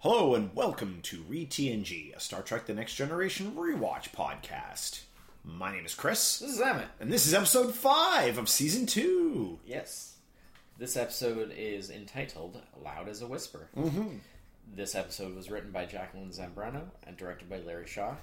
Hello 0.00 0.34
and 0.34 0.54
welcome 0.54 1.00
to 1.02 1.18
ReTNG, 1.24 2.16
a 2.16 2.20
Star 2.20 2.42
Trek 2.42 2.66
The 2.66 2.74
Next 2.74 2.94
Generation 2.94 3.52
rewatch 3.54 4.10
podcast. 4.12 5.02
My 5.44 5.72
name 5.72 5.84
is 5.84 5.94
Chris, 5.94 6.38
This 6.38 6.52
is 6.52 6.60
Emmett. 6.60 6.88
and 7.00 7.12
this 7.12 7.26
is 7.26 7.34
episode 7.34 7.74
5 7.74 8.38
of 8.38 8.48
season 8.48 8.86
2. 8.86 9.58
Yes. 9.64 10.16
This 10.78 10.96
episode 10.96 11.52
is 11.54 11.90
entitled 11.90 12.60
Loud 12.82 13.08
as 13.08 13.20
a 13.20 13.26
Whisper. 13.26 13.68
Mm-hmm. 13.76 14.16
This 14.74 14.94
episode 14.94 15.34
was 15.36 15.50
written 15.50 15.70
by 15.70 15.84
Jacqueline 15.84 16.30
Zambrano 16.30 16.84
and 17.06 17.16
directed 17.16 17.50
by 17.50 17.58
Larry 17.58 17.86
Shaw 17.86 18.14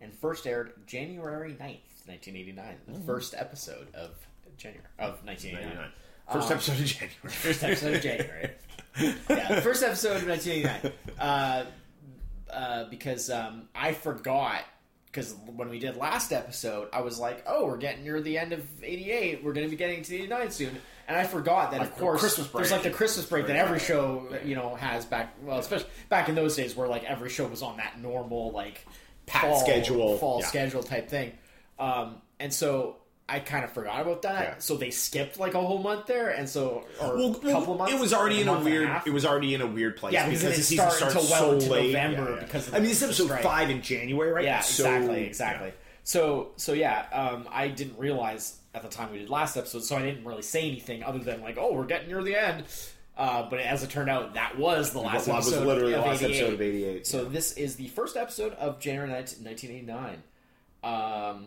and 0.00 0.12
first 0.14 0.46
aired 0.46 0.72
January 0.86 1.52
9th, 1.52 2.06
1989. 2.06 2.76
The 2.88 3.00
first 3.00 3.34
episode 3.34 3.86
of 3.94 4.10
January 4.58 4.84
of 4.98 5.24
1989. 5.24 5.90
First 6.32 6.50
Um, 6.50 6.56
episode 6.56 6.80
of 6.80 6.86
January. 6.86 7.14
First 7.28 7.64
episode 7.64 7.94
of 7.94 8.02
January. 8.02 8.50
yeah, 9.30 9.60
first 9.60 9.82
episode 9.82 10.16
of 10.16 10.26
1989. 10.28 10.92
Uh, 11.18 11.64
uh, 12.52 12.84
because 12.90 13.30
um, 13.30 13.68
I 13.74 13.92
forgot. 13.92 14.62
Because 15.06 15.34
when 15.56 15.68
we 15.68 15.78
did 15.78 15.96
last 15.98 16.32
episode, 16.32 16.88
I 16.90 17.02
was 17.02 17.18
like, 17.18 17.44
"Oh, 17.46 17.66
we're 17.66 17.76
getting 17.76 18.02
near 18.02 18.22
the 18.22 18.38
end 18.38 18.54
of 18.54 18.66
'88. 18.82 19.44
We're 19.44 19.52
going 19.52 19.66
to 19.66 19.70
be 19.70 19.76
getting 19.76 20.02
to 20.02 20.14
'89 20.14 20.50
soon," 20.50 20.78
and 21.06 21.16
I 21.18 21.24
forgot 21.24 21.72
that, 21.72 21.80
Like 21.80 21.90
of 21.90 21.98
course, 21.98 22.20
Christmas 22.20 22.46
break. 22.46 22.62
there's 22.62 22.72
like 22.72 22.82
the 22.82 22.96
Christmas 22.96 23.26
break 23.26 23.46
that 23.48 23.56
every 23.56 23.78
show 23.78 24.34
you 24.42 24.54
know 24.54 24.74
has 24.74 25.04
back. 25.04 25.34
Well, 25.42 25.58
especially 25.58 25.90
back 26.08 26.30
in 26.30 26.34
those 26.34 26.56
days, 26.56 26.74
where 26.74 26.88
like 26.88 27.04
every 27.04 27.28
show 27.28 27.46
was 27.46 27.62
on 27.62 27.76
that 27.76 28.00
normal 28.00 28.52
like 28.52 28.86
Pat 29.26 29.42
fall, 29.42 29.60
schedule, 29.60 30.16
fall 30.16 30.40
yeah. 30.40 30.46
schedule 30.46 30.82
type 30.82 31.10
thing. 31.10 31.32
Um, 31.78 32.16
and 32.40 32.52
so 32.52 32.96
I 33.32 33.40
kind 33.40 33.64
of 33.64 33.72
forgot 33.72 34.00
about 34.02 34.22
that. 34.22 34.42
Yeah. 34.44 34.54
So 34.58 34.76
they 34.76 34.90
skipped 34.90 35.38
like 35.38 35.54
a 35.54 35.60
whole 35.60 35.78
month 35.78 36.06
there, 36.06 36.28
and 36.30 36.48
so 36.48 36.84
or 37.00 37.16
Well, 37.16 37.30
a 37.32 37.52
couple 37.52 37.76
months. 37.76 37.92
it 37.94 38.00
was 38.00 38.12
already 38.12 38.36
like 38.36 38.42
in 38.42 38.48
a 38.48 38.54
and 38.54 38.64
weird. 38.64 39.02
It 39.06 39.12
was 39.12 39.24
already 39.24 39.54
in 39.54 39.60
a 39.62 39.66
weird 39.66 39.96
place. 39.96 40.12
Yeah, 40.14 40.26
because 40.26 40.44
it 40.44 40.48
the 40.56 40.62
season 40.62 40.90
start 40.90 41.10
starts 41.12 41.30
well 41.30 41.40
so 41.42 41.52
into 41.52 41.70
late. 41.70 41.86
November 41.92 42.30
Yeah, 42.30 42.36
yeah. 42.36 42.44
because 42.44 42.68
of 42.68 42.74
I 42.74 42.78
mean, 42.78 42.88
this 42.88 43.02
episode 43.02 43.24
strike. 43.24 43.42
five 43.42 43.70
in 43.70 43.82
January, 43.82 44.30
right? 44.32 44.44
Yeah, 44.44 44.60
So- 44.60 44.84
exactly, 44.84 45.24
exactly. 45.24 45.72
So, 46.04 46.50
so 46.56 46.72
yeah, 46.72 47.06
um, 47.12 47.48
I 47.50 47.68
didn't 47.68 47.98
realize 47.98 48.56
at 48.74 48.82
the 48.82 48.88
time 48.88 49.12
we 49.12 49.18
did 49.18 49.30
last 49.30 49.56
episode, 49.56 49.84
so 49.84 49.96
I 49.96 50.02
didn't 50.02 50.24
really 50.24 50.42
say 50.42 50.66
anything 50.68 51.02
other 51.04 51.18
than 51.20 51.40
like, 51.42 51.56
"Oh, 51.58 51.72
we're 51.74 51.84
getting 51.86 52.08
near 52.08 52.22
the 52.22 52.34
end." 52.36 52.64
Uh, 53.16 53.48
but 53.48 53.60
as 53.60 53.82
it 53.82 53.90
turned 53.90 54.08
out, 54.10 54.34
that 54.34 54.58
was 54.58 54.92
the 54.92 54.98
last 54.98 55.26
That 55.26 55.36
was 55.36 55.48
episode. 55.48 55.66
literally 55.66 55.92
the 55.92 55.98
of 56.00 56.06
last 56.06 56.22
88. 56.22 56.36
episode 56.40 56.54
of 56.54 56.60
'88. 56.62 57.06
So 57.06 57.24
this 57.26 57.52
is 57.52 57.76
the 57.76 57.88
first 57.88 58.16
episode 58.16 58.52
of 58.54 58.80
January 58.80 59.10
19, 59.10 59.44
1989. 59.44 60.22
Um, 60.84 61.46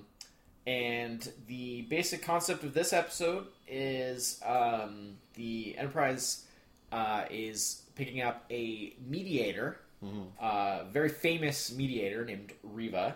and 0.67 1.31
the 1.47 1.81
basic 1.83 2.21
concept 2.23 2.63
of 2.63 2.73
this 2.73 2.91
episode 2.93 3.47
is 3.67 4.41
um, 4.45 5.15
the 5.35 5.75
Enterprise 5.77 6.43
uh, 6.91 7.25
is 7.29 7.83
picking 7.95 8.21
up 8.21 8.45
a 8.49 8.93
mediator, 9.07 9.77
uh, 10.39 10.83
very 10.91 11.09
famous 11.09 11.71
mediator 11.75 12.23
named 12.25 12.53
Riva, 12.63 13.15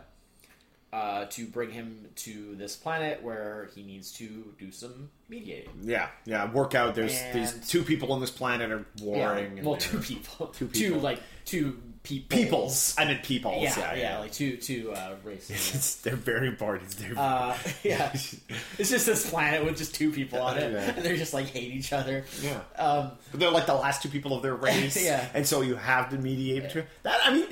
uh, 0.92 1.26
to 1.26 1.46
bring 1.46 1.70
him 1.70 2.08
to 2.16 2.56
this 2.56 2.76
planet 2.76 3.22
where 3.22 3.70
he 3.76 3.84
needs 3.84 4.12
to 4.14 4.54
do 4.58 4.72
some 4.72 5.10
mediating. 5.28 5.70
yeah, 5.84 6.08
yeah. 6.26 6.52
Work 6.52 6.74
out. 6.74 6.96
There's 6.96 7.16
And- 7.16 7.40
these 7.40 7.68
two 7.70 7.84
people 7.84 8.12
on 8.12 8.20
this 8.22 8.32
planet 8.32 8.72
are 8.72 8.86
warring. 9.02 9.58
Yeah, 9.58 9.64
well, 9.64 9.76
two 9.76 10.00
people, 10.00 10.48
Two 10.48 10.68
two 10.68 10.96
like 10.96 11.22
two 11.46 11.80
people, 12.04 12.38
peoples. 12.38 12.96
I 12.98 13.06
meant 13.06 13.24
peoples. 13.24 13.64
Yeah, 13.64 13.78
Yeah, 13.94 13.96
yeah, 13.96 14.20
like 14.20 14.32
two 14.32 14.58
two 14.58 14.92
uh, 14.94 15.16
races. 15.24 15.50
It's, 15.76 15.96
they're 15.96 16.16
very 16.16 16.48
important. 16.48 16.90
They're, 16.92 17.18
Uh, 17.18 17.58
yeah, 17.84 18.12
it's 18.14 18.90
just 18.90 19.06
this 19.06 19.30
planet 19.30 19.66
with 19.66 19.78
just 19.78 19.94
two 19.96 20.12
people 20.12 20.42
on 20.42 20.58
it, 20.58 20.72
Yeah. 20.72 20.80
and 20.96 21.06
they're 21.06 21.18
just 21.18 21.34
like 21.34 21.48
hate 21.48 21.72
each 21.74 21.94
other. 21.94 22.26
yeah. 22.42 22.62
Um, 22.78 23.12
But 23.32 23.40
they're 23.40 23.52
like 23.52 23.66
the 23.66 23.76
last 23.76 24.02
two 24.02 24.10
people 24.10 24.36
of 24.36 24.42
their 24.44 24.56
race. 24.70 25.04
Yeah. 25.04 25.28
And 25.34 25.46
so 25.46 25.62
you 25.62 25.76
have 25.76 26.10
to 26.12 26.18
mediate 26.18 26.64
between 26.64 26.86
that. 27.04 27.20
I 27.24 27.34
mean, 27.34 27.46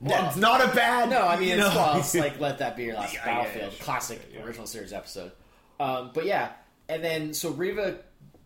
that's 0.00 0.36
not 0.36 0.60
a 0.62 0.74
bad. 0.74 1.08
no, 1.10 1.26
I 1.26 1.38
mean 1.38 1.50
it's, 1.50 1.58
know. 1.60 1.74
well, 1.74 1.98
it's 1.98 2.14
like 2.14 2.38
let 2.40 2.58
that 2.58 2.76
be 2.76 2.84
your 2.84 2.94
last 2.96 3.14
Yeah, 3.14 3.20
yeah, 3.26 3.34
battlefield, 3.42 3.72
yeah, 3.78 3.84
classic 3.84 4.20
yeah. 4.34 4.42
original 4.44 4.66
series 4.66 4.92
episode. 4.92 5.32
Um, 5.80 6.10
but 6.14 6.24
yeah, 6.26 6.52
and 6.88 7.02
then 7.04 7.32
so 7.34 7.50
Riva 7.50 7.98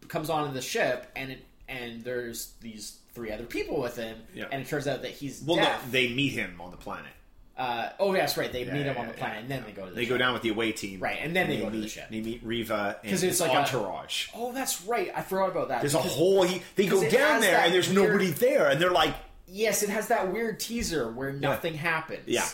comes 0.09 0.31
on 0.31 0.47
in 0.49 0.55
the 0.55 0.63
ship, 0.63 1.11
and 1.17 1.33
it 1.33 1.45
and 1.69 2.03
there's 2.03 2.53
these 2.61 2.99
three 3.15 3.31
other 3.33 3.45
people 3.45 3.81
with 3.81 3.97
him, 3.97 4.17
Yeah. 4.35 4.47
and 4.51 4.63
it 4.63 4.69
turns 4.69 4.87
out 4.87 5.03
that 5.03 5.11
he's 5.13 5.43
well, 5.47 5.57
no, 5.57 5.75
they 5.91 6.09
meet 6.09 6.33
him 6.33 6.61
on 6.61 6.71
the 6.71 6.77
planet. 6.77 7.11
uh, 7.59 7.91
oh, 7.99 8.15
yes, 8.15 8.37
right. 8.39 8.51
They 8.53 8.65
Yeah, 8.65 8.73
meet 8.73 8.87
him 8.87 8.95
yeah, 8.95 9.01
on 9.03 9.09
the 9.09 9.13
planet, 9.15 9.39
and 9.43 9.51
then 9.51 9.65
they 9.67 9.73
go 9.73 9.85
to 9.85 9.91
the 9.91 9.97
They 9.97 10.03
ship. 10.03 10.11
go 10.11 10.19
down 10.19 10.33
with 10.33 10.43
the 10.43 10.49
away 10.49 10.73
team, 10.73 10.99
Right, 11.01 11.19
and 11.21 11.37
then 11.37 11.49
they 11.49 11.59
go 11.59 11.67
to 11.67 11.71
the 11.77 11.83
meet, 11.83 11.91
ship. 11.91 12.07
They 12.11 12.21
meet 12.23 12.43
Riva 12.43 12.99
and 13.03 13.11
'Cause 13.11 13.21
his 13.21 13.33
it's 13.33 13.41
like 13.41 13.53
a- 13.53 13.57
entourage. 13.57 14.29
Oh, 14.35 14.53
that's 14.53 14.81
right. 14.83 15.13
I 15.15 15.21
forgot 15.23 15.51
about 15.51 15.69
that. 15.69 15.81
there's 15.83 15.95
a 15.95 15.99
whole. 15.99 16.43
He, 16.45 16.63
they 16.77 16.87
go 16.87 17.07
down 17.09 17.41
there 17.43 17.59
and 17.61 17.75
there's 17.75 17.89
weird- 17.93 18.09
nobody 18.13 18.31
there, 18.31 18.71
and 18.71 18.81
they're 18.81 18.91
like, 18.91 19.15
Yes, 19.53 19.83
it 19.83 19.89
has 19.91 20.09
that 20.09 20.33
weird 20.33 20.61
teaser 20.61 21.11
where 21.11 21.33
nothing 21.33 21.75
happens. 21.75 22.23
Yeah. 22.29 22.47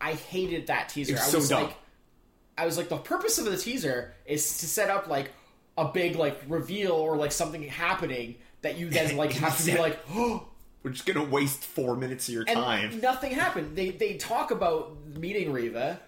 I 0.00 0.12
hated 0.12 0.66
that 0.66 0.90
teaser. 0.90 1.14
It's 1.14 1.34
I 1.34 1.40
so 1.40 1.48
dumb. 1.48 1.62
like 1.68 1.76
I 2.58 2.66
was 2.66 2.76
like 2.76 2.90
the 2.90 2.98
purpose 2.98 3.38
of 3.38 3.46
the 3.46 3.56
teaser 3.56 4.14
is 4.26 4.58
to 4.58 4.66
set 4.66 4.90
up 4.90 5.08
like 5.08 5.32
a 5.78 5.86
big 5.86 6.16
like 6.16 6.38
reveal 6.48 6.92
or 6.92 7.16
like 7.16 7.32
something 7.32 7.62
happening 7.62 8.36
that 8.62 8.78
you 8.78 8.88
then 8.90 9.16
like 9.16 9.32
have 9.34 9.56
to 9.58 9.66
be 9.66 9.78
like 9.78 9.98
oh 10.10 10.46
"We're 10.82 10.90
just 10.90 11.06
gonna 11.06 11.24
waste 11.24 11.64
four 11.64 11.96
minutes 11.96 12.28
of 12.28 12.34
your 12.34 12.44
and 12.46 12.56
time." 12.56 13.00
nothing 13.00 13.32
happened. 13.32 13.76
They 13.76 13.90
they 13.90 14.14
talk 14.14 14.50
about 14.50 14.96
meeting 15.16 15.52
Riva 15.52 16.00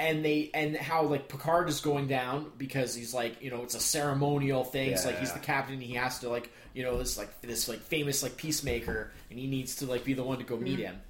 and 0.00 0.24
they 0.24 0.50
and 0.54 0.76
how 0.76 1.02
like 1.04 1.28
Picard 1.28 1.68
is 1.68 1.80
going 1.80 2.06
down 2.08 2.52
because 2.56 2.94
he's 2.94 3.12
like 3.12 3.42
you 3.42 3.50
know 3.50 3.62
it's 3.62 3.74
a 3.74 3.80
ceremonial 3.80 4.64
thing. 4.64 4.90
It's 4.90 5.04
like 5.04 5.18
he's 5.18 5.32
the 5.32 5.38
captain. 5.40 5.80
He 5.80 5.94
has 5.94 6.20
to 6.20 6.28
like 6.28 6.50
you 6.74 6.82
know 6.82 6.98
this 6.98 7.18
like 7.18 7.40
this 7.40 7.68
like 7.68 7.80
famous 7.80 8.22
like 8.22 8.36
peacemaker, 8.36 9.12
and 9.30 9.38
he 9.38 9.46
needs 9.46 9.76
to 9.76 9.86
like 9.86 10.04
be 10.04 10.14
the 10.14 10.22
one 10.22 10.38
to 10.38 10.44
go 10.44 10.56
meet 10.56 10.78
him. 10.78 11.00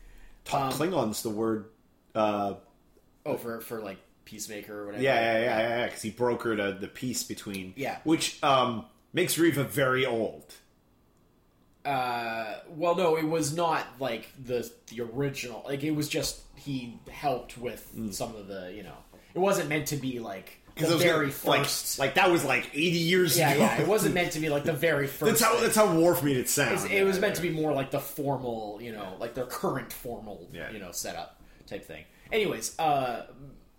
Talk 0.44 0.72
um, 0.72 0.78
Klingons 0.78 1.22
the 1.22 1.30
word. 1.30 1.66
Uh, 2.14 2.54
Oh, 3.26 3.36
for 3.36 3.60
for 3.60 3.80
like 3.82 3.98
peacemaker 4.24 4.80
or 4.82 4.86
whatever. 4.86 5.04
yeah, 5.04 5.20
yeah, 5.20 5.38
yeah, 5.38 5.58
yeah, 5.58 5.86
because 5.86 6.00
he 6.00 6.10
brokered 6.10 6.60
uh, 6.60 6.78
the 6.78 6.88
peace 6.88 7.22
between. 7.22 7.74
Yeah. 7.76 7.98
which 8.04 8.42
um, 8.42 8.86
makes 9.12 9.36
Riva 9.36 9.64
very 9.64 10.06
old. 10.06 10.54
Uh, 11.84 12.54
well, 12.68 12.94
no, 12.96 13.16
it 13.16 13.26
was 13.26 13.54
not 13.54 13.86
like 13.98 14.28
the 14.44 14.70
the 14.88 15.02
original. 15.02 15.62
Like 15.66 15.82
it 15.84 15.92
was 15.92 16.08
just 16.08 16.40
he 16.56 16.98
helped 17.10 17.56
with 17.56 17.90
some 18.10 18.34
of 18.36 18.46
the 18.48 18.72
you 18.74 18.82
know. 18.82 18.96
It 19.34 19.38
wasn't 19.38 19.68
meant 19.68 19.86
to 19.88 19.96
be 19.96 20.18
like 20.18 20.58
the 20.76 20.84
Mm. 20.84 20.90
it 20.90 20.92
was 20.94 21.02
very 21.02 21.30
first. 21.30 21.98
like, 21.98 22.08
like 22.08 22.14
that 22.14 22.30
was 22.30 22.44
like 22.44 22.70
eighty 22.72 22.98
years 22.98 23.36
yeah, 23.38 23.50
ago. 23.50 23.60
yeah. 23.62 23.80
It 23.80 23.88
wasn't 23.88 24.14
meant 24.14 24.32
to 24.32 24.40
be 24.40 24.48
like 24.48 24.64
the 24.64 24.72
very 24.72 25.06
first. 25.18 25.40
That's 25.40 25.42
how 25.42 25.60
that's 25.60 25.76
how 25.76 25.92
Worf 25.98 26.22
made 26.22 26.36
it 26.36 26.48
sound. 26.48 26.90
It 26.90 27.04
was 27.04 27.18
meant 27.20 27.36
to 27.36 27.42
be 27.42 27.50
more 27.50 27.72
like 27.72 27.90
the 27.90 28.00
formal, 28.00 28.78
you 28.82 28.92
know, 28.92 29.14
like 29.18 29.34
their 29.34 29.46
current 29.46 29.92
formal, 29.92 30.48
you 30.52 30.78
know, 30.78 30.92
setup 30.92 31.40
type 31.66 31.84
thing. 31.84 32.04
Anyways, 32.30 32.78
uh, 32.78 33.26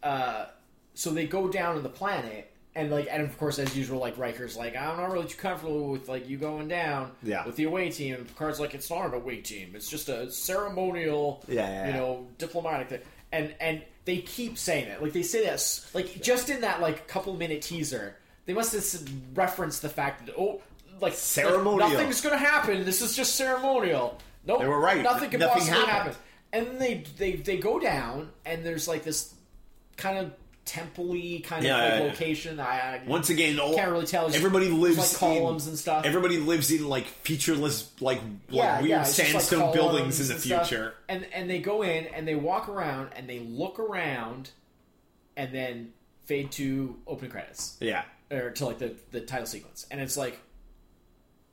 uh, 0.03 0.45
so 0.93 1.11
they 1.11 1.27
go 1.27 1.47
down 1.47 1.75
to 1.75 1.81
the 1.81 1.89
planet, 1.89 2.51
and 2.75 2.91
like, 2.91 3.07
and 3.09 3.23
of 3.23 3.37
course, 3.37 3.59
as 3.59 3.75
usual, 3.75 3.99
like 3.99 4.17
Riker's 4.17 4.55
like, 4.55 4.75
I'm 4.75 4.97
not 4.97 5.11
really 5.11 5.27
too 5.27 5.37
comfortable 5.37 5.89
with 5.89 6.07
like 6.07 6.29
you 6.29 6.37
going 6.37 6.67
down, 6.67 7.11
Yeah. 7.23 7.45
with 7.45 7.55
the 7.55 7.63
away 7.65 7.89
team. 7.89 8.15
And 8.15 8.27
Picard's 8.27 8.59
like, 8.59 8.73
it's 8.75 8.89
not 8.89 9.05
an 9.07 9.13
away 9.13 9.37
team; 9.41 9.71
it's 9.75 9.89
just 9.89 10.07
a 10.09 10.31
ceremonial, 10.31 11.43
Yeah, 11.47 11.67
yeah, 11.67 11.87
you 11.87 11.93
know, 11.93 12.27
diplomatic 12.37 12.89
thing. 12.89 12.99
And 13.31 13.53
and 13.59 13.81
they 14.05 14.17
keep 14.17 14.57
saying 14.57 14.87
it, 14.87 15.01
like 15.01 15.13
they 15.13 15.23
say 15.23 15.41
this 15.43 15.89
like 15.93 16.21
just 16.21 16.49
in 16.49 16.61
that 16.61 16.81
like 16.81 17.07
couple 17.07 17.35
minute 17.35 17.61
teaser, 17.61 18.15
they 18.45 18.53
must 18.53 18.73
have 18.73 19.09
referenced 19.35 19.81
the 19.81 19.89
fact 19.89 20.25
that 20.25 20.35
oh. 20.37 20.61
Like 21.01 21.13
Ceremonial. 21.13 21.77
like, 21.87 21.93
nothing's 21.93 22.19
going 22.19 22.37
to 22.37 22.45
happen. 22.45 22.83
This 22.83 23.01
is 23.01 23.15
just 23.15 23.37
ceremonial. 23.37 24.17
Nope, 24.45 24.59
They 24.59 24.67
were 24.67 24.81
right. 24.81 25.01
Nothing 25.01 25.29
can 25.29 25.39
Nothing 25.39 25.59
possibly 25.61 25.85
happened. 25.85 26.15
happen. 26.15 26.21
And 26.51 26.67
then 26.67 26.77
they 26.79 27.03
they 27.17 27.31
they 27.37 27.55
go 27.57 27.79
down, 27.79 28.31
and 28.45 28.65
there's 28.65 28.85
like 28.85 29.05
this 29.05 29.33
kind 29.95 30.17
of 30.17 30.33
temple-y 30.65 31.41
kind 31.43 31.63
Yeah, 31.63 31.77
of 31.77 31.81
like 31.83 31.91
yeah, 31.91 31.97
yeah. 32.05 32.11
location. 32.11 32.59
I, 32.59 32.63
I 32.63 33.01
Once 33.07 33.29
again, 33.29 33.59
all, 33.59 33.73
can't 33.75 33.91
really 33.91 34.05
tell. 34.05 34.23
It's- 34.27 34.35
Everybody 34.37 34.67
there's, 34.67 34.77
lives 34.79 34.97
like 34.97 35.15
columns 35.19 35.65
in, 35.65 35.69
and 35.71 35.79
stuff. 35.79 36.05
Everybody 36.05 36.37
lives 36.37 36.71
in 36.71 36.87
like 36.87 37.05
featureless, 37.07 37.89
like, 37.99 38.21
yeah, 38.49 38.73
like 38.73 38.81
weird 38.81 38.89
yeah, 38.89 39.03
just, 39.03 39.19
like, 39.19 39.27
sandstone 39.29 39.73
buildings 39.73 40.19
in 40.19 40.27
the 40.27 40.33
and 40.33 40.43
future. 40.43 40.93
And 41.07 41.25
and 41.33 41.49
they 41.49 41.59
go 41.59 41.81
in 41.81 42.05
and 42.07 42.27
they 42.27 42.35
walk 42.35 42.69
around 42.69 43.09
and 43.15 43.27
they 43.27 43.39
look 43.39 43.79
around, 43.79 44.51
and 45.35 45.53
then 45.53 45.93
fade 46.25 46.51
to 46.51 46.95
open 47.07 47.29
credits 47.31 47.75
Yeah, 47.79 48.03
or 48.29 48.51
to 48.51 48.65
like 48.65 48.77
the 48.77 48.93
the 49.11 49.21
title 49.21 49.47
sequence, 49.47 49.87
and 49.89 49.99
it's 49.99 50.17
like. 50.17 50.39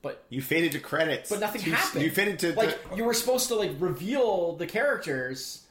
But 0.03 0.23
you 0.29 0.41
faded 0.43 0.73
to 0.73 0.79
credits, 0.79 1.29
but 1.31 1.39
nothing 1.39 1.63
You- 1.63 1.71
happened. 1.73 2.03
You 2.03 2.11
faded 2.11 2.39
to 2.39 2.53
like 2.53 2.89
to- 2.91 2.95
you 2.97 3.03
were 3.03 3.15
supposed 3.15 3.47
to 3.47 3.55
like 3.55 3.71
reveal 3.79 4.55
the 4.55 4.67
characters, 4.67 5.63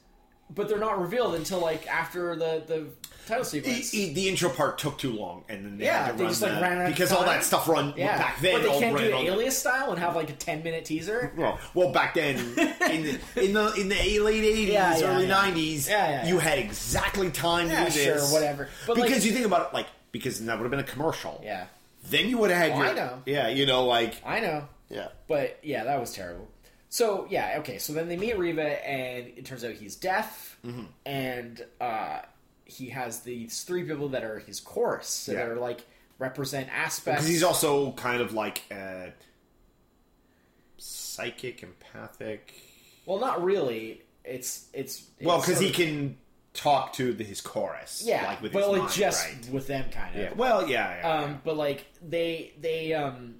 but 0.54 0.68
they're 0.68 0.78
not 0.78 1.00
revealed 1.00 1.34
until 1.34 1.58
like 1.60 1.86
after 1.86 2.36
the 2.36 2.62
the 2.66 2.86
title 3.26 3.44
sequence. 3.44 3.92
e- 3.92 4.12
the 4.14 4.28
intro 4.28 4.48
part 4.48 4.78
took 4.78 4.96
too 4.98 5.12
long, 5.12 5.44
and 5.48 5.64
then 5.64 5.78
they 5.78 5.84
Yeah, 5.86 6.12
they 6.12 6.22
run 6.22 6.30
just, 6.30 6.42
like, 6.42 6.52
that- 6.52 6.62
ran 6.62 6.78
out 6.78 6.86
of 6.86 6.92
because 6.92 7.10
all 7.12 7.24
that 7.24 7.42
stuff 7.42 7.66
run 7.68 7.92
yeah, 7.96 8.16
back 8.18 8.40
then. 8.40 8.62
but 8.62 8.62
they 8.72 8.78
can't 8.78 8.96
do 8.96 9.04
the- 9.04 9.16
alias 9.16 9.58
style 9.58 9.90
and 9.90 9.98
have 9.98 10.14
like 10.14 10.30
a 10.30 10.34
ten 10.34 10.62
minute 10.62 10.84
teaser. 10.84 11.32
Well, 11.36 11.58
well, 11.74 11.90
back 11.90 12.14
then 12.14 12.36
in 12.38 12.54
the 12.54 13.20
in 13.42 13.52
the 13.52 13.72
in 13.74 13.88
the 13.88 14.18
late 14.20 14.44
eighties, 14.44 14.68
Yeah, 14.68 14.96
yeah, 14.96 15.06
early 15.16 15.26
nineties, 15.26 15.88
you 15.88 16.38
had 16.38 16.58
exactly 16.58 17.30
time 17.30 17.68
to 17.68 17.84
do 17.86 17.90
sure, 17.90 18.20
whatever. 18.32 18.68
But, 18.86 18.94
because 18.94 19.10
like- 19.12 19.24
you 19.24 19.32
think 19.32 19.46
about 19.46 19.68
it, 19.68 19.74
like 19.74 19.86
because 20.12 20.38
that 20.44 20.56
would 20.56 20.62
have 20.64 20.70
been 20.70 20.80
a 20.80 20.84
commercial. 20.84 21.40
Yeah, 21.44 21.66
Then 22.08 22.28
you 22.28 22.38
would 22.38 22.50
have 22.50 22.58
had 22.60 22.72
Oh, 22.72 22.76
your 22.78 22.86
I 22.86 22.92
know. 22.92 23.22
yeah, 23.26 23.48
you 23.48 23.66
know, 23.66 23.84
like 23.86 24.14
I 24.24 24.38
know, 24.40 24.68
yeah, 24.88 25.08
but 25.26 25.58
yeah, 25.64 25.82
that 25.84 25.98
was 26.00 26.12
terrible. 26.14 26.48
So 26.96 27.26
yeah, 27.28 27.56
okay. 27.58 27.76
So 27.78 27.92
then 27.92 28.08
they 28.08 28.16
meet 28.16 28.38
Riva, 28.38 28.88
and 28.88 29.26
it 29.36 29.44
turns 29.44 29.64
out 29.64 29.72
he's 29.72 29.96
deaf, 29.96 30.56
Mm-hmm. 30.64 30.84
and 31.04 31.64
uh, 31.80 32.20
he 32.64 32.88
has 32.88 33.20
these 33.20 33.62
three 33.64 33.84
people 33.84 34.08
that 34.08 34.24
are 34.24 34.38
his 34.38 34.60
chorus, 34.60 35.06
so 35.08 35.32
Yeah. 35.32 35.38
that 35.40 35.48
are 35.50 35.56
like 35.56 35.84
represent 36.18 36.68
aspects. 36.72 37.20
Because 37.20 37.28
he's 37.28 37.42
also 37.42 37.92
kind 37.92 38.22
of 38.22 38.32
like 38.32 38.62
uh, 38.70 39.08
psychic, 40.78 41.62
empathic. 41.62 42.54
well, 43.04 43.18
not 43.18 43.44
really. 43.44 44.02
It's 44.24 44.66
it's, 44.72 45.04
Well, 45.20 45.40
because 45.40 45.60
he 45.60 45.70
can 45.70 46.16
talk 46.54 46.94
to 46.94 47.12
the, 47.12 47.22
his 47.24 47.40
chorus. 47.42 48.02
yeah, 48.06 48.26
like 48.26 48.42
with 48.42 48.52
but 48.52 48.70
like 48.70 48.80
mind, 48.82 48.92
just 48.92 49.24
right? 49.26 49.48
with 49.52 49.66
them 49.66 49.90
kind 49.90 50.14
of. 50.16 50.20
Yeah. 50.22 50.32
Well, 50.34 50.66
yeah, 50.68 50.96
yeah. 50.98 51.08
Um, 51.24 51.40
but 51.44 51.56
like 51.58 51.84
they 52.02 52.52
they 52.60 52.94
um, 52.94 53.36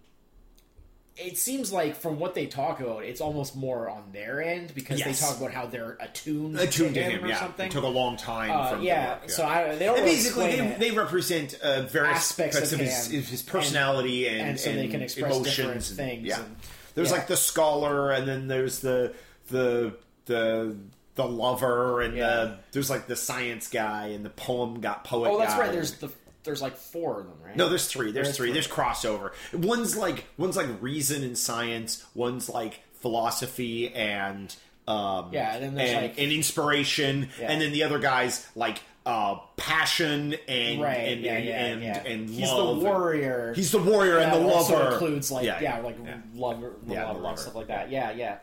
it 1.16 1.38
seems 1.38 1.72
like 1.72 1.96
from 1.96 2.18
what 2.18 2.34
they 2.34 2.46
talk 2.46 2.80
about, 2.80 3.02
it's 3.04 3.20
almost 3.22 3.56
more 3.56 3.88
on 3.88 4.02
their 4.12 4.42
end 4.42 4.74
because 4.74 4.98
Yes. 4.98 5.20
they 5.20 5.26
talk 5.26 5.38
about 5.38 5.50
how 5.52 5.64
they're 5.66 5.96
attuned, 6.00 6.58
attuned 6.58 6.94
to 6.94 7.02
him, 7.02 7.24
or 7.24 7.28
yeah. 7.28 7.40
something. 7.40 7.66
It 7.68 7.72
took 7.72 7.84
a 7.84 7.88
long 7.88 8.16
time. 8.18 8.50
Uh, 8.50 8.72
him 8.74 8.78
to 8.80 8.84
yeah, 8.84 9.18
so 9.26 9.44
I, 9.46 9.74
they 9.76 9.86
don't 9.86 9.96
And 9.96 10.04
really 10.04 10.16
basically, 10.16 10.56
they, 10.56 10.76
they 10.78 10.90
represent 10.90 11.54
uh, 11.62 11.82
various 11.82 12.16
Aspects 12.18 12.56
aspects 12.56 12.72
of 12.72 12.80
of 12.80 12.86
his, 12.86 13.10
him. 13.10 13.22
his 13.22 13.42
personality 13.42 14.28
and, 14.28 14.50
and 14.50 14.60
so 14.60 14.72
they 14.72 14.88
can 14.88 15.00
express 15.02 15.32
emotions 15.34 15.56
different 15.56 15.76
and- 15.88 15.96
things 15.96 16.26
Yeah, 16.26 16.40
and- 16.40 16.56
there's 16.94 17.10
yeah. 17.10 17.16
like 17.16 17.26
the 17.28 17.36
scholar, 17.36 18.10
and 18.12 18.26
then 18.28 18.48
there's 18.48 18.80
the 18.80 19.14
the 19.48 19.94
the 20.26 20.76
the 21.14 21.24
lover, 21.26 22.02
and 22.02 22.14
Yeah. 22.16 22.26
the 22.26 22.58
there's 22.72 22.90
like 22.90 23.06
the 23.06 23.16
science 23.16 23.68
guy, 23.68 24.08
and 24.08 24.24
the 24.24 24.30
poem 24.30 24.80
got 24.80 25.04
poet. 25.04 25.30
oh, 25.30 25.38
that's 25.38 25.54
guy. 25.54 25.60
right. 25.60 25.72
There's 25.72 25.92
the 25.94 26.10
there's 26.46 26.62
like 26.62 26.76
four 26.76 27.20
of 27.20 27.26
them, 27.26 27.37
right? 27.44 27.54
No, 27.56 27.69
there's 27.69 27.87
three. 27.87 28.10
There's 28.12 28.28
There's 28.28 28.37
three. 28.38 28.46
three. 28.48 28.54
There's 28.54 28.66
crossover. 28.69 29.32
One's 29.52 29.94
like 29.96 30.25
one's 30.38 30.56
like 30.56 30.69
reason 30.81 31.22
and 31.22 31.37
science. 31.37 32.02
One's 32.14 32.48
like 32.48 32.81
philosophy 33.02 33.93
and 33.94 34.54
um, 34.88 35.31
Yeah, 35.32 35.54
and 35.54 35.62
then 35.64 35.75
there's, 35.75 35.90
and, 35.90 36.02
like- 36.06 36.19
and 36.19 36.32
inspiration. 36.32 37.28
Yeah. 37.38 37.50
And 37.52 37.60
then 37.60 37.72
the 37.72 37.82
other 37.82 37.98
guy's 37.98 38.46
like 38.56 38.78
uh, 39.04 39.37
passion 39.56 40.34
and 40.48 40.81
right. 40.82 40.94
and 40.96 41.20
yeah, 41.20 41.32
and, 41.34 41.44
yeah, 41.44 41.54
and, 41.66 41.82
yeah. 41.82 42.02
and 42.06 42.28
he's 42.31 42.50
love. 42.50 42.78
the 42.81 42.84
warrior. 42.84 43.52
He's 43.54 43.70
the 43.70 43.78
warrior 43.78 44.19
and 44.19 44.32
the 44.32 44.49
also 44.52 44.75
lover. 44.75 44.92
includes 44.92 45.31
like 45.31 45.44
yeah, 45.46 45.60
Yeah, 45.60 45.78
like 45.81 45.96
lover, 46.34 46.72
Yeah, 46.88 47.06
lover, 47.08 47.20
lover. 47.20 47.37
stuff 47.37 47.54
like 47.54 47.69
that. 47.69 47.90
Yeah, 47.90 48.10
yeah. 48.12 48.38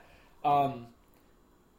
Um, 0.45 0.87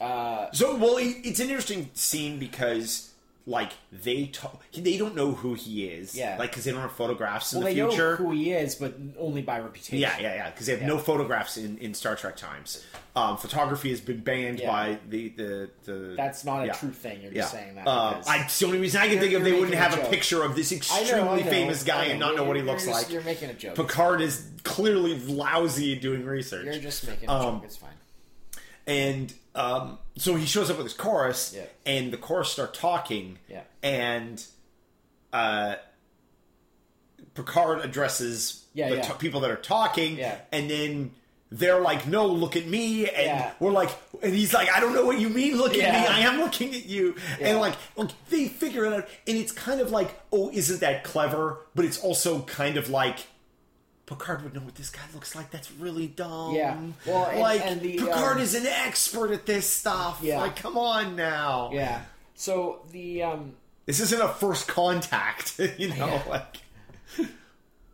uh, 0.00 0.50
So 0.52 0.76
well, 0.76 0.96
it, 0.98 1.16
it's 1.24 1.40
an 1.40 1.48
interesting 1.48 1.90
scene 1.94 2.38
because. 2.38 3.10
Like 3.46 3.72
they 3.92 4.24
talk, 4.28 4.62
they 4.72 4.96
don't 4.96 5.14
know 5.14 5.32
who 5.32 5.52
he 5.52 5.84
is. 5.86 6.16
Yeah. 6.16 6.36
like 6.38 6.50
because 6.50 6.64
they 6.64 6.70
don't 6.72 6.80
have 6.80 6.92
photographs 6.92 7.52
in 7.52 7.58
well, 7.58 7.68
the 7.68 7.74
they 7.74 7.86
future. 7.88 8.10
know 8.12 8.16
who 8.16 8.30
he 8.30 8.52
is, 8.52 8.74
but 8.74 8.94
only 9.18 9.42
by 9.42 9.58
reputation. 9.60 9.98
Yeah, 9.98 10.18
yeah, 10.18 10.34
yeah. 10.34 10.50
Because 10.50 10.64
they 10.64 10.72
have 10.76 10.80
no 10.86 10.96
photographs 10.96 11.58
in, 11.58 11.76
in 11.76 11.92
Star 11.92 12.16
Trek 12.16 12.36
times. 12.36 12.82
Um, 13.14 13.36
photography 13.36 13.90
has 13.90 14.00
been 14.00 14.20
banned 14.20 14.60
Yeah. 14.60 14.70
by 14.70 14.98
the 15.10 15.28
the, 15.28 15.70
the 15.84 16.14
That's 16.16 16.46
not 16.46 16.62
a 16.62 16.66
yeah. 16.68 16.72
true 16.72 16.88
thing. 16.90 17.20
You're 17.20 17.32
Yeah, 17.32 17.42
just 17.42 17.52
saying 17.52 17.74
that. 17.74 17.84
Because- 17.84 18.26
I, 18.26 18.44
it's 18.44 18.58
the 18.58 18.64
only 18.64 18.78
reason 18.78 19.02
I 19.02 19.08
can 19.08 19.18
think 19.18 19.34
of 19.34 19.44
they 19.44 19.52
wouldn't 19.52 19.74
a 19.74 19.76
have 19.76 19.92
a 19.98 20.08
picture 20.08 20.42
of 20.42 20.56
this 20.56 20.72
I 20.72 20.76
know, 20.76 20.78
extremely 20.78 21.42
I 21.42 21.44
know, 21.44 21.50
famous 21.50 21.84
guy 21.84 22.04
and 22.06 22.18
not 22.20 22.36
know 22.36 22.44
what 22.44 22.56
he 22.56 22.62
looks 22.62 22.86
you're 22.86 22.94
like. 22.94 23.10
You're 23.10 23.22
making 23.24 23.50
a 23.50 23.54
joke. 23.54 23.74
Picard 23.74 24.22
is 24.22 24.48
clearly 24.62 25.18
lousy 25.18 25.94
at 25.94 26.00
doing 26.00 26.24
research. 26.24 26.64
You're 26.64 26.78
just 26.78 27.06
making 27.06 27.28
a 27.28 27.32
Um, 27.32 27.56
joke. 27.56 27.64
It's 27.64 27.76
fine. 27.76 27.90
And 28.86 29.34
um, 29.54 29.98
so 30.16 30.34
he 30.36 30.46
shows 30.46 30.70
up 30.70 30.76
with 30.78 30.86
his 30.86 30.94
chorus, 30.94 31.52
Yeah. 31.56 31.64
and 31.86 32.12
the 32.12 32.16
chorus 32.16 32.50
start 32.50 32.74
talking, 32.74 33.38
Yeah. 33.48 33.62
and 33.82 34.44
uh, 35.32 35.76
Picard 37.34 37.80
addresses 37.84 38.64
Yeah, 38.74 38.90
the 38.90 39.00
t- 39.00 39.12
people 39.18 39.40
that 39.40 39.50
are 39.50 39.56
talking, 39.56 40.20
and 40.20 40.70
then 40.70 41.10
they're 41.50 41.80
like, 41.80 42.06
"No, 42.06 42.26
look 42.26 42.56
at 42.56 42.66
me," 42.66 43.08
and 43.08 43.52
we're 43.60 43.70
like, 43.72 43.90
and 44.22 44.34
he's 44.34 44.52
like, 44.54 44.68
"I 44.70 44.80
don't 44.80 44.94
know 44.94 45.04
what 45.04 45.18
you 45.20 45.28
mean, 45.28 45.56
look 45.56 45.72
at 45.74 45.78
me. 45.78 46.06
I 46.06 46.20
am 46.20 46.40
looking 46.40 46.74
at 46.74 46.86
you," 46.86 47.16
and 47.40 47.58
like, 47.60 47.74
look, 47.96 48.10
they 48.30 48.48
figure 48.48 48.84
it 48.84 48.92
out, 48.92 49.08
and 49.26 49.36
it's 49.36 49.52
kind 49.52 49.80
of 49.80 49.90
like, 49.90 50.20
"Oh, 50.32 50.50
isn't 50.52 50.80
that 50.80 51.04
clever?" 51.04 51.58
But 51.74 51.84
it's 51.84 51.98
also 52.00 52.42
kind 52.42 52.76
of 52.76 52.88
like. 52.90 53.26
Picard 54.06 54.42
would 54.44 54.54
know 54.54 54.60
what 54.60 54.74
this 54.74 54.90
guy 54.90 55.00
looks 55.14 55.34
like. 55.34 55.50
That's 55.50 55.72
really 55.72 56.06
dumb. 56.08 56.54
Yeah. 56.54 56.76
Well, 57.06 57.24
and- 57.26 57.40
like 57.40 57.64
and 57.64 57.80
the, 57.80 57.96
Picard 57.98 58.36
um, 58.36 58.42
is 58.42 58.54
an 58.54 58.66
expert 58.66 59.30
at 59.32 59.46
this 59.46 59.68
stuff. 59.68 60.20
Yeah. 60.22 60.40
Like, 60.40 60.56
come 60.56 60.76
on 60.76 61.16
now. 61.16 61.70
Yeah. 61.72 62.02
So 62.34 62.82
the 62.92 63.22
um, 63.22 63.54
This 63.86 64.00
isn't 64.00 64.20
a 64.20 64.28
first 64.28 64.68
contact, 64.68 65.58
you 65.78 65.88
know. 65.88 65.94
Yeah. 66.06 66.22
Like, 66.28 66.56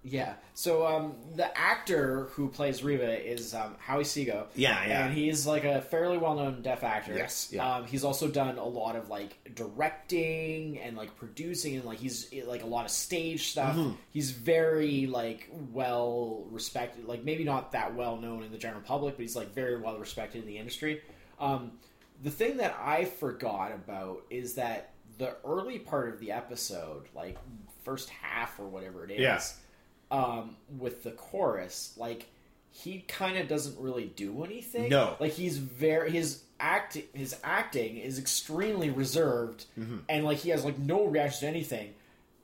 Yeah. 0.03 0.35
So 0.61 0.87
um, 0.87 1.15
the 1.37 1.57
actor 1.57 2.25
who 2.33 2.51
plays 2.51 2.85
Riva 2.85 3.27
is 3.27 3.55
um, 3.55 3.77
Howie 3.79 4.05
Seago. 4.05 4.45
Yeah, 4.55 4.87
yeah. 4.87 5.07
And 5.07 5.15
he's 5.15 5.47
like 5.47 5.65
a 5.65 5.81
fairly 5.81 6.19
well-known 6.19 6.61
deaf 6.61 6.85
actor. 6.85 7.15
Yes, 7.15 7.49
yeah. 7.51 7.77
Um, 7.77 7.87
he's 7.87 8.05
also 8.05 8.29
done 8.29 8.59
a 8.59 8.67
lot 8.67 8.95
of 8.95 9.09
like 9.09 9.55
directing 9.55 10.79
and 10.79 10.99
like 10.99 11.17
producing 11.17 11.77
and 11.77 11.87
like 11.87 11.99
he's 11.99 12.31
like 12.45 12.62
a 12.62 12.67
lot 12.67 12.85
of 12.85 12.91
stage 12.91 13.49
stuff. 13.49 13.75
Mm-hmm. 13.75 13.95
He's 14.11 14.33
very 14.33 15.07
like 15.07 15.51
well 15.73 16.45
respected. 16.51 17.07
Like 17.07 17.25
maybe 17.25 17.43
not 17.43 17.73
that 17.73 17.95
well 17.95 18.19
known 18.19 18.43
in 18.43 18.53
the 18.53 18.59
general 18.59 18.83
public, 18.83 19.17
but 19.17 19.23
he's 19.23 19.37
like 19.37 19.55
very 19.55 19.81
well 19.81 19.99
respected 19.99 20.43
in 20.43 20.47
the 20.47 20.59
industry. 20.59 21.01
Um, 21.39 21.73
the 22.23 22.31
thing 22.31 22.59
that 22.59 22.77
I 22.79 23.07
forgot 23.07 23.73
about 23.73 24.25
is 24.29 24.57
that 24.57 24.93
the 25.17 25.37
early 25.43 25.79
part 25.79 26.12
of 26.12 26.21
the 26.21 26.33
episode, 26.33 27.07
like 27.15 27.39
first 27.83 28.11
half 28.11 28.61
or 28.61 28.67
whatever 28.67 29.07
it 29.07 29.12
is, 29.12 29.21
Yeah. 29.21 29.41
Um, 30.11 30.57
with 30.79 31.03
the 31.05 31.11
chorus, 31.12 31.95
like 31.97 32.27
he 32.73 33.01
kind 33.09 33.37
of 33.37 33.49
doesn't 33.49 33.79
really 33.79 34.07
do 34.17 34.45
anything. 34.45 34.89
No. 34.89 35.17
like 35.21 35.33
he's 35.33 35.59
very 35.59 36.11
his 36.11 36.43
act 36.59 36.99
his 37.15 37.35
acting 37.43 37.97
is 37.97 38.19
extremely 38.19 38.91
reserved, 38.91 39.65
Mm-hmm. 39.79 39.99
and 40.09 40.25
like 40.25 40.39
he 40.39 40.51
has 40.51 40.65
like 40.65 40.79
no 40.79 41.07
reaction 41.07 41.41
to 41.41 41.47
anything, 41.49 41.95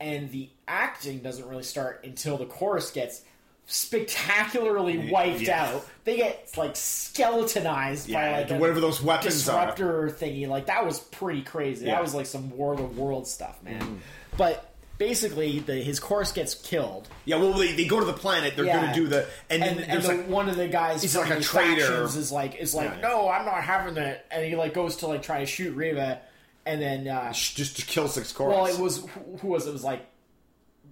and 0.01 0.31
the 0.31 0.49
acting 0.69 1.19
doesn't 1.21 1.47
really 1.49 1.63
start 1.63 2.01
until 2.05 2.37
the 2.39 2.47
chorus 2.47 2.91
gets 2.91 3.23
spectacularly 3.69 5.11
wiped 5.11 5.41
yeah. 5.43 5.65
out. 5.67 5.87
They 6.05 6.17
get 6.17 6.51
like 6.57 6.77
skeletonized 6.77 8.13
by 8.13 8.31
yeah, 8.31 8.37
like 8.39 8.51
a 8.51 8.59
whatever 8.59 8.81
those 8.81 9.03
weapons 9.03 9.35
disruptor 9.35 10.09
thingy. 10.09 10.47
Like 10.49 10.67
that 10.67 10.85
was 10.85 11.01
pretty 11.01 11.43
crazy. 11.43 11.87
Yeah. 11.87 11.95
That 11.95 12.03
was 12.03 12.15
like 12.15 12.27
some 12.27 12.51
War 12.57 12.73
of 12.75 12.79
the 12.79 12.85
World 13.01 13.27
stuff, 13.27 13.63
man. 13.63 13.81
Mm-hmm. 13.81 13.95
But 14.37 14.73
basically, 14.99 15.59
the, 15.61 15.75
his 15.75 16.01
course 16.01 16.33
gets 16.33 16.55
killed. 16.55 17.09
Yeah, 17.25 17.37
well, 17.37 17.53
they, 17.53 17.73
they 17.73 17.85
go 17.87 18.01
to 18.01 18.07
the 18.07 18.13
planet. 18.13 18.55
They're 18.57 18.65
Yeah. 18.65 18.81
going 18.81 18.95
to 18.95 19.01
do 19.01 19.07
the 19.09 19.27
and, 19.51 19.63
and, 19.63 19.79
then 19.79 19.85
and 19.85 19.93
there's 19.93 20.07
the, 20.07 20.15
like 20.23 20.29
one 20.29 20.49
of 20.49 20.57
the 20.57 20.69
guys 20.69 21.03
He's 21.03 21.13
from 21.15 21.23
like 21.23 21.33
a 21.33 21.35
the 21.37 21.45
traitor. 21.45 21.81
factions 21.83 22.17
is 22.17 22.33
like 22.33 22.57
is 22.57 22.75
like, 22.75 22.91
Yeah. 22.91 23.01
no, 23.01 23.29
I'm 23.29 23.45
not 23.45 23.63
having 23.63 23.95
that, 23.95 24.27
and 24.31 24.45
he 24.45 24.57
like 24.57 24.75
goes 24.75 24.97
to 24.99 25.07
like 25.07 25.23
try 25.23 25.41
to 25.41 25.47
shoot 25.47 25.75
Riva, 25.75 26.21
and 26.65 26.81
then 26.81 27.09
uh, 27.09 27.33
just 27.33 27.77
to 27.79 27.85
kill 27.87 28.09
six 28.09 28.33
chorus. 28.33 28.55
well, 28.57 28.67
it 28.67 28.79
was 28.79 28.99
who, 29.07 29.37
who 29.39 29.49
was 29.49 29.67
it? 29.67 29.71
it 29.71 29.73
was 29.73 29.85
like 29.85 30.07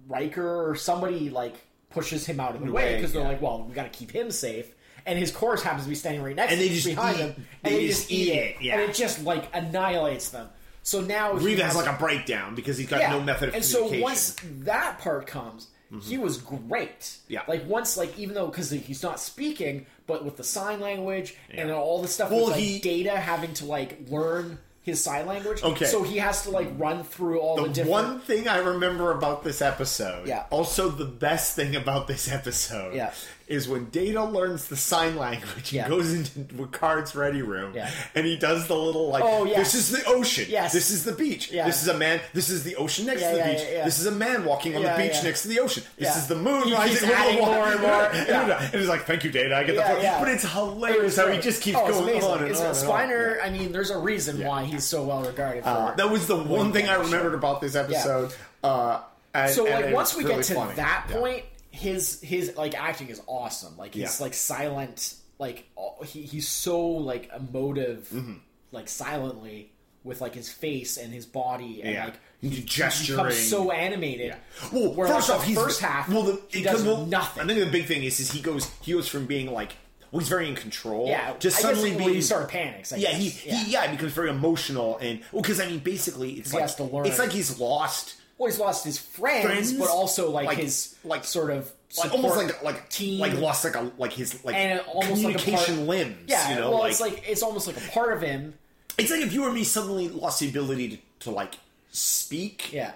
Riker 0.07 0.69
or 0.69 0.75
somebody 0.75 1.29
like 1.29 1.55
pushes 1.89 2.25
him 2.25 2.39
out 2.39 2.55
of 2.55 2.61
the 2.61 2.71
way 2.71 2.71
way, 2.91 2.95
because 2.95 3.13
they're 3.13 3.23
like, 3.23 3.41
well, 3.41 3.63
we 3.67 3.73
got 3.73 3.91
to 3.91 3.97
keep 3.97 4.11
him 4.11 4.31
safe. 4.31 4.73
And 5.07 5.19
his 5.19 5.31
course 5.31 5.61
happens 5.61 5.83
to 5.83 5.89
be 5.89 5.93
standing 5.95 6.23
right 6.23 6.35
next 6.35 6.51
And 6.51 6.59
they 6.59 6.67
to 6.69 6.73
just 6.73 6.87
behind 6.87 7.17
eat- 7.17 7.21
him, 7.21 7.45
and 7.63 7.75
they 7.75 7.87
just 7.87 8.11
eat 8.11 8.29
it, 8.33 8.55
yeah. 8.59 8.73
and 8.79 8.89
it 8.89 8.95
just 8.95 9.23
like 9.23 9.49
annihilates 9.53 10.29
them. 10.29 10.49
So 10.85 11.01
now 11.01 11.35
he 11.35 11.47
Riva 11.47 11.63
has 11.63 11.75
like 11.75 11.87
a 11.87 11.97
breakdown 11.97 12.53
because 12.53 12.77
he's 12.77 12.87
got 12.87 13.09
no 13.09 13.19
method 13.19 13.49
of 13.49 13.53
communication. 13.55 13.83
and 13.83 13.91
so 13.91 14.01
once 14.01 14.35
that 14.65 14.99
part 14.99 15.25
comes, 15.25 15.69
he 15.89 16.13
mm-hmm. 16.13 16.21
was 16.21 16.37
great. 16.37 17.17
Yeah. 17.27 17.41
like 17.47 17.67
once 17.67 17.97
like 17.97 18.17
even 18.19 18.35
though 18.35 18.45
because 18.45 18.69
he's 18.69 19.01
not 19.01 19.19
speaking, 19.19 19.87
but 20.05 20.23
with 20.23 20.37
the 20.37 20.43
sign 20.43 20.79
language 20.79 21.35
and 21.49 21.71
all 21.71 22.03
the 22.03 22.07
stuff 22.07 22.29
Well, 22.29 22.45
with 22.45 22.51
like 22.51 22.61
he- 22.61 22.79
data 22.79 23.17
having 23.17 23.53
to 23.55 23.65
like 23.65 23.97
learn 24.09 24.59
his 24.85 25.03
sign 25.03 25.25
language. 25.25 25.61
Okay. 25.63 25.85
so 25.85 26.03
he 26.03 26.17
has 26.17 26.43
to 26.43 26.51
like 26.51 26.67
run 26.77 27.03
through 27.03 27.39
all 27.39 27.55
the, 27.55 27.63
the 27.63 27.69
different. 27.69 27.89
one 27.91 28.19
thing 28.21 28.47
I 28.47 28.57
remember 28.59 29.11
about 29.11 29.43
this 29.43 29.61
episode, 29.61 30.27
Yeah. 30.27 30.43
also 30.51 30.89
the 30.89 31.05
best 31.05 31.55
thing 31.55 31.75
about 31.75 32.07
this 32.07 32.31
episode, 32.31 32.93
Yeah. 32.93 33.11
is 33.47 33.67
when 33.67 33.89
Data 33.89 34.23
learns 34.23 34.67
the 34.67 34.75
sign 34.77 35.17
language 35.17 35.73
Yeah. 35.73 35.87
goes 35.89 36.13
into 36.13 36.39
Picard's 36.53 37.15
ready 37.15 37.41
room, 37.41 37.73
Yeah. 37.75 37.89
and 38.13 38.25
he 38.27 38.37
does 38.37 38.67
the 38.67 38.75
little 38.75 39.09
like, 39.09 39.23
Oh, 39.25 39.45
yes. 39.45 39.71
this 39.73 39.73
is 39.75 39.89
the 39.91 40.05
ocean, 40.07 40.45
Yes. 40.49 40.71
this 40.73 40.91
is 40.91 41.03
the 41.03 41.11
beach, 41.13 41.51
Yeah. 41.51 41.65
this 41.65 41.81
is 41.81 41.87
a 41.87 41.93
man, 41.97 42.21
this 42.33 42.49
is 42.49 42.63
the 42.63 42.75
ocean 42.75 43.07
next 43.07 43.21
Yeah, 43.21 43.31
to 43.31 43.37
the 43.37 43.43
beach, 43.43 43.61
yeah, 43.63 43.77
yeah. 43.77 43.85
this 43.85 43.97
is 43.99 44.05
a 44.05 44.11
man 44.11 44.45
walking 44.45 44.75
on 44.75 44.83
the 44.83 44.93
beach 44.97 45.23
next 45.23 45.41
to 45.43 45.47
the 45.47 45.59
ocean, 45.61 45.83
this 45.97 46.15
is 46.15 46.27
the 46.27 46.35
moon 46.35 46.67
He 46.67 46.73
rising 46.75 47.09
over 47.09 47.31
the 47.33 47.41
water, 47.41 47.53
more 47.55 47.67
and 47.67 47.81
more. 47.81 48.55
and, 48.57 48.73
he's 48.73 48.87
like, 48.87 49.05
"Thank 49.05 49.23
you, 49.23 49.31
Data, 49.31 49.55
I 49.57 49.63
get 49.63 49.75
the," 49.75 49.81
yeah. 50.03 50.19
but 50.19 50.27
it's 50.29 50.43
hilarious 50.43 51.15
how 51.17 51.27
he 51.27 51.39
just 51.39 51.61
keeps 51.61 51.77
Oh, 51.81 51.87
going 51.87 52.03
amazing. 52.03 52.29
on 52.29 52.37
and 52.43 52.51
It's- 52.51 52.83
on. 52.83 52.89
Spiner, 52.89 53.37
I 53.43 53.49
mean, 53.49 53.71
there's 53.71 53.89
a 53.91 53.97
reason 53.97 54.43
why 54.43 54.63
he's 54.75 54.85
so 54.85 55.03
well 55.03 55.23
regarded. 55.23 55.63
For 55.63 55.69
Uh, 55.69 55.95
that 55.95 56.09
was 56.09 56.27
the 56.27 56.37
one 56.37 56.71
thing 56.73 56.87
I 56.87 56.95
remembered 56.95 57.33
about 57.33 57.61
this 57.61 57.75
episode. 57.75 58.33
Uh, 58.63 59.01
and, 59.33 59.51
so 59.51 59.65
and 59.67 59.85
like 59.87 59.93
once 59.93 60.15
we 60.15 60.23
really 60.23 60.35
get 60.37 60.43
to 60.45 60.53
funny. 60.55 60.75
that 60.75 61.07
Yeah. 61.09 61.15
point, 61.19 61.43
his 61.71 62.21
his 62.21 62.55
like 62.55 62.73
acting 62.75 63.09
is 63.09 63.21
awesome. 63.27 63.75
Like 63.77 63.93
he's 63.93 64.03
Yeah. 64.19 64.23
like 64.25 64.33
silent, 64.33 65.15
like 65.39 65.65
all- 65.75 66.01
he, 66.05 66.21
he's 66.21 66.47
so 66.47 66.79
like 66.87 67.29
emotive, 67.35 68.07
Mm-hmm. 68.13 68.33
like 68.71 68.87
silently 68.87 69.71
with 70.03 70.21
like 70.21 70.35
his 70.35 70.49
face 70.51 70.97
and 70.97 71.11
his 71.11 71.25
body 71.25 71.81
and 71.81 71.93
Yeah. 71.93 72.05
like 72.05 72.13
He's 72.39 72.57
he 72.57 72.61
gesturing. 72.63 73.17
becomes 73.17 73.49
so 73.49 73.71
animated. 73.71 74.35
Well, 74.71 74.93
Where, 74.93 75.07
first 75.07 75.29
like, 75.29 75.39
off, 75.39 75.43
the 75.43 75.47
he's 75.49 75.57
first 75.57 75.81
half 75.81 76.07
Well, 76.07 76.21
the, 76.23 76.41
he 76.49 76.61
does 76.63 76.83
well, 76.83 77.05
nothing. 77.07 77.43
I 77.43 77.47
think 77.47 77.59
the 77.59 77.71
big 77.71 77.85
thing 77.87 78.03
is, 78.03 78.19
is 78.19 78.31
he 78.31 78.39
goes 78.41 78.69
he 78.81 78.93
goes 78.93 79.07
from 79.07 79.25
being 79.25 79.51
like 79.51 79.71
well, 80.15 80.19
he's 80.21 80.29
very 80.29 80.47
in 80.47 80.55
control. 80.55 81.07
Yeah, 81.07 81.33
just 81.39 81.57
I 81.59 81.61
suddenly 81.61 81.95
being 81.95 82.13
he 82.13 82.21
started 82.21 82.47
panics. 82.49 82.93
I 82.93 82.97
yeah, 82.97 83.09
he, 83.09 83.29
he 83.29 83.71
yeah, 83.71 83.85
he 83.87 83.95
becomes 83.97 84.13
very 84.13 84.29
emotional 84.29 84.97
and 84.99 85.19
well, 85.31 85.41
because 85.41 85.59
I 85.59 85.67
mean, 85.67 85.79
basically, 85.79 86.33
it's 86.33 86.53
like 86.53 86.61
has 86.61 86.75
to 86.75 86.83
learn. 86.85 87.05
it's 87.05 87.19
like 87.19 87.29
I 87.29 87.31
mean, 87.33 87.37
basically, 87.37 87.59
it's 87.59 87.59
He 87.59 87.59
has 87.59 87.59
to 87.59 87.59
learn. 87.59 87.59
it's 87.59 87.59
like 87.59 87.59
he's 87.59 87.59
lost. 87.59 88.15
Well, 88.37 88.49
he's 88.49 88.59
lost 88.59 88.83
his 88.85 88.97
friends, 88.97 89.45
Friends? 89.45 89.73
but 89.73 89.89
also 89.89 90.29
like, 90.31 90.45
Like- 90.47 90.57
his 90.57 90.95
like- 91.03 91.23
sort 91.23 91.51
of 91.51 91.65
friends, 91.89 92.11
Friends? 92.11 92.11
but 92.11 92.11
also 92.11 92.11
like, 92.11 92.13
Like- 92.13 92.13
like- 92.13 92.13
sort 92.13 92.13
of 92.13 92.13
Like 92.13 92.13
almost 92.13 92.37
like 92.37 92.63
like 92.63 92.89
team. 92.89 93.19
like 93.19 93.33
lost 93.33 93.63
like 93.65 93.75
a 93.75 93.91
like 93.97 94.13
his 94.13 94.43
like 94.45 94.55
and 94.55 94.79
almost 94.81 95.23
like 95.23 95.35
a 95.35 95.39
communication 95.39 95.75
part, 95.77 95.87
limbs. 95.87 96.17
Yeah, 96.27 96.49
you 96.49 96.55
know, 96.59 96.69
well, 96.71 96.79
like, 96.79 96.91
it's 96.91 97.01
like 97.01 97.23
it's 97.29 97.43
almost 97.43 97.67
like 97.67 97.77
a 97.77 97.91
part 97.91 98.13
of 98.13 98.21
him. 98.21 98.53
it's 98.97 99.11
like 99.11 99.21
if 99.21 99.33
you 99.33 99.43
or 99.45 99.51
me 99.51 99.63
suddenly 99.63 100.07
lost 100.09 100.39
the 100.39 100.47
ability 100.49 100.89
to, 100.89 100.97
to 101.25 101.31
like 101.31 101.55
speak, 101.91 102.71
Yeah. 102.73 102.91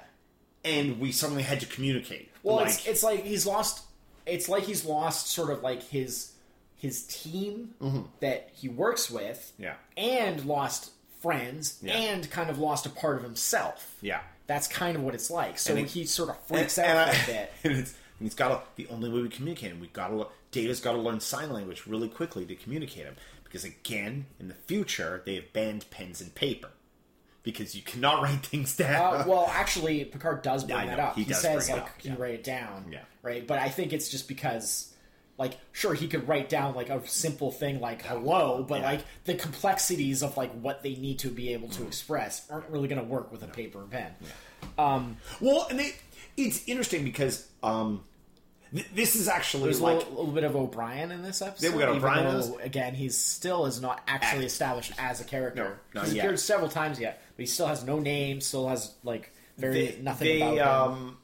and 0.65 0.99
we 0.99 1.11
suddenly 1.11 1.43
had 1.43 1.59
to 1.61 1.65
communicate. 1.65 2.29
Well, 2.43 2.57
like, 2.57 2.67
it's 2.67 2.85
it's 2.87 3.03
like 3.03 3.23
he's 3.25 3.45
lost. 3.45 3.83
It's 4.25 4.49
like 4.49 4.63
he's 4.63 4.85
lost 4.85 5.27
sort 5.29 5.49
of 5.51 5.63
like 5.63 5.81
his 5.83 6.28
his 6.79 7.03
team 7.05 7.73
that 8.21 8.49
he 8.53 8.67
works 8.69 9.11
with. 9.11 9.53
Mm-hmm. 9.53 9.63
Yeah. 9.63 9.75
and 9.97 10.45
lost 10.45 10.91
friends, 11.21 11.77
Yeah. 11.83 11.93
and 11.93 12.29
kind 12.31 12.49
of 12.49 12.57
lost 12.57 12.85
a 12.85 12.89
part 12.89 13.17
of 13.17 13.23
himself. 13.23 13.95
yeah. 14.01 14.21
That's 14.47 14.67
kind 14.67 14.95
of 14.95 15.03
what 15.03 15.13
it's 15.13 15.29
like. 15.29 15.59
So 15.59 15.75
it- 15.75 15.89
he 15.89 16.05
sort 16.05 16.29
of 16.29 16.39
freaks 16.47 16.79
and, 16.79 16.87
out 16.97 17.09
and 17.13 17.17
a 17.23 17.25
bit. 17.31 17.53
And 17.63 17.73
it's 17.77 17.91
and 18.19 18.25
he's 18.25 18.33
got 18.33 18.47
to 18.49 18.61
the 18.83 18.87
only 18.91 19.09
way 19.09 19.21
we 19.21 19.29
communicate 19.29 19.71
him. 19.71 19.79
We've 19.79 19.93
got 19.93 20.07
to 20.07 20.27
Data's 20.51 20.79
got 20.79 20.93
to 20.93 20.97
learn 20.97 21.19
sign 21.19 21.51
language 21.53 21.85
really 21.85 22.09
quickly 22.09 22.45
to 22.47 22.55
communicate 22.55 23.03
him 23.05 23.15
because 23.43 23.63
again, 23.63 24.25
in 24.39 24.47
the 24.47 24.55
future, 24.55 25.21
they 25.25 25.35
have 25.35 25.53
banned 25.53 25.85
pens 25.91 26.19
and 26.19 26.33
paper 26.33 26.69
because 27.43 27.75
you 27.75 27.81
cannot 27.83 28.23
write 28.23 28.43
things 28.45 28.75
down. 28.75 29.17
Uh, 29.17 29.23
well, 29.27 29.45
actually, 29.51 30.03
Picard 30.05 30.41
does 30.41 30.63
bring 30.63 30.77
I 30.77 30.85
that 30.87 30.99
up. 30.99 31.15
he 31.15 31.23
He, 31.23 31.33
says 31.33 31.69
like, 31.69 31.99
"Can 31.99 32.11
you 32.11 32.17
yeah. 32.17 32.23
write 32.23 32.33
it 32.33 32.43
down?" 32.43 32.85
Yeah. 32.91 33.01
Right. 33.21 33.45
But 33.45 33.59
I 33.59 33.69
think 33.69 33.93
it's 33.93 34.09
just 34.09 34.27
because, 34.27 34.91
like, 35.39 35.57
sure, 35.71 35.95
he 35.95 36.07
could 36.07 36.27
write 36.27 36.49
down 36.49 36.75
like 36.75 36.89
a 36.91 37.01
simple 37.07 37.51
thing 37.51 37.79
like 37.79 38.03
"hello," 38.03 38.63
but 38.67 38.81
Yeah. 38.81 38.91
like 38.91 39.05
the 39.25 39.33
complexities 39.33 40.21
of 40.21 40.37
like 40.37 40.51
what 40.51 40.83
they 40.83 40.93
need 40.95 41.17
to 41.19 41.29
be 41.29 41.53
able 41.53 41.69
Mm. 41.69 41.77
to 41.77 41.87
express 41.87 42.45
aren't 42.51 42.69
really 42.69 42.87
going 42.87 43.01
to 43.01 43.07
work 43.07 43.31
with 43.31 43.41
a 43.41 43.47
paper 43.47 43.81
and 43.81 43.89
pen. 43.89 44.11
Well, 44.77 45.67
and 45.69 45.79
they, 45.79 45.93
it's 46.37 46.67
interesting 46.67 47.03
because 47.03 47.47
um, 47.63 48.03
th- 48.73 48.87
this 48.93 49.15
is 49.15 49.27
actually 49.27 49.63
There's 49.65 49.81
like 49.81 49.95
a 49.95 49.99
little, 49.99 50.13
little 50.15 50.31
bit 50.33 50.43
of 50.43 50.55
O'Brien 50.55 51.11
in 51.11 51.21
this 51.21 51.41
episode. 51.41 51.67
Yeah, 51.69 51.73
we 51.75 51.79
got 51.83 51.89
O'Brien. 51.89 52.53
Again, 52.61 52.93
he's 52.95 53.17
still 53.17 53.65
is 53.65 53.81
not 53.81 54.01
actually 54.07 54.39
Act- 54.43 54.51
established 54.51 54.91
as 54.97 55.21
a 55.21 55.23
character. 55.23 55.79
No, 55.93 56.01
not 56.01 56.05
he's 56.05 56.15
yet. 56.15 56.25
appeared 56.25 56.39
several 56.39 56.69
times 56.69 56.99
yet, 56.99 57.21
but 57.35 57.41
he 57.43 57.47
still 57.47 57.67
has 57.67 57.83
no 57.83 57.99
name. 57.99 58.41
Still 58.41 58.67
has 58.69 58.93
like 59.03 59.31
very 59.57 59.87
they, 59.87 60.01
nothing 60.01 60.27
they, 60.27 60.57
about 60.57 60.91
him. 60.91 60.93
um, 60.97 61.17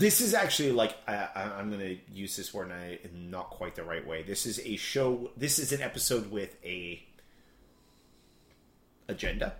this 0.00 0.20
is 0.22 0.32
actually 0.34 0.72
like 0.72 0.96
I, 1.06 1.14
I, 1.34 1.42
I'm 1.58 1.68
going 1.68 1.80
to 1.80 1.96
use 2.12 2.34
this 2.36 2.52
word 2.54 2.70
in 3.04 3.30
not 3.30 3.50
quite 3.50 3.74
the 3.76 3.84
right 3.84 4.04
way. 4.06 4.22
This 4.22 4.46
is 4.46 4.58
a 4.64 4.76
show. 4.76 5.30
This 5.36 5.58
is 5.58 5.72
an 5.72 5.82
episode 5.82 6.30
with 6.30 6.56
a 6.64 7.02
agenda. 9.08 9.54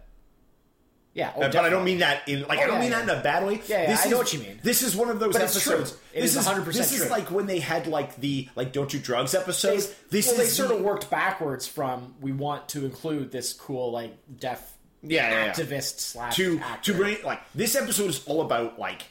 Yeah, 1.12 1.32
oh, 1.37 1.42
Uh, 1.42 1.49
but 1.52 1.56
I 1.64 1.70
don't 1.70 1.85
mean 1.85 1.99
that 1.99 2.28
in 2.28 2.42
like 2.47 2.61
Oh, 2.61 2.62
I 2.62 2.66
don't 2.66 2.75
yeah, 2.76 2.80
mean 2.82 2.90
yeah. 2.92 3.04
that 3.04 3.12
in 3.12 3.18
a 3.18 3.23
bad 3.23 3.44
way. 3.44 3.61
Yeah, 3.66 3.82
yeah, 3.82 3.87
this 3.90 4.02
I 4.02 4.04
is, 4.04 4.11
know 4.12 4.18
what 4.18 4.32
you 4.32 4.38
mean. 4.38 4.61
This 4.62 4.82
is 4.82 4.94
one 4.94 5.09
of 5.11 5.18
those 5.18 5.32
But 5.32 5.42
episodes. 5.42 5.90
true. 5.90 6.00
This 6.23 6.37
is 6.37 6.47
100% 6.47 6.64
This 6.73 6.92
is 6.92 7.11
like 7.11 7.30
when 7.32 7.47
they 7.47 7.59
had 7.59 7.88
like 7.88 8.16
the 8.16 8.49
like 8.54 8.73
don't 8.73 8.88
do 8.88 8.99
drugs 9.00 9.35
episodes. 9.35 9.88
They, 9.88 9.94
this 10.11 10.26
well, 10.28 10.40
is 10.40 10.40
they 10.40 10.47
sort 10.47 10.68
the- 10.68 10.76
of 10.76 10.82
worked 10.82 11.11
backwards 11.11 11.66
from 11.66 12.14
we 12.20 12.30
want 12.32 12.68
to 12.70 12.85
include 12.85 13.32
this 13.32 13.52
cool 13.52 13.90
like 13.90 14.16
deaf 14.38 14.73
Yeah, 15.02 15.28
yeah, 15.30 15.44
yeah. 15.47 15.52
activist 15.52 15.99
slash 15.99 16.37
to 16.37 16.61
actor. 16.61 16.92
to 16.92 16.99
bring 16.99 17.16
like 17.25 17.40
this 17.56 17.75
episode 17.75 18.09
is 18.11 18.25
all 18.26 18.40
about 18.42 18.78
like 18.78 19.02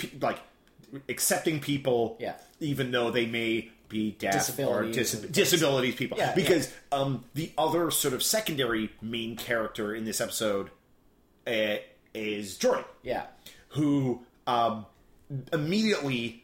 pe- 0.00 0.18
like 0.20 0.38
accepting 1.08 1.60
people 1.60 2.16
Yeah. 2.20 2.34
even 2.58 2.90
though 2.90 3.10
they 3.10 3.26
may 3.26 3.70
be 3.88 4.12
deaf 4.12 4.34
or 4.58 4.82
Disabilities 4.84 5.12
dis- 5.12 5.20
disabilities 5.30 5.94
people 5.96 6.18
Yeah, 6.18 6.34
because 6.34 6.72
um 6.92 7.24
the 7.34 7.52
other 7.58 7.90
sort 7.90 8.14
of 8.14 8.22
secondary 8.22 8.90
main 9.02 9.36
character 9.36 9.94
in 9.94 10.04
this 10.04 10.20
episode 10.20 10.70
uh, 11.46 11.76
is 12.14 12.56
Geordi 12.58 12.84
yeah, 13.02 13.24
who 13.70 14.20
um 14.46 14.86
immediately 15.52 16.42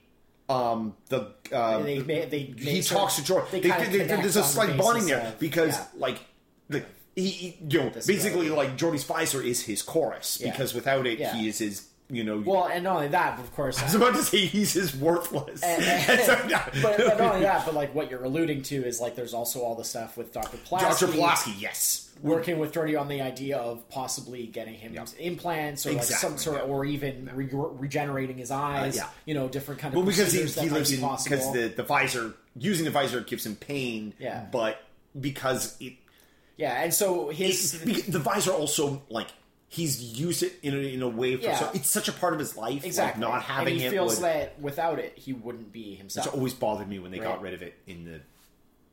um 0.49 0.95
the 1.09 1.33
um, 1.53 1.83
they 1.85 1.99
made 2.01 2.31
they 2.31 2.39
he 2.59 2.83
talks 2.83 3.19
of- 3.19 3.25
to 3.27 3.33
Geordi. 3.35 3.51
They 3.51 3.61
They- 3.61 3.99
they- 3.99 4.05
there's 4.07 4.37
a 4.37 4.45
slight 4.45 4.77
bonding 4.77 5.07
there 5.07 5.21
of- 5.29 5.39
because, 5.41 5.75
yeah. 5.77 5.85
like, 5.97 6.19
the, 6.69 6.85
he, 7.17 7.29
he- 7.29 7.59
you 7.69 7.79
know, 7.81 7.91
basically, 7.91 8.49
like 8.51 8.77
Geordi's 8.77 9.05
visor 9.05 9.43
is 9.43 9.63
his 9.63 9.83
chorus 9.83 10.39
Yeah. 10.41 10.51
because 10.51 10.73
without 10.75 11.07
it, 11.07 11.19
Yeah. 11.19 11.35
he 11.35 11.49
is 11.49 11.59
his. 11.59 11.89
You 12.09 12.23
know, 12.23 12.41
well, 12.47 12.67
and 12.67 12.85
not 12.85 12.97
only 12.97 13.09
that, 13.09 13.37
but 13.37 13.45
of 13.45 13.53
course, 13.57 13.79
I 13.83 13.85
was 13.85 13.95
about 13.97 14.15
to 14.15 14.23
say 14.23 14.39
he's 14.39 14.73
his 14.73 14.95
worthless. 14.95 15.61
and- 15.63 16.21
So, 16.27 16.35
no. 16.47 16.61
but, 16.83 16.99
but 16.99 17.19
not 17.19 17.35
only 17.35 17.41
that, 17.43 17.65
but 17.67 17.75
like 17.75 17.95
what 17.95 18.11
you're 18.11 18.23
alluding 18.23 18.63
to 18.65 18.77
is 18.85 19.01
like 19.01 19.17
there's 19.17 19.35
also 19.35 19.61
all 19.63 19.75
the 19.75 19.85
stuff 19.85 20.17
with 20.17 20.33
Doctor 20.33 20.57
Pulaski. 20.57 21.07
Dr. 21.07 21.13
Pulaski, 21.13 21.55
yes, 21.59 22.09
working 22.23 22.59
with 22.61 22.73
Geordi 22.73 22.99
on 22.99 23.09
the 23.09 23.23
idea 23.23 23.59
of 23.59 23.89
possibly 23.89 24.47
getting 24.47 24.75
him 24.75 24.97
implants 25.19 25.85
or 25.85 25.93
like 25.93 26.05
some 26.05 26.39
sort 26.39 26.59
yeah. 26.59 26.63
or 26.63 26.85
even 26.85 27.29
re- 27.35 27.49
regenerating 27.53 28.39
his 28.39 28.51
uh, 28.51 28.57
eyes. 28.57 28.97
yeah. 28.97 29.09
You 29.25 29.35
know, 29.35 29.49
different 29.49 29.81
kind 29.81 29.93
of 29.93 29.99
well, 29.99 30.07
because 30.07 30.33
he, 30.33 30.45
he 30.45 30.71
lives 30.71 30.93
in 30.93 31.01
because 31.01 31.53
the 31.53 31.73
the 31.75 31.83
visor 31.83 32.35
using 32.57 32.85
the 32.85 32.93
visor 32.93 33.21
gives 33.21 33.45
him 33.45 33.57
pain. 33.57 34.15
Yeah. 34.19 34.47
but 34.53 34.81
because 35.19 35.77
it, 35.81 35.95
yeah, 36.57 36.83
and 36.83 36.95
so 36.95 37.31
his 37.31 37.81
because 37.85 38.07
the 38.07 38.21
visor 38.21 38.53
also 38.53 39.03
like. 39.09 39.29
He's 39.69 40.01
used 40.19 40.43
it 40.45 40.55
in 40.63 40.75
a, 40.75 40.79
in 40.79 41.03
a 41.03 41.09
way 41.09 41.37
for 41.37 41.43
Yeah. 41.43 41.57
so 41.59 41.71
it's 41.75 41.91
such 41.91 42.09
a 42.09 42.13
part 42.13 42.33
of 42.33 42.39
his 42.39 42.57
life. 42.57 42.85
exactly 42.85 43.23
like 43.25 43.33
not 43.33 43.43
having 43.43 43.73
and 43.75 43.81
he 43.81 43.87
it 43.87 43.91
feels 43.91 44.17
would, 44.17 44.25
that 44.25 44.61
without 44.61 44.99
it 45.01 45.13
he 45.17 45.33
wouldn't 45.33 45.73
be 45.73 45.95
himself. 45.97 46.27
It's 46.27 46.35
always 46.35 46.55
bothered 46.55 46.89
me 46.89 46.99
when 47.01 47.11
they 47.11 47.19
got 47.19 47.41
rid 47.43 47.53
of 47.55 47.63
it 47.63 47.75
in 47.87 48.05
the, 48.05 48.21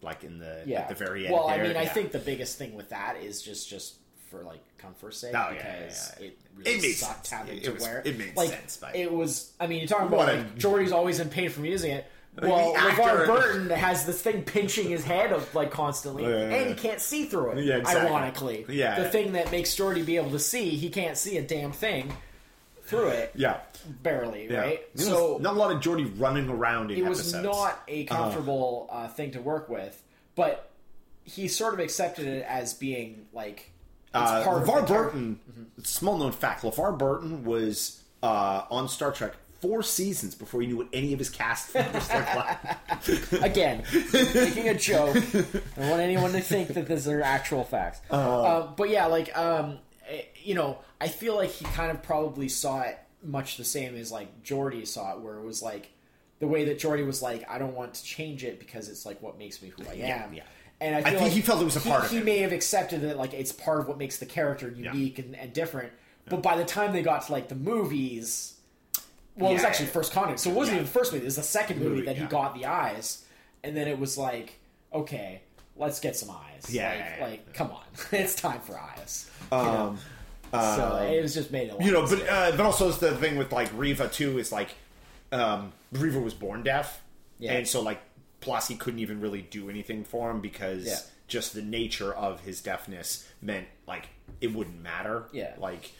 like 0.01 0.23
in 0.23 0.39
the 0.39 0.63
yeah, 0.65 0.81
at 0.81 0.89
the 0.89 0.95
very 0.95 1.25
end. 1.27 1.33
Well, 1.33 1.47
I 1.47 1.57
there, 1.57 1.67
mean, 1.67 1.77
I 1.77 1.85
think 1.85 2.11
the 2.11 2.19
biggest 2.19 2.57
thing 2.57 2.73
with 2.75 2.89
that 2.89 3.17
is 3.17 3.41
just 3.41 3.69
just 3.69 3.95
for 4.31 4.41
like 4.43 4.61
comfort's 4.79 5.19
sake 5.19 5.33
Oh, 5.35 5.49
yeah, 5.51 5.53
yeah, 5.53 5.79
because 5.83 6.13
yeah. 6.19 6.25
it 6.25 6.37
really 6.57 6.71
It 6.71 6.81
made 6.81 6.91
sucked 6.93 7.27
sense. 7.27 7.39
having 7.39 7.57
It 7.57 7.63
to 7.65 7.71
was- 7.73 7.83
wear 7.83 8.01
it 8.03 8.17
made 8.17 8.35
like, 8.35 8.49
sense, 8.49 8.77
but- 8.77 8.95
It 8.95 9.11
was. 9.13 9.51
I 9.59 9.67
mean, 9.67 9.77
you're 9.79 9.87
talking 9.87 10.07
about 10.07 10.27
a- 10.27 10.37
like, 10.37 10.57
Geordi's 10.57 10.91
always 10.91 11.19
in 11.19 11.29
pain 11.29 11.49
from 11.49 11.65
using 11.65 11.91
it. 11.91 12.05
Well, 12.41 12.73
LeVar 12.73 13.27
Burton 13.27 13.69
has 13.69 14.05
this 14.05 14.21
thing 14.21 14.43
pinching 14.43 14.89
his 14.89 15.03
head 15.03 15.31
of, 15.31 15.53
like 15.53 15.69
constantly, 15.71 16.23
Yeah, 16.23 16.29
yeah, 16.29 16.55
and 16.55 16.69
he 16.69 16.75
can't 16.75 16.99
see 16.99 17.25
through 17.25 17.51
it. 17.51 17.63
Yeah, 17.63 17.77
exactly. 17.77 18.07
Ironically, 18.09 18.65
Yeah, 18.69 18.99
the 18.99 19.09
thing 19.09 19.33
that 19.33 19.51
makes 19.51 19.75
Geordi 19.75 20.03
be 20.05 20.17
able 20.17 20.31
to 20.31 20.39
see, 20.39 20.71
he 20.71 20.89
can't 20.89 21.15
see 21.17 21.37
a 21.37 21.43
damn 21.43 21.71
thing 21.71 22.11
through 22.85 23.09
it, 23.09 23.31
yeah, 23.35 23.59
barely, 24.01 24.47
yeah. 24.49 24.61
right? 24.61 24.95
There 24.95 25.05
So 25.05 25.37
not 25.41 25.53
a 25.53 25.57
lot 25.57 25.71
of 25.75 25.81
Geordi 25.81 26.11
running 26.19 26.49
around 26.49 26.91
in 26.91 26.97
it 26.97 27.05
was 27.07 27.33
not 27.33 27.81
a 27.87 28.05
comfortable 28.05 28.89
uh, 28.91 29.07
thing 29.09 29.31
to 29.31 29.41
work 29.41 29.69
with, 29.69 30.01
but 30.35 30.71
he 31.23 31.47
sort 31.47 31.73
of 31.75 31.79
accepted 31.79 32.25
it 32.27 32.45
as 32.47 32.73
being 32.73 33.27
like 33.31 33.69
it's 34.07 34.15
Uh, 34.15 34.43
part 34.43 34.61
of 34.63 34.67
LeVar 34.67 34.87
Burton. 34.87 35.39
Small 35.83 36.17
known 36.17 36.31
fact: 36.31 36.63
LeVar 36.63 36.97
Burton 36.97 37.45
was 37.45 38.03
uh, 38.21 38.63
on 38.69 38.89
Star 38.89 39.11
Trek 39.11 39.33
four 39.63 39.81
seasons 39.81 40.35
before 40.35 40.59
he 40.61 40.67
knew 40.67 40.75
what 40.77 40.87
any 40.91 41.13
of 41.13 41.19
his 41.19 41.29
cast 41.29 41.73
members 41.73 42.07
looked 42.13 42.35
like. 42.35 43.31
Again, 43.43 43.83
making 44.13 44.67
a 44.67 44.77
joke. 44.77 45.15
I 45.15 45.21
don't 45.79 45.89
want 45.89 46.01
anyone 46.01 46.33
to 46.33 46.41
think 46.41 46.67
that 46.73 46.85
these 46.87 47.07
are 47.07 47.21
actual 47.21 47.63
facts. 47.63 48.01
Uh, 48.11 48.67
but 48.75 48.89
yeah, 48.89 49.05
like 49.05 49.35
um, 49.37 49.79
eh, 50.09 50.23
you 50.43 50.53
know, 50.53 50.79
I 50.99 51.07
feel 51.07 51.35
like 51.35 51.49
he 51.51 51.63
kind 51.65 51.91
of 51.91 52.03
probably 52.03 52.49
saw 52.49 52.81
it 52.81 52.99
much 53.23 53.55
the 53.55 53.63
same 53.63 53.95
as 53.95 54.11
like 54.11 54.43
Geordi 54.43 54.85
saw 54.85 55.13
it, 55.13 55.21
where 55.21 55.35
it 55.37 55.43
was 55.45 55.63
like 55.63 55.89
the 56.39 56.47
way 56.47 56.65
that 56.65 56.77
Geordi 56.77 57.05
was 57.05 57.21
like, 57.21 57.49
I 57.49 57.57
don't 57.57 57.73
want 57.73 57.93
to 57.93 58.03
change 58.03 58.43
it 58.43 58.59
because 58.59 58.89
it's 58.89 59.05
like 59.05 59.21
what 59.21 59.37
makes 59.39 59.61
me 59.61 59.69
who 59.69 59.83
I 59.89 59.93
am. 59.93 60.33
yeah. 60.33 60.43
And 60.81 60.93
I, 60.95 61.01
feel 61.01 61.11
think 61.11 61.21
like 61.21 61.31
he 61.31 61.41
felt 61.41 61.61
it 61.61 61.65
was 61.65 61.77
a 61.77 61.79
he- 61.79 61.89
part 61.89 62.03
of 62.03 62.11
He 62.11 62.17
him. 62.17 62.25
may 62.25 62.39
have 62.39 62.51
accepted 62.51 63.01
that 63.03 63.15
like 63.17 63.33
it's 63.33 63.53
part 63.53 63.79
of 63.79 63.87
what 63.87 63.97
makes 63.97 64.17
the 64.17 64.25
character 64.25 64.69
unique 64.69 65.19
and, 65.19 65.35
and 65.37 65.53
different. 65.53 65.93
But 66.27 66.41
by 66.43 66.57
the 66.57 66.65
time 66.65 66.91
they 66.91 67.01
got 67.01 67.25
to 67.27 67.31
like 67.31 67.47
the 67.47 67.55
movies, 67.55 68.55
well, 69.35 69.51
it 69.51 69.53
was 69.55 69.61
Yeah. 69.63 69.67
actually 69.69 69.87
first 69.87 70.11
contact, 70.13 70.39
so 70.39 70.49
it 70.49 70.55
wasn't 70.55 70.75
Yeah. 70.75 70.81
even 70.81 70.85
the 70.85 70.99
first 70.99 71.11
movie. 71.13 71.23
It 71.23 71.27
was 71.27 71.35
the 71.37 71.43
second 71.43 71.79
movie, 71.79 71.89
Movie, 71.95 72.05
that 72.05 72.17
he 72.17 72.25
got 72.25 72.53
the 72.55 72.65
eyes, 72.65 73.23
and 73.63 73.75
then 73.75 73.87
it 73.87 73.97
was 73.99 74.17
like, 74.17 74.59
okay, 74.93 75.41
let's 75.75 75.99
get 75.99 76.15
some 76.15 76.29
eyes. 76.29 76.67
Yeah, 76.69 76.89
like, 76.89 76.97
yeah, 76.99 77.15
yeah. 77.17 77.25
like 77.25 77.53
come 77.53 77.71
on, 77.71 77.83
it's 78.11 78.35
time 78.35 78.59
for 78.61 78.79
eyes. 78.79 79.29
Um, 79.51 79.97
so 80.51 80.97
it 81.11 81.21
was 81.21 81.33
just 81.33 81.51
made 81.51 81.69
a 81.69 81.75
lot 81.75 81.83
you 81.83 81.91
know, 81.91 82.05
but 82.05 82.27
uh, 82.29 82.51
but 82.51 82.61
also 82.61 82.87
it's 82.89 82.99
the 82.99 83.15
thing 83.17 83.37
with 83.37 83.51
like 83.51 83.69
Riva 83.73 84.07
too 84.07 84.37
is 84.37 84.51
like 84.51 84.69
um, 85.31 85.73
Riva 85.91 86.19
was 86.19 86.33
born 86.35 86.61
deaf, 86.63 87.01
Yeah. 87.39 87.53
and 87.53 87.67
so 87.67 87.81
like 87.81 87.99
Pulaski 88.39 88.75
couldn't 88.75 88.99
even 88.99 89.19
really 89.19 89.41
do 89.41 89.69
anything 89.69 90.03
for 90.03 90.29
him 90.29 90.41
because 90.41 90.85
Yeah. 90.85 90.99
just 91.27 91.53
the 91.55 91.61
nature 91.63 92.13
of 92.13 92.41
his 92.41 92.61
deafness 92.61 93.27
meant 93.41 93.67
like 93.87 94.09
it 94.41 94.53
wouldn't 94.53 94.81
matter. 94.81 95.25
Yeah. 95.31 95.53
like. 95.57 95.91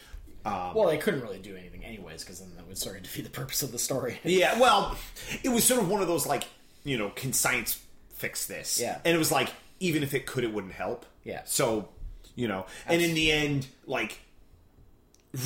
Um, 0.46 0.74
well, 0.74 0.88
they 0.88 0.98
couldn't 0.98 1.22
really 1.22 1.40
do 1.40 1.56
anything 1.56 1.84
anyways 1.86 2.24
because 2.24 2.40
then 2.40 2.52
that 2.58 2.68
would 2.68 2.78
sort 2.78 2.98
of 2.98 3.04
defeat 3.04 3.24
the 3.24 3.30
purpose 3.30 3.64
of 3.64 3.72
the 3.72 3.80
story. 3.80 4.20
Yeah, 4.24 4.60
well, 4.60 4.98
it 5.44 5.50
was 5.50 5.64
sort 5.64 5.82
of 5.82 5.90
one 5.90 6.02
of 6.02 6.08
those 6.08 6.26
like, 6.26 6.44
you 6.84 6.98
know, 6.98 7.10
can 7.12 7.32
science 7.34 7.80
fix 8.14 8.46
this? 8.46 8.80
Yeah. 8.80 9.00
And 9.06 9.16
it 9.16 9.18
was 9.18 9.32
like, 9.32 9.50
even 9.80 10.04
if 10.04 10.14
it 10.14 10.26
could, 10.26 10.44
it 10.44 10.52
wouldn't 10.54 10.74
help. 10.74 11.06
Yeah. 11.24 11.42
So, 11.46 11.88
you 12.36 12.48
know, 12.48 12.66
and 12.88 13.02
in 13.02 13.14
the 13.14 13.32
end, 13.32 13.68
like, 13.86 14.20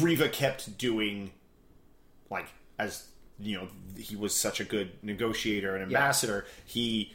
Riva 0.01 0.29
kept 0.29 0.77
doing, 0.77 1.31
like, 2.29 2.47
as, 2.79 3.07
you 3.39 3.57
know, 3.57 3.67
he 3.97 4.15
was 4.15 4.35
such 4.35 4.59
a 4.59 4.63
good 4.63 4.91
negotiator 5.03 5.75
and 5.75 5.83
ambassador, 5.83 6.45
he 6.65 7.13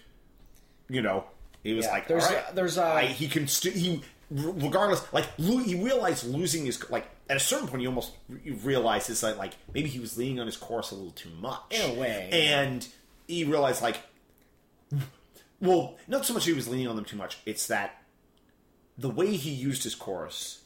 you 0.88 1.00
know, 1.02 1.24
he 1.62 1.72
was 1.74 1.86
Yeah, 1.86 1.92
like, 1.92 2.08
there's 2.08 2.24
all 2.26 2.32
a- 2.32 2.52
there's 2.54 2.76
a- 2.78 2.82
I- 2.84 3.06
he 3.06 3.26
can 3.28 3.46
st- 3.48 3.74
he 3.76 4.02
regardless 4.34 5.02
like 5.12 5.26
he 5.36 5.74
realized 5.82 6.24
losing 6.24 6.64
his 6.64 6.88
like 6.90 7.06
at 7.28 7.36
a 7.36 7.40
certain 7.40 7.68
point 7.68 7.82
you 7.82 7.88
almost 7.88 8.12
you 8.44 8.54
realize 8.64 9.10
it's 9.10 9.22
like 9.22 9.36
like 9.36 9.52
maybe 9.74 9.88
he 9.88 10.00
was 10.00 10.16
leaning 10.16 10.40
on 10.40 10.46
his 10.46 10.56
course 10.56 10.90
a 10.90 10.94
little 10.94 11.10
too 11.10 11.28
much 11.40 11.60
In 11.70 11.90
a 11.96 12.00
way. 12.00 12.28
and 12.32 12.86
he 13.28 13.44
realized 13.44 13.82
like 13.82 13.98
well 15.60 15.96
not 16.08 16.24
so 16.24 16.34
much 16.34 16.44
he 16.44 16.52
was 16.52 16.68
leaning 16.68 16.88
on 16.88 16.96
them 16.96 17.04
too 17.04 17.16
much 17.16 17.38
it's 17.46 17.66
that 17.66 18.02
the 18.98 19.10
way 19.10 19.34
he 19.36 19.50
used 19.50 19.84
his 19.84 19.94
course 19.94 20.60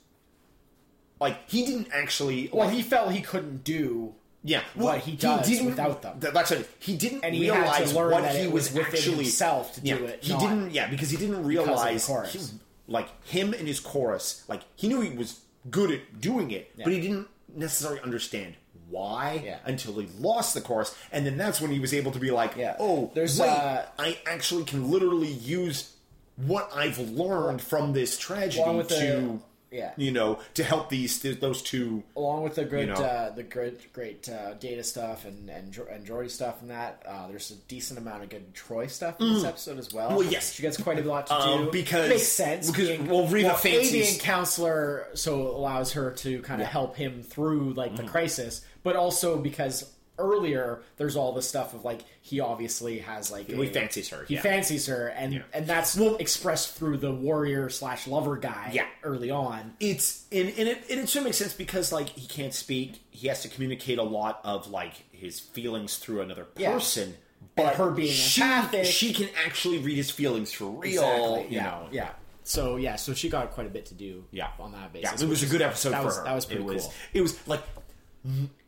like 1.20 1.48
he 1.50 1.64
didn't 1.64 1.88
actually 1.92 2.48
well, 2.52 2.66
like, 2.66 2.74
he 2.76 2.82
felt 2.82 3.12
he 3.12 3.20
couldn't 3.20 3.64
do 3.64 4.14
yeah, 4.44 4.60
what 4.74 5.00
he 5.00 5.16
does 5.16 5.48
didn't- 5.48 5.66
without 5.66 6.02
them. 6.02 6.20
th- 6.20 6.32
That's 6.32 6.52
it. 6.52 6.70
He 6.78 6.96
didn't 6.96 7.24
And 7.24 7.34
he 7.34 7.46
had 7.46 7.54
to 7.54 7.60
realize 7.62 7.94
learn 7.94 8.10
what 8.12 8.22
that 8.22 8.36
he 8.36 8.46
was, 8.46 8.70
was 8.70 8.74
within 8.74 8.94
actually 8.94 9.14
himself 9.24 9.74
to 9.74 9.80
do 9.80 9.88
yeah, 9.88 9.96
it, 9.96 10.22
He 10.22 10.36
didn't. 10.38 10.70
Yeah, 10.70 10.86
because 10.88 11.10
he 11.10 11.16
didn't 11.16 11.44
realize 11.44 12.06
he- 12.06 12.40
like 12.88 13.08
him 13.26 13.52
and 13.52 13.66
his 13.66 13.80
chorus. 13.80 14.44
Like 14.48 14.62
he 14.76 14.88
knew 14.88 15.00
he 15.00 15.16
was 15.16 15.40
good 15.70 15.90
at 15.90 16.20
doing 16.20 16.50
it, 16.50 16.70
but 16.76 16.92
he 16.92 17.00
didn't 17.00 17.28
necessarily 17.54 18.00
understand 18.00 18.54
why 18.88 19.42
Yeah. 19.44 19.58
until 19.64 19.94
he 19.98 20.06
lost 20.18 20.54
the 20.54 20.60
chorus, 20.60 20.94
and 21.10 21.26
then 21.26 21.36
that's 21.36 21.60
when 21.60 21.70
he 21.72 21.80
was 21.80 21.92
able 21.92 22.12
to 22.12 22.18
be 22.20 22.30
like, 22.30 22.54
Yeah. 22.56 22.76
"Oh, 22.78 23.10
There's, 23.14 23.38
wait, 23.40 23.48
uh, 23.48 23.82
I 23.98 24.18
actually 24.26 24.64
can 24.64 24.90
literally 24.90 25.32
use." 25.32 25.92
What 26.36 26.70
I've 26.74 26.98
learned 26.98 27.62
from 27.62 27.94
this 27.94 28.18
tragedy 28.18 28.70
with 28.70 28.88
the- 28.90 28.94
to, 29.00 29.42
yeah. 29.70 29.92
you 29.96 30.10
know, 30.12 30.38
to 30.54 30.62
help 30.64 30.88
these 30.88 31.20
those 31.20 31.62
two 31.62 32.02
along 32.16 32.42
with 32.44 32.54
the 32.54 32.64
great, 32.64 32.88
know. 32.88 32.94
uh, 32.94 33.30
the 33.34 33.42
great, 33.42 33.92
great 33.92 34.28
uh, 34.28 34.54
data 34.54 34.82
stuff 34.84 35.24
and 35.24 35.48
and, 35.50 35.76
and 35.90 36.06
Geordi 36.06 36.30
stuff 36.30 36.60
and 36.62 36.70
that. 36.70 37.02
Uh, 37.06 37.28
there's 37.28 37.50
a 37.50 37.56
decent 37.68 37.98
amount 37.98 38.22
of 38.22 38.28
good 38.28 38.54
Troi 38.54 38.88
stuff 38.90 39.20
in 39.20 39.32
this 39.34 39.44
episode 39.44 39.78
as 39.78 39.92
well. 39.92 40.10
Mm. 40.10 40.16
Well, 40.18 40.26
yes. 40.30 40.52
she 40.54 40.62
gets 40.62 40.76
quite 40.80 40.98
a 40.98 41.02
lot 41.02 41.26
to 41.28 41.34
Um, 41.34 41.64
do 41.66 41.70
because- 41.72 42.06
it 42.06 42.10
makes 42.10 42.28
sense. 42.28 42.70
because- 42.70 42.88
being, 42.88 43.06
well, 43.08 43.26
Riva 43.26 43.48
well, 43.48 43.56
A 43.56 43.58
fancies- 43.58 43.90
being 43.92 44.18
counselor, 44.20 45.08
so 45.14 45.42
allows 45.48 45.92
her 45.92 46.12
to 46.12 46.40
kind 46.42 46.60
of 46.62 46.68
help 46.68 46.96
him 46.96 47.22
through 47.22 47.72
like 47.74 47.96
the 47.96 48.04
crisis, 48.04 48.62
but 48.82 48.96
also 48.96 49.38
because 49.38 49.90
earlier 50.18 50.82
there's 50.96 51.16
all 51.16 51.32
the 51.32 51.42
stuff 51.42 51.74
of 51.74 51.84
like 51.84 52.00
he 52.22 52.40
obviously 52.40 52.98
has 53.00 53.30
like 53.30 53.46
He 53.48 53.54
a- 53.62 53.70
fancies 53.70 54.08
her, 54.10 54.24
he 54.26 54.34
yeah. 54.34 54.40
fancies 54.42 54.86
her, 54.86 55.08
and 55.08 55.44
and 55.52 55.66
that's 55.66 55.96
expressed 55.98 56.74
through 56.74 56.98
the 56.98 57.12
warrior 57.12 57.68
slash 57.68 58.06
lover 58.06 58.36
guy. 58.36 58.70
Yeah. 58.72 58.86
early 59.02 59.30
on. 59.30 59.74
it's 59.80 60.24
and, 60.32 60.48
and 60.50 60.68
it 60.68 60.84
and 60.90 61.00
it 61.00 61.08
sort 61.08 61.20
of 61.20 61.24
makes 61.24 61.36
sense 61.38 61.52
because 61.54 61.92
like 61.92 62.08
he 62.10 62.26
can't 62.26 62.54
speak 62.54 63.00
he 63.10 63.28
has 63.28 63.42
to 63.42 63.48
communicate 63.48 63.98
a 63.98 64.02
lot 64.02 64.40
of 64.44 64.68
like 64.70 64.94
his 65.12 65.38
feelings 65.40 65.96
through 65.96 66.20
another 66.22 66.46
Yeah. 66.56 66.72
person 66.72 67.08
And 67.10 67.16
but 67.54 67.74
her 67.76 67.90
being 67.90 68.10
she, 68.12 68.40
empathic. 68.42 68.84
she 68.86 69.12
can 69.12 69.28
actually 69.46 69.78
read 69.78 69.96
his 69.96 70.10
feelings 70.10 70.52
for 70.52 70.66
real 70.66 71.02
Exactly. 71.02 71.42
you 71.44 71.56
yeah. 71.56 71.62
know 71.64 71.88
Yeah. 71.90 72.08
So 72.44 72.76
yeah, 72.76 72.94
so 72.96 73.12
she 73.12 73.28
got 73.28 73.50
quite 73.52 73.66
a 73.66 73.70
bit 73.70 73.86
to 73.86 73.94
do. 73.94 74.24
yeah 74.30 74.48
On 74.60 74.70
that 74.72 74.92
basis. 74.92 75.20
yeah 75.20 75.26
it 75.26 75.28
was 75.28 75.42
a 75.42 75.46
good 75.46 75.62
episode 75.62 75.90
that 75.90 76.00
for 76.00 76.06
was, 76.06 76.18
her 76.18 76.24
That 76.24 76.34
was 76.34 76.46
pretty 76.46 76.62
it 76.62 76.64
was 76.66 76.82
cool. 76.84 76.94
it 77.14 77.20
was 77.22 77.48
like 77.48 77.62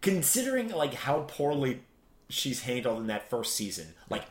considering 0.00 0.70
like 0.70 0.94
how 0.94 1.20
poorly 1.28 1.80
she's 2.28 2.62
handled 2.62 3.00
in 3.00 3.06
that 3.08 3.28
first 3.30 3.56
season 3.56 3.86
like 4.10 4.24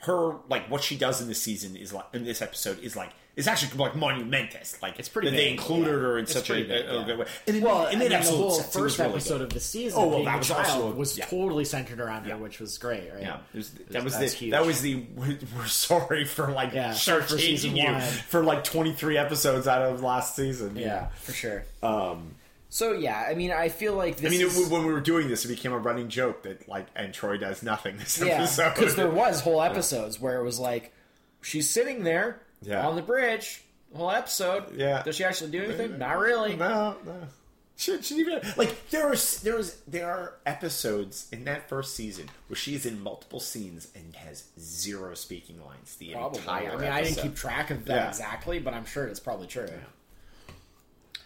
her 0.00 0.34
like 0.50 0.68
what 0.70 0.82
she 0.82 0.96
does 0.96 1.20
in 1.22 1.28
this 1.28 1.40
season 1.40 1.76
is 1.76 1.92
like 1.92 2.04
in 2.12 2.24
this 2.24 2.42
episode 2.42 2.78
is 2.80 2.94
like 2.96 3.10
it's 3.36 3.48
actually 3.48 3.76
like 3.78 3.96
monumentous 3.96 4.80
like 4.82 4.98
It's 4.98 5.08
pretty 5.08 5.30
that 5.30 5.36
they 5.36 5.50
included 5.50 5.86
yeah. 5.90 5.96
her 5.98 6.18
in 6.18 6.24
It's 6.24 6.32
such 6.34 6.50
a, 6.50 6.54
big, 6.54 6.70
a- 6.70 6.90
a 6.92 6.98
yeah. 7.00 7.04
good 7.06 7.18
way 7.18 7.26
and 7.48 7.56
it, 7.56 7.62
Well, 7.64 7.86
it 7.86 7.90
and 7.90 7.98
made 8.00 8.10
then 8.12 8.22
the 8.22 8.30
whole 8.30 8.50
sense. 8.52 8.66
Was 8.66 8.76
first 8.76 8.98
really 8.98 9.10
episode 9.12 9.38
good. 9.38 9.42
of 9.42 9.50
the 9.54 9.60
season, 9.60 9.98
Oh, 10.02 10.06
well, 10.08 10.24
that 10.24 10.38
was 10.38 10.50
also- 10.52 10.90
was 10.92 11.18
yeah. 11.18 11.26
totally 11.26 11.64
centered 11.64 12.00
around 12.00 12.26
Yeah. 12.26 12.34
her, 12.34 12.38
which 12.42 12.60
was 12.60 12.78
great. 12.78 13.10
Right? 13.12 13.22
Yeah, 13.22 13.38
was, 13.52 13.70
that 13.90 14.04
was 14.04 14.16
that's 14.16 14.32
the 14.32 14.38
huge. 14.38 14.50
that 14.52 14.64
was 14.66 14.82
the 14.82 15.04
we're 15.16 15.66
sorry 15.66 16.24
for 16.26 16.50
like 16.52 16.72
Yeah, 16.74 16.92
sorry 16.92 17.22
for 17.22 17.38
season 17.38 17.74
you 17.76 17.84
one. 17.86 18.00
for 18.02 18.44
like 18.44 18.62
twenty 18.62 18.92
three 18.92 19.16
episodes 19.16 19.66
out 19.66 19.82
of 19.82 20.00
last 20.02 20.36
season. 20.36 20.76
yeah, 20.76 21.08
for 21.20 21.32
sure. 21.32 21.64
Um, 21.82 22.34
So 22.74 22.90
yeah, 22.92 23.24
I 23.30 23.34
mean, 23.34 23.52
I 23.52 23.68
feel 23.68 23.94
like 23.94 24.16
this 24.16 24.26
I 24.26 24.36
mean, 24.36 24.44
is, 24.44 24.58
it, 24.66 24.68
when 24.72 24.84
we 24.84 24.92
were 24.92 24.98
doing 25.00 25.28
this, 25.28 25.44
it 25.44 25.48
became 25.48 25.70
a 25.70 25.78
running 25.78 26.08
joke 26.08 26.42
that 26.42 26.68
like, 26.68 26.88
and 26.96 27.14
Troi 27.14 27.38
does 27.38 27.62
nothing 27.62 27.98
this 27.98 28.18
yeah, 28.20 28.32
episode 28.42 28.74
because 28.74 28.96
there 28.96 29.08
was 29.12 29.40
whole 29.40 29.62
episodes 29.62 30.20
where 30.20 30.40
it 30.40 30.42
was 30.42 30.58
like 30.58 30.92
she's 31.40 31.70
sitting 31.70 32.02
there 32.02 32.40
Yeah. 32.62 32.84
on 32.84 32.96
the 32.96 33.02
bridge, 33.02 33.62
whole 33.94 34.10
episode. 34.10 34.76
Yeah. 34.76 35.04
does 35.04 35.14
she 35.14 35.22
actually 35.22 35.52
do 35.52 35.62
anything? 35.62 35.94
Uh, 35.94 35.96
Not 35.98 36.18
really. 36.18 36.56
No, 36.56 36.96
no. 37.06 37.28
She, 37.76 38.02
she 38.02 38.16
even 38.16 38.40
like 38.56 38.90
there 38.90 39.06
are 39.06 39.14
there 39.44 39.56
was 39.56 39.76
there 39.86 40.10
are 40.10 40.34
episodes 40.44 41.28
in 41.30 41.44
that 41.44 41.68
first 41.68 41.94
season 41.94 42.28
where 42.48 42.56
she 42.56 42.74
is 42.74 42.86
in 42.86 43.00
multiple 43.00 43.38
scenes 43.38 43.86
and 43.94 44.16
has 44.16 44.44
zero 44.58 45.14
speaking 45.14 45.64
lines 45.64 45.94
the 45.94 46.10
Probably. 46.10 46.40
entire. 46.40 46.72
I 46.72 46.76
mean, 46.76 46.90
I 46.90 47.04
didn't 47.04 47.18
keep 47.22 47.36
track 47.36 47.70
of 47.70 47.84
that 47.84 47.94
Yeah. 47.94 48.08
exactly, 48.08 48.58
but 48.58 48.74
I'm 48.74 48.84
sure 48.84 49.06
it's 49.06 49.20
probably 49.20 49.46
true. 49.46 49.68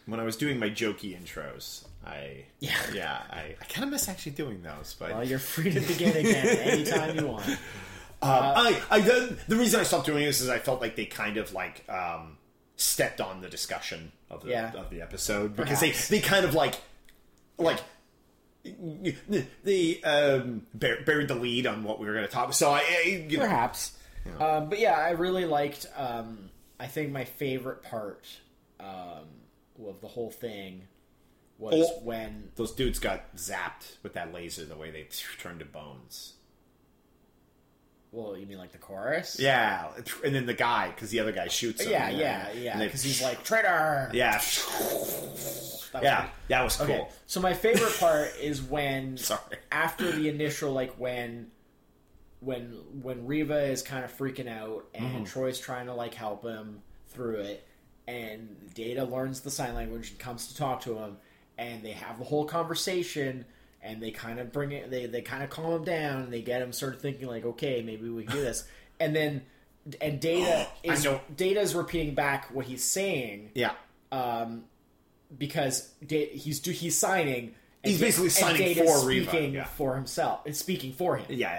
When 0.08 0.20
I 0.20 0.24
was 0.24 0.36
doing 0.36 0.58
my 0.58 0.70
jokey 0.70 1.16
intros. 1.20 1.84
I 2.06 2.44
Yeah. 2.60 2.76
yeah 2.94 3.22
I, 3.30 3.54
I 3.60 3.64
kind 3.68 3.84
of 3.84 3.90
miss 3.90 4.08
actually 4.08 4.32
doing 4.32 4.62
those, 4.62 4.96
but 4.98 5.10
Well, 5.10 5.24
you're 5.24 5.38
free 5.38 5.70
to 5.72 5.80
begin 5.80 6.16
again 6.16 6.46
anytime 6.46 7.16
you 7.18 7.26
want. 7.26 7.44
Um, 8.20 8.30
I, 8.32 8.82
I 8.90 9.00
the, 9.00 9.38
the 9.46 9.54
reason 9.54 9.78
I 9.78 9.84
stopped 9.84 10.06
doing 10.06 10.24
this 10.24 10.40
is 10.40 10.48
I 10.48 10.58
felt 10.58 10.80
like 10.80 10.96
they 10.96 11.04
kind 11.04 11.36
of 11.36 11.52
like 11.52 11.84
um, 11.88 12.36
stepped 12.74 13.20
on 13.20 13.40
the 13.42 13.48
discussion 13.48 14.10
of 14.28 14.42
the 14.42 14.50
Yeah. 14.50 14.72
of 14.74 14.90
the 14.90 15.02
episode 15.02 15.54
because 15.54 15.78
they 15.78 15.90
Perhaps. 15.90 16.08
they 16.08 16.18
kind 16.18 16.44
of 16.44 16.52
like 16.52 16.74
like 17.58 17.78
they 18.64 20.00
um, 20.02 20.62
bur- 20.74 21.02
buried 21.04 21.28
the 21.28 21.34
lead 21.36 21.66
on 21.68 21.84
what 21.84 22.00
we 22.00 22.06
were 22.06 22.12
going 22.12 22.26
to 22.26 22.30
talk. 22.32 22.52
So 22.54 22.70
I, 22.72 22.78
I 22.80 23.26
you 23.28 23.36
know, 23.38 23.44
Perhaps. 23.44 23.92
Um, 24.40 24.68
but 24.68 24.80
yeah, 24.80 24.94
I 24.98 25.10
really 25.10 25.44
liked. 25.44 25.86
Um, 25.96 26.50
I 26.80 26.86
think 26.86 27.12
my 27.12 27.24
favorite 27.24 27.82
part 27.84 28.26
um, 28.80 29.26
of 29.86 30.00
the 30.00 30.08
whole 30.08 30.30
thing 30.30 30.88
was 31.58 31.74
Oh. 31.74 32.00
when. 32.04 32.50
those 32.56 32.72
dudes 32.72 32.98
got 32.98 33.34
zapped 33.36 33.96
with 34.02 34.14
that 34.14 34.32
laser 34.32 34.64
the 34.64 34.76
way 34.76 34.90
they 34.90 35.02
turned 35.38 35.58
to 35.60 35.64
bones. 35.64 36.34
Well, 38.10 38.38
you 38.38 38.46
mean 38.46 38.56
like 38.58 38.72
the 38.72 38.78
chorus? 38.78 39.38
Yeah, 39.38 39.88
and 40.24 40.34
then 40.34 40.46
the 40.46 40.54
guy 40.54 40.88
because 40.88 41.10
the 41.10 41.20
other 41.20 41.32
guy 41.32 41.48
shoots 41.48 41.82
him. 41.82 41.90
Yeah, 41.90 42.08
yeah, 42.08 42.48
then- 42.54 42.62
yeah. 42.62 42.78
Because 42.84 43.02
he's 43.02 43.20
like 43.22 43.44
traitor. 43.44 44.10
yeah, 44.14 44.40
That 45.92 46.02
yeah, 46.02 46.28
that 46.48 46.64
was 46.64 46.76
cool. 46.76 46.86
Okay, 46.86 47.08
so 47.26 47.40
my 47.40 47.52
favorite 47.52 47.94
part 48.00 48.32
is 48.40 48.62
when 48.62 49.16
Sorry. 49.18 49.40
after 49.70 50.10
the 50.10 50.28
initial 50.30 50.72
like 50.72 50.94
when 50.98 51.50
when 52.40 52.78
when 53.02 53.26
Riva 53.26 53.62
is 53.64 53.82
kind 53.82 54.04
of 54.06 54.16
freaking 54.16 54.48
out 54.48 54.86
and 54.94 55.04
Mm-hmm. 55.04 55.24
Troi's 55.24 55.58
trying 55.60 55.86
to 55.86 55.94
like 55.94 56.14
help 56.14 56.44
him 56.44 56.80
through 57.08 57.40
it 57.40 57.66
and 58.08 58.72
Data 58.74 59.04
learns 59.04 59.40
the 59.42 59.50
sign 59.50 59.74
language 59.74 60.10
and 60.10 60.18
comes 60.18 60.48
to 60.48 60.56
talk 60.56 60.80
to 60.82 60.96
him 60.98 61.16
and 61.58 61.82
they 61.82 61.92
have 61.92 62.18
the 62.18 62.24
whole 62.24 62.44
conversation 62.46 63.44
and 63.82 64.02
they 64.02 64.10
kind 64.10 64.38
of 64.40 64.50
bring 64.52 64.72
it 64.72 64.90
they 64.90 65.06
they 65.06 65.20
kind 65.20 65.42
of 65.42 65.50
calm 65.50 65.72
him 65.74 65.84
down 65.84 66.22
and 66.22 66.32
they 66.32 66.40
get 66.42 66.62
him 66.62 66.72
sort 66.72 66.94
of 66.94 67.00
thinking 67.00 67.26
like 67.28 67.44
okay 67.44 67.82
maybe 67.82 68.08
we 68.08 68.24
can 68.24 68.32
do 68.36 68.40
this 68.40 68.64
and 69.00 69.14
then 69.14 69.42
and 70.00 70.20
Data 70.20 70.66
is. 70.82 71.06
Data 71.36 71.60
is 71.60 71.74
repeating 71.74 72.14
back 72.14 72.48
what 72.54 72.64
he's 72.66 72.84
saying 72.84 73.50
Yeah, 73.54 73.72
because 75.36 75.88
da- 76.06 76.28
he's 76.28 76.60
do 76.60 76.70
he's 76.70 76.96
signing. 76.96 77.54
and 77.84 77.90
He's 77.92 78.00
basically 78.00 78.30
signing 78.30 78.74
for 78.74 78.98
speaking 78.98 79.54
yeah. 79.54 79.64
for 79.64 79.94
himself. 79.94 80.40
It's 80.44 80.58
speaking 80.58 80.92
for 80.92 81.16
him. 81.16 81.26
yeah, 81.30 81.54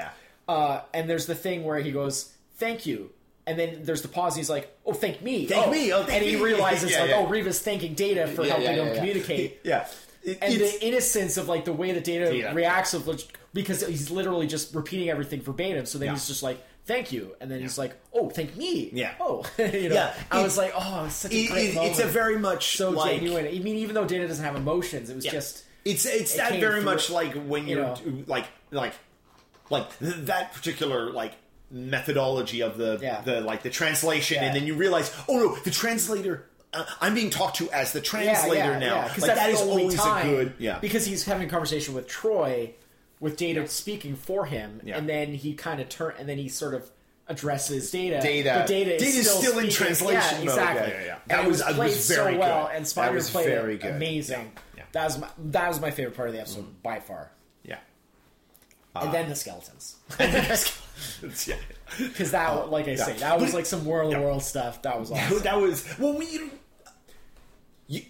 yeah. 0.47 0.53
Uh, 0.53 0.81
and 0.93 1.09
there's 1.09 1.25
the 1.27 1.35
thing 1.35 1.63
where 1.63 1.79
he 1.79 1.91
goes, 1.91 2.33
"Thank 2.57 2.85
you," 2.85 3.11
and 3.49 3.59
then 3.59 3.79
there's 3.83 4.01
the 4.01 4.07
pause. 4.07 4.33
And 4.35 4.39
he's 4.41 4.49
like, 4.49 4.73
"Oh, 4.85 4.93
thank 4.93 5.21
me, 5.21 5.45
Thank 5.47 5.67
oh. 5.67 5.71
me, 5.71 5.91
oh, 5.91 6.03
thank 6.03 6.21
and 6.21 6.25
he 6.29 6.35
realizes 6.41 6.91
Yeah, 6.91 7.01
like, 7.01 7.09
yeah. 7.09 7.17
"Oh, 7.17 7.27
Riva's 7.27 7.59
thanking 7.59 7.93
Data 7.95 8.27
for 8.27 8.43
Yeah, 8.45 8.57
helping 8.57 8.75
him 8.87 8.95
communicate." 8.95 9.59
Yeah, 9.63 9.87
It- 10.23 10.37
And 10.41 10.53
the 10.53 10.85
innocence 10.87 11.37
of 11.37 11.47
like 11.49 11.65
the 11.65 11.73
way 11.73 11.91
that 11.91 12.03
Data 12.03 12.51
reacts 12.53 12.93
of 12.93 13.09
because 13.53 13.85
he's 13.85 14.11
literally 14.11 14.47
just 14.47 14.73
repeating 14.75 15.09
everything 15.09 15.41
verbatim. 15.41 15.85
So 15.85 15.97
then 15.97 16.11
he's 16.11 16.27
just 16.27 16.43
like, 16.43 16.63
"Thank 16.85 17.11
you," 17.11 17.35
and 17.41 17.49
then 17.49 17.59
he's 17.61 17.77
like, 17.77 17.93
"Oh, 18.13 18.29
thank 18.29 18.55
me." 18.55 18.89
Yeah. 18.93 19.13
Oh, 19.19 19.43
you 19.57 19.89
know. 19.89 19.95
Yeah, 19.95 20.13
I 20.31 20.39
it- 20.39 20.43
was 20.43 20.57
like, 20.57 20.73
"Oh, 20.75 21.05
it's 21.05 21.15
such 21.15 21.33
a 21.33 21.35
it- 21.37 21.49
great 21.49 21.69
it- 21.69 21.75
moment." 21.75 21.91
it's 21.91 21.99
a 22.01 22.07
very 22.07 22.37
much 22.37 22.77
so 22.77 22.89
like, 22.91 23.19
genuine. 23.19 23.45
I 23.47 23.51
mean, 23.59 23.77
even 23.77 23.95
though 23.95 24.05
Data 24.05 24.27
doesn't 24.27 24.45
have 24.45 24.55
emotions, 24.55 25.09
it 25.09 25.15
was 25.15 25.25
just 25.25 25.63
It's 25.85 26.05
it's 26.05 26.33
it 26.35 26.37
that 26.37 26.59
very 26.59 26.81
much 26.81 27.09
like 27.09 27.33
when 27.47 27.67
you 27.67 27.77
you're 27.77 27.85
know. 27.85 28.23
like 28.27 28.45
like 28.71 28.93
like 29.69 29.87
that 29.99 30.53
particular 30.53 31.11
like 31.11 31.33
methodology 31.71 32.61
of 32.61 32.77
the 32.77 32.99
Yeah. 33.01 33.21
the 33.21 33.41
like 33.41 33.63
the 33.63 33.69
translation, 33.69 34.37
Yeah. 34.37 34.45
and 34.47 34.55
then 34.55 34.65
you 34.67 34.75
realize, 34.75 35.11
oh 35.27 35.37
no, 35.37 35.55
the 35.57 35.71
translator. 35.71 36.45
Uh, 36.71 36.85
I'm 37.01 37.15
being 37.15 37.31
talked 37.31 37.57
to 37.57 37.71
as 37.71 37.93
the 37.93 38.01
translator 38.01 38.77
now. 38.79 39.07
Because 39.07 39.23
like 39.23 39.35
that 39.37 39.49
is 39.49 39.59
always 39.61 39.95
time, 39.95 40.27
a 40.27 40.29
good 40.31 40.53
yeah. 40.59 40.77
Because 40.79 41.05
he's 41.05 41.25
having 41.25 41.47
a 41.47 41.49
conversation 41.49 41.95
with 41.95 42.07
Troi, 42.07 42.73
with 43.19 43.37
Data 43.37 43.67
speaking 43.67 44.15
for 44.15 44.45
him, 44.45 44.79
Yeah. 44.83 44.97
and 44.97 45.09
then 45.09 45.33
he 45.33 45.53
kind 45.55 45.81
of 45.81 45.89
turn, 45.89 46.13
and 46.19 46.29
then 46.29 46.37
he 46.37 46.47
sort 46.47 46.75
of 46.75 46.89
addresses 47.27 47.89
Data. 47.91 48.19
Data- 48.21 48.53
but 48.59 48.67
Data 48.67 48.95
is 48.95 49.01
Data's 49.01 49.29
still, 49.31 49.41
still 49.51 49.59
in 49.59 49.69
translation 49.69 50.21
Yeah, 50.21 50.37
mode. 50.37 50.43
exactly. 50.43 50.93
Yeah, 50.93 50.99
yeah, 50.99 51.05
yeah. 51.05 51.15
That 51.27 51.39
was- 51.47 51.57
was 51.57 51.59
that 51.59 51.67
was 51.67 51.75
played 52.07 52.17
very 52.17 52.33
so 52.35 52.39
well, 52.39 52.67
good. 52.67 52.75
and 52.75 52.85
Spiner 52.85 53.13
was 53.13 53.29
played 53.31 53.45
very 53.47 53.77
good. 53.77 53.91
amazing. 53.95 54.51
Yeah. 54.77 54.83
That 54.91 55.03
was 55.05 55.17
my, 55.19 55.27
that 55.37 55.67
was 55.69 55.79
my 55.79 55.91
favorite 55.91 56.15
part 56.15 56.29
of 56.29 56.33
the 56.35 56.41
episode 56.41 56.81
by 56.83 56.99
far. 56.99 57.31
Yeah. 58.95 59.01
and 59.03 59.13
then 59.13 59.29
the 59.29 59.35
skeletons. 59.35 59.95
yeah. 61.47 61.55
Because 61.97 62.31
that, 62.31 62.69
like 62.69 62.87
I 62.87 62.95
say, 62.95 63.13
that 63.17 63.39
was 63.39 63.53
like 63.53 63.65
some 63.65 63.85
War 63.85 64.01
of 64.01 64.11
the 64.11 64.19
World 64.19 64.43
stuff. 64.43 64.81
That 64.83 64.99
was 64.99 65.11
awesome. 65.11 65.39
that 65.43 65.59
was 65.59 65.85
well 65.97 66.17
we 66.17 66.49
you, 67.87 68.01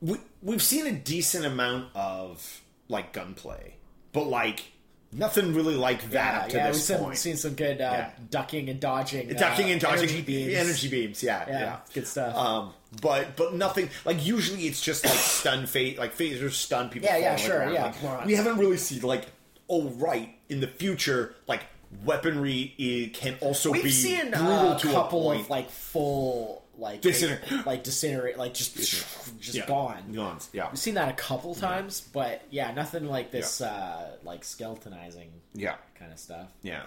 we 0.00 0.18
we've 0.42 0.62
seen 0.62 0.86
a 0.86 0.92
decent 0.92 1.44
amount 1.44 1.88
of 1.94 2.60
like 2.88 3.12
gunplay 3.12 3.74
but 4.12 4.24
like 4.26 4.64
nothing 5.12 5.54
really 5.54 5.74
like 5.74 6.10
that 6.10 6.34
yeah, 6.34 6.40
up 6.42 6.48
to 6.50 6.56
yeah, 6.56 6.70
this 6.70 6.88
we've 6.90 6.98
point 6.98 7.16
seen 7.16 7.36
some 7.36 7.54
good 7.54 7.80
uh, 7.80 7.90
Yeah. 7.92 8.10
ducking 8.30 8.68
and 8.68 8.78
dodging, 8.80 9.28
ducking 9.28 9.66
uh, 9.66 9.68
and 9.72 9.80
dodging 9.80 10.08
energy 10.08 10.22
beams. 10.22 10.54
energy 10.54 10.88
beams 10.88 11.22
yeah 11.22 11.44
Yeah, 11.48 11.60
yeah, 11.60 11.76
good 11.94 12.06
stuff. 12.06 12.36
um 12.36 12.72
but 13.02 13.36
but 13.36 13.54
nothing 13.54 13.88
like 14.04 14.24
usually 14.24 14.66
it's 14.66 14.80
just 14.80 15.04
like 15.04 15.14
stun 15.16 15.66
phase 15.66 15.98
like 15.98 16.16
phasers 16.16 16.52
stun 16.52 16.88
people 16.90 17.08
Yeah, 17.08 17.16
yeah, 17.18 17.36
sure, 17.36 17.58
around. 17.60 17.74
yeah, 17.74 17.94
Like, 18.02 18.26
we 18.26 18.34
haven't 18.34 18.58
really 18.58 18.76
seen 18.76 19.00
like 19.02 19.26
oh 19.68 19.88
right 19.90 20.36
in 20.48 20.60
the 20.60 20.66
future 20.68 21.34
like 21.46 21.64
weaponry 22.04 22.74
i 22.78 23.10
can 23.16 23.36
also 23.40 23.70
We've 23.72 23.84
be 23.84 23.90
seen 23.90 24.30
brutal 24.30 24.46
uh, 24.72 24.76
a 24.76 24.78
to 24.80 24.86
couple 24.92 25.20
a 25.30 25.34
point 25.34 25.40
of 25.44 25.50
like 25.50 25.70
full 25.70 26.64
like 26.78 27.00
Disintegr- 27.00 27.64
like 27.64 27.84
disintegrate, 27.84 28.36
like 28.36 28.52
just 28.52 28.76
just 28.76 29.54
Yeah. 29.56 29.64
gone. 29.66 30.12
Gone, 30.12 30.38
yeah 30.52 30.68
We've 30.68 30.78
seen 30.78 30.92
that 30.94 31.08
a 31.08 31.14
couple 31.14 31.54
times, 31.54 32.02
but 32.12 32.42
yeah, 32.50 32.70
nothing 32.72 33.06
like 33.06 33.30
this 33.30 33.62
uh, 33.62 34.16
like 34.24 34.42
skeletonizing 34.42 35.28
yeah 35.54 35.76
kind 35.98 36.12
of 36.12 36.18
stuff. 36.18 36.48
Yeah, 36.62 36.82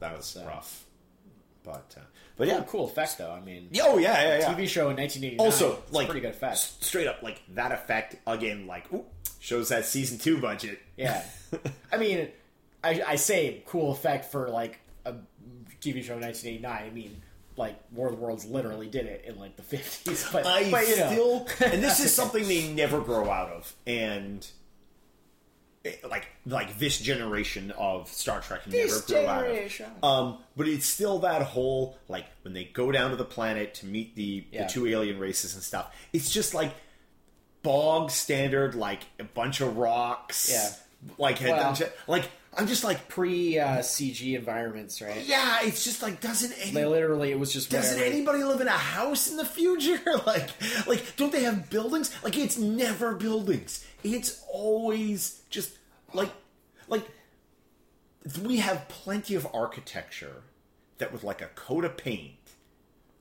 that 0.00 0.16
was 0.16 0.26
So- 0.26 0.44
rough. 0.44 0.84
But 1.62 1.94
uh, 1.96 2.00
but 2.36 2.48
Yeah, 2.48 2.56
yeah, 2.58 2.64
cool 2.66 2.86
effect 2.86 3.18
though. 3.18 3.30
I 3.30 3.38
mean, 3.40 3.68
oh 3.82 3.98
yeah, 3.98 4.20
yeah, 4.20 4.38
yeah. 4.40 4.54
TV 4.54 4.66
show 4.66 4.88
in 4.90 4.96
1989. 4.96 5.38
also, 5.38 5.80
like 5.92 6.06
pretty 6.08 6.22
good 6.22 6.30
effect. 6.30 6.56
Straight 6.58 7.06
up, 7.06 7.22
like 7.22 7.40
that 7.50 7.70
effect 7.70 8.16
again. 8.26 8.66
Like 8.66 8.90
ooh, 8.92 9.04
shows 9.40 9.70
that 9.70 9.84
season 9.86 10.18
two 10.18 10.38
budget. 10.40 10.78
Yeah, 10.96 11.24
I 11.92 11.96
mean, 11.96 12.28
I, 12.84 13.02
I 13.04 13.16
say 13.16 13.62
cool 13.66 13.90
effect 13.90 14.26
for 14.30 14.48
like 14.48 14.78
a 15.04 15.14
TV 15.80 16.04
show 16.04 16.14
in 16.14 16.20
1989. 16.20 16.70
I 16.86 16.90
mean, 16.90 17.20
like 17.56 17.76
War 17.90 18.08
of 18.08 18.14
the 18.16 18.20
Worlds 18.20 18.44
literally 18.46 18.88
did 18.88 19.06
it 19.06 19.24
in 19.26 19.38
like 19.38 19.56
the 19.56 19.62
50s, 19.62 20.32
but 20.32 20.46
I 20.46 20.70
but, 20.70 20.86
you 20.88 20.96
know. 20.96 21.10
still, 21.10 21.68
and 21.72 21.82
this 21.82 21.98
is 22.00 22.14
something 22.20 22.46
they 22.46 22.68
never 22.72 23.00
grow 23.00 23.28
out 23.28 23.50
of, 23.50 23.74
and 23.86 24.46
it- 25.84 26.08
like 26.08 26.26
like 26.46 26.78
this 26.78 26.98
generation 26.98 27.70
of 27.72 28.08
Star 28.08 28.40
Trek 28.42 28.66
never 28.66 28.76
This 28.76 29.00
grow 29.02 29.26
out 29.26 29.44
generation. 29.44 29.86
of. 30.02 30.04
Um, 30.04 30.38
but 30.56 30.68
it's 30.68 30.86
still 30.86 31.20
that 31.20 31.42
whole 31.42 31.96
like 32.08 32.26
when 32.42 32.52
they 32.52 32.64
go 32.64 32.92
down 32.92 33.10
to 33.10 33.16
the 33.16 33.24
planet 33.24 33.74
to 33.76 33.86
meet 33.86 34.14
the 34.14 34.44
Yeah. 34.52 34.66
the 34.66 34.72
two 34.72 34.86
alien 34.86 35.18
races 35.18 35.54
and 35.54 35.62
stuff. 35.62 35.94
It's 36.12 36.30
just 36.30 36.52
like 36.54 36.72
bog 37.62 38.10
standard, 38.10 38.74
like 38.74 39.02
a 39.18 39.24
bunch 39.24 39.60
of 39.60 39.76
rocks. 39.76 40.50
Yeah. 40.52 40.70
like 41.18 41.38
head 41.38 41.50
Well- 41.52 41.78
like 42.06 42.30
I'm 42.52 42.66
just 42.66 42.82
like 42.82 43.06
pre 43.08 43.58
uh, 43.60 43.78
CG 43.78 44.34
environments, 44.36 45.00
right? 45.00 45.24
yeah. 45.24 45.60
It's 45.62 45.84
just 45.84 46.02
like 46.02 46.20
doesn't 46.20 46.52
any 46.60 46.72
They 46.72 46.84
literally, 46.84 47.30
it 47.30 47.38
was 47.38 47.52
just 47.52 47.70
doesn't 47.70 47.96
whatever. 47.96 48.12
anybody 48.14 48.42
live 48.42 48.60
in 48.60 48.66
a 48.66 48.70
house 48.72 49.30
in 49.30 49.36
the 49.36 49.44
future? 49.44 50.00
like, 50.26 50.50
like, 50.86 51.16
don't 51.16 51.30
they 51.30 51.44
have 51.44 51.70
buildings? 51.70 52.12
Like, 52.24 52.36
it's 52.36 52.58
never 52.58 53.14
buildings. 53.14 53.84
It's 54.02 54.44
always 54.52 55.42
just 55.48 55.78
like, 56.12 56.30
like, 56.88 57.04
we 58.42 58.56
have 58.56 58.88
plenty 58.88 59.34
of 59.36 59.46
architecture 59.54 60.42
that 60.98 61.12
with 61.12 61.22
like 61.24 61.40
a 61.40 61.46
coat 61.54 61.84
of 61.84 61.96
paint 61.96 62.32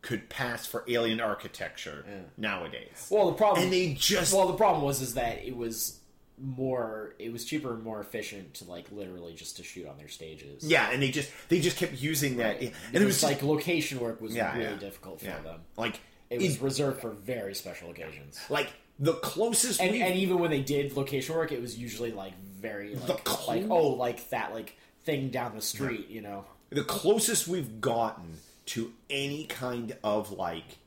could 0.01 0.29
pass 0.29 0.65
for 0.65 0.83
alien 0.87 1.19
architecture 1.19 2.05
nowadays. 2.37 3.07
Well, 3.09 3.27
the 3.27 3.33
problem, 3.33 3.63
and 3.63 3.73
they 3.73 3.93
just 3.93 4.33
well, 4.33 4.47
the 4.47 4.53
problem 4.53 4.83
was 4.83 5.01
is 5.01 5.13
that 5.15 5.43
it 5.45 5.55
was 5.55 5.99
more, 6.41 7.15
it 7.19 7.33
was 7.33 7.43
cheaper 7.45 7.73
and 7.73 7.83
more 7.83 7.99
efficient 7.99 8.53
to 8.55 8.63
like 8.65 8.85
literally 8.91 9.33
just 9.33 9.57
to 9.57 9.63
shoot 9.63 9.87
on 9.87 9.97
their 9.97 10.07
stages. 10.07 10.63
yeah, 10.63 10.89
and 10.91 11.01
they 11.03 11.11
just 11.11 11.29
they 11.49 11.59
just 11.59 11.77
kept 11.77 11.93
using 12.01 12.37
that, 12.37 12.59
Right. 12.59 12.73
and 12.93 13.03
it 13.03 13.05
was 13.05 13.21
like 13.23 13.37
just- 13.37 13.43
location 13.47 13.99
work 13.99 14.21
was 14.21 14.33
Yeah, 14.33 14.53
really 14.57 14.69
yeah. 14.71 14.77
difficult 14.77 15.19
for 15.19 15.25
yeah, 15.25 15.41
them. 15.41 15.59
like 15.77 15.99
It 16.29 16.39
was 16.41 16.55
it- 16.55 16.61
reserved 16.61 17.01
for 17.01 17.09
very 17.11 17.53
special 17.55 17.89
occasions. 17.91 18.39
like 18.49 18.71
the 19.01 19.13
closest 19.13 19.79
And, 19.81 19.95
and 19.95 20.15
even 20.15 20.39
when 20.39 20.49
they 20.51 20.61
did 20.61 20.95
location 20.95 21.35
work, 21.35 21.51
it 21.51 21.61
was 21.61 21.77
usually 21.77 22.11
like 22.11 22.33
very 22.41 22.95
like, 22.95 23.27
cl- 23.27 23.45
like 23.47 23.65
oh 23.69 23.87
like 23.89 24.29
that 24.29 24.53
like 24.53 24.77
thing 25.03 25.29
down 25.29 25.55
the 25.55 25.61
street, 25.61 26.07
you 26.09 26.21
know. 26.21 26.45
the 26.69 26.83
closest 26.83 27.47
we've 27.47 27.81
gotten 27.81 28.37
to 28.69 28.93
any 29.09 29.45
kind 29.45 29.97
of 30.03 30.31
like 30.31 30.77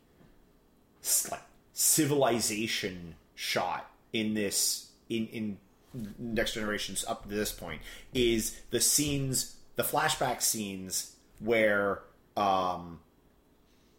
like 1.32 1.42
civilization 1.72 3.16
shot 3.34 3.90
in 4.12 4.34
this 4.34 4.92
in 5.08 5.26
in 5.26 5.58
next 6.16 6.54
generations 6.54 7.04
up 7.08 7.28
to 7.28 7.34
this 7.34 7.50
point 7.50 7.82
is 8.14 8.56
the 8.70 8.80
scenes 8.80 9.56
the 9.74 9.82
flashback 9.82 10.40
scenes 10.42 11.16
where 11.40 12.02
um 12.36 13.00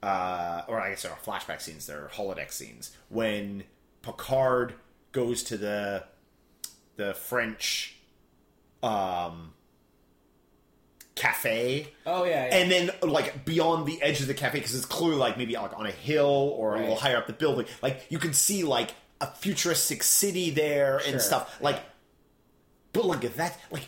uh 0.01 0.61
or 0.69 0.79
I 0.79 0.91
guess 0.91 1.03
they're 1.03 1.11
flashback 1.25 1.61
scenes 1.61 1.85
they're 1.85 2.09
holodeck 2.13 2.53
scenes 2.53 2.95
when 3.09 3.65
Picard 4.01 4.75
goes 5.11 5.43
to 5.43 5.57
the 5.57 6.05
the 6.95 7.13
French 7.13 7.97
um 8.81 9.53
cafe. 11.15 11.87
Oh 12.05 12.23
yeah, 12.23 12.47
yeah. 12.47 12.55
and 12.55 12.71
then 12.71 12.91
like 13.01 13.45
beyond 13.45 13.85
the 13.85 14.01
edge 14.01 14.21
of 14.21 14.27
the 14.27 14.33
cafe 14.33 14.59
because 14.59 14.75
it's 14.75 14.85
clearly 14.85 15.17
like 15.17 15.37
maybe 15.37 15.53
like 15.53 15.77
on 15.77 15.85
a 15.85 15.91
hill 15.91 16.53
or 16.57 16.75
a 16.75 16.79
little 16.79 16.95
higher 16.95 17.17
up 17.17 17.27
the 17.27 17.33
building 17.33 17.65
like 17.81 18.05
you 18.09 18.17
can 18.17 18.33
see 18.33 18.63
like 18.63 18.91
a 19.21 19.27
futuristic 19.27 20.03
city 20.03 20.49
there 20.49 20.99
Sure, 20.99 21.11
and 21.13 21.21
stuff 21.21 21.61
like 21.61 21.79
but 22.91 23.05
look 23.05 23.23
at 23.23 23.35
that 23.35 23.57
like 23.71 23.87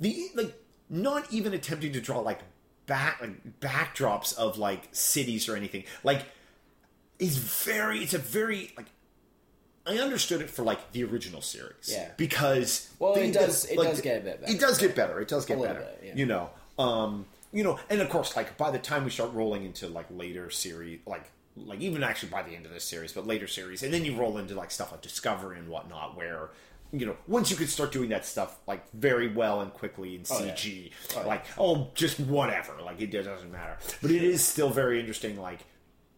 the 0.00 0.28
like 0.34 0.54
not 0.88 1.30
even 1.32 1.52
attempting 1.52 1.92
to 1.92 2.00
draw 2.00 2.20
like 2.20 2.40
back 2.86 3.20
like 3.20 3.60
backdrops 3.60 4.36
of 4.36 4.58
like 4.58 4.88
cities 4.92 5.48
or 5.48 5.56
anything 5.56 5.84
like 6.04 6.24
it's 7.18 7.36
very 7.36 8.00
it's 8.02 8.14
a 8.14 8.18
very 8.18 8.72
like 8.76 8.86
I 9.86 9.98
understood 9.98 10.40
it 10.40 10.50
for 10.50 10.62
like 10.62 10.92
the 10.92 11.04
original 11.04 11.40
series 11.42 11.88
Yeah. 11.92 12.10
because 12.16 12.88
Well, 12.98 13.14
it 13.14 13.32
does- 13.32 13.64
it 13.66 13.76
does 13.76 14.00
get 14.00 14.18
a 14.18 14.20
bit 14.24 14.40
better. 14.40 14.52
it 14.52 14.58
does 14.60 14.78
get 14.78 14.94
better 14.96 15.20
it 15.20 15.28
does 15.28 15.46
get 15.46 15.60
better 15.62 15.80
bit, 15.80 16.00
yeah. 16.04 16.14
you 16.16 16.26
know 16.26 16.50
um 16.78 17.26
you 17.52 17.62
know 17.64 17.78
and 17.88 18.00
of 18.00 18.08
course 18.08 18.36
like 18.36 18.56
by 18.56 18.70
the 18.70 18.78
time 18.78 19.04
we 19.04 19.10
start 19.10 19.32
rolling 19.32 19.64
into 19.64 19.86
like 19.88 20.06
later 20.10 20.50
series 20.50 21.00
like 21.06 21.30
like 21.56 21.80
even 21.80 22.02
actually 22.02 22.28
by 22.28 22.42
the 22.42 22.50
end 22.54 22.66
of 22.66 22.72
this 22.72 22.84
series 22.84 23.12
but 23.12 23.26
later 23.26 23.46
series 23.46 23.82
and 23.82 23.94
then 23.94 24.04
you 24.04 24.14
roll 24.16 24.36
into 24.38 24.54
like 24.54 24.70
stuff 24.70 24.90
like 24.92 25.00
discovery 25.02 25.58
and 25.58 25.68
whatnot 25.68 26.16
where 26.16 26.50
you 26.92 27.06
know 27.06 27.16
once 27.26 27.50
you 27.50 27.56
could 27.56 27.68
start 27.70 27.90
doing 27.92 28.10
that 28.10 28.24
stuff 28.26 28.58
like 28.66 28.82
very 28.92 29.28
well 29.32 29.60
and 29.60 29.72
quickly 29.72 30.14
in 30.16 30.22
Oh, 30.30 30.44
yeah. 30.44 30.52
cg 30.52 30.90
like 31.26 31.44
oh 31.58 31.90
just 31.94 32.20
whatever 32.20 32.74
like 32.84 33.00
it 33.00 33.06
doesn't 33.10 33.50
matter 33.50 33.76
but 34.02 34.10
it 34.10 34.22
is 34.22 34.44
still 34.44 34.68
very 34.70 35.00
interesting 35.00 35.40
like 35.40 35.60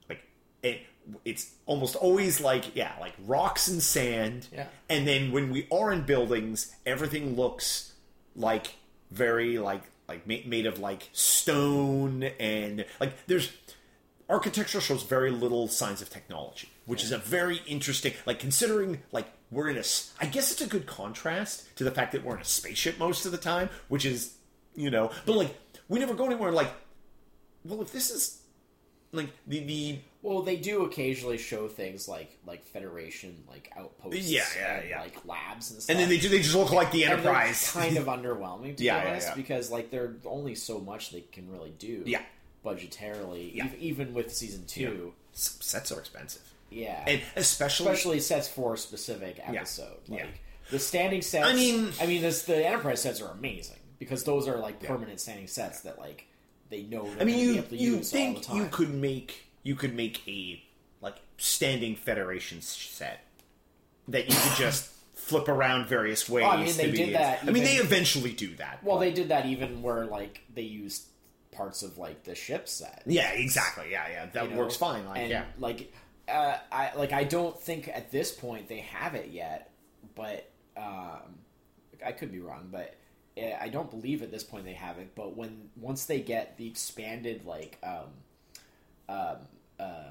like 0.08 0.22
it 0.62 0.80
it's 1.24 1.52
almost 1.66 1.96
always 1.96 2.40
like 2.40 2.74
yeah 2.76 2.92
like 3.00 3.14
rocks 3.26 3.68
and 3.68 3.82
sand 3.82 4.46
Yeah. 4.52 4.66
and 4.90 5.06
then 5.08 5.32
when 5.32 5.50
we 5.50 5.66
are 5.72 5.90
in 5.92 6.02
buildings 6.02 6.74
everything 6.84 7.34
looks 7.36 7.92
like 8.36 8.76
very 9.10 9.58
like 9.58 9.82
like 10.08 10.26
made 10.26 10.66
of 10.66 10.78
like 10.78 11.08
stone 11.12 12.24
and 12.38 12.84
like 13.00 13.12
there's 13.26 13.50
architecture 14.28 14.80
shows 14.80 15.02
very 15.02 15.30
little 15.30 15.66
signs 15.68 16.02
of 16.02 16.10
technology 16.10 16.68
which 16.86 17.02
is 17.02 17.12
a 17.12 17.18
very 17.18 17.60
interesting 17.66 18.12
like 18.26 18.38
considering 18.38 19.00
like 19.12 19.26
we're 19.50 19.68
in 19.68 19.78
a 19.78 19.82
i 20.20 20.26
guess 20.26 20.52
it's 20.52 20.60
a 20.60 20.66
good 20.66 20.86
contrast 20.86 21.74
to 21.76 21.84
the 21.84 21.90
fact 21.90 22.12
that 22.12 22.22
we're 22.22 22.34
in 22.36 22.42
a 22.42 22.44
spaceship 22.44 22.98
most 22.98 23.24
of 23.24 23.32
the 23.32 23.38
time 23.38 23.70
which 23.88 24.04
is 24.04 24.34
you 24.76 24.90
know 24.90 25.10
but 25.24 25.34
like 25.36 25.54
we 25.88 25.98
never 25.98 26.12
go 26.12 26.26
anywhere 26.26 26.52
like 26.52 26.70
well 27.64 27.80
if 27.80 27.90
this 27.92 28.10
is 28.10 28.42
like 29.12 29.28
the 29.46 29.60
the 29.60 29.98
Well, 30.20 30.42
they 30.42 30.56
do 30.56 30.84
occasionally 30.84 31.38
show 31.38 31.68
things 31.68 32.08
like 32.08 32.36
like 32.44 32.64
Federation 32.64 33.44
like 33.48 33.70
outposts, 33.76 34.28
Yeah, 34.30 34.42
yeah, 34.56 34.76
and, 34.80 34.88
yeah. 34.90 35.00
like 35.02 35.24
labs 35.24 35.70
and 35.70 35.80
stuff. 35.80 35.94
and 35.94 36.00
then 36.02 36.08
they, 36.08 36.18
do, 36.18 36.28
they 36.28 36.40
just 36.40 36.54
look 36.56 36.72
like 36.72 36.90
the 36.90 37.04
enterprise 37.04 37.70
kind 37.72 37.96
of 37.96 38.06
underwhelming 38.16 38.76
to 38.76 38.82
Yeah, 38.84 39.00
be 39.04 39.10
honest 39.10 39.28
yeah. 39.28 39.34
because 39.36 39.70
like 39.70 39.90
there's 39.90 40.16
only 40.26 40.54
so 40.56 40.80
much 40.80 41.12
they 41.12 41.20
can 41.20 41.50
really 41.50 41.70
do. 41.78 42.02
Yeah. 42.04 42.22
budgetarily, 42.64 43.54
Yeah. 43.54 43.64
ev- 43.66 43.74
even 43.78 44.14
with 44.14 44.34
season 44.34 44.64
two. 44.66 45.14
S- 45.34 45.56
sets 45.60 45.92
are 45.92 45.98
expensive 46.00 46.42
Yeah, 46.70 47.02
and 47.06 47.20
especially 47.36 47.86
especially 47.86 48.20
sets 48.20 48.48
for 48.48 48.74
a 48.74 48.78
specific 48.78 49.40
episode. 49.42 49.98
Like 50.08 50.20
Yeah. 50.20 50.26
the 50.70 50.78
standing 50.78 51.22
sets. 51.22 51.46
I 51.46 51.54
mean- 51.54 51.92
I 52.00 52.06
mean, 52.06 52.22
this 52.22 52.42
the 52.42 52.66
Enterprise 52.66 53.02
sets 53.02 53.20
are 53.20 53.30
amazing 53.30 53.76
because 53.98 54.24
those 54.24 54.48
are 54.48 54.58
like 54.58 54.80
permanent 54.82 55.20
standing 55.20 55.46
sets 55.46 55.80
that 55.82 55.98
like 55.98 56.26
they 56.70 56.82
know. 56.82 57.04
They're 57.08 57.22
I 57.22 57.24
mean, 57.24 57.38
you 57.38 57.54
able 57.58 57.68
to 57.68 57.76
you 57.76 57.96
think 58.02 58.52
you 58.52 58.66
could 58.70 58.92
make 58.92 59.44
you 59.68 59.74
could 59.74 59.94
make 59.94 60.26
a 60.26 60.62
like 61.02 61.16
standing 61.36 61.94
Federation 61.94 62.62
set 62.62 63.20
that 64.08 64.26
you 64.30 64.34
could 64.34 64.56
just 64.56 64.90
flip 65.12 65.46
around 65.46 65.86
various 65.86 66.26
ways. 66.26 66.46
I 66.46 66.64
mean, 66.64 66.74
they 66.74 66.90
did 66.90 67.14
that 67.14 67.40
I 67.46 67.50
mean, 67.50 67.64
they 67.64 67.74
eventually 67.74 68.32
do 68.32 68.54
that. 68.56 68.82
Well, 68.82 68.96
but- 68.96 69.00
they 69.00 69.12
did 69.12 69.28
that 69.28 69.44
even 69.44 69.82
where 69.82 70.06
like 70.06 70.40
they 70.54 70.62
used 70.62 71.04
parts 71.52 71.82
of 71.82 71.98
like 71.98 72.24
the 72.24 72.34
ship 72.34 72.66
set. 72.66 73.02
yeah, 73.04 73.32
exactly. 73.32 73.88
Yeah, 73.90 74.08
yeah, 74.10 74.26
that 74.32 74.44
you 74.44 74.50
know? 74.52 74.56
works 74.56 74.76
fine. 74.76 75.04
Like, 75.04 75.18
and 75.18 75.30
yeah, 75.30 75.44
like 75.58 75.92
uh, 76.26 76.56
I 76.72 76.92
like 76.96 77.12
I 77.12 77.24
don't 77.24 77.60
think 77.60 77.88
at 77.88 78.10
this 78.10 78.32
point 78.32 78.68
they 78.68 78.78
have 78.78 79.14
it 79.14 79.28
yet, 79.28 79.70
but 80.14 80.48
um, 80.78 81.36
I 82.04 82.12
could 82.12 82.32
be 82.32 82.40
wrong. 82.40 82.68
But 82.72 82.96
eh, 83.36 83.54
I 83.60 83.68
don't 83.68 83.90
believe 83.90 84.22
at 84.22 84.30
this 84.30 84.44
point 84.44 84.64
they 84.64 84.72
have 84.72 84.96
it, 84.96 85.14
but 85.14 85.36
when 85.36 85.68
once 85.76 86.06
they 86.06 86.20
get 86.20 86.56
the 86.56 86.66
expanded 86.66 87.44
like 87.44 87.76
um, 87.82 88.06
um, 89.10 89.36
uh, 89.80 90.02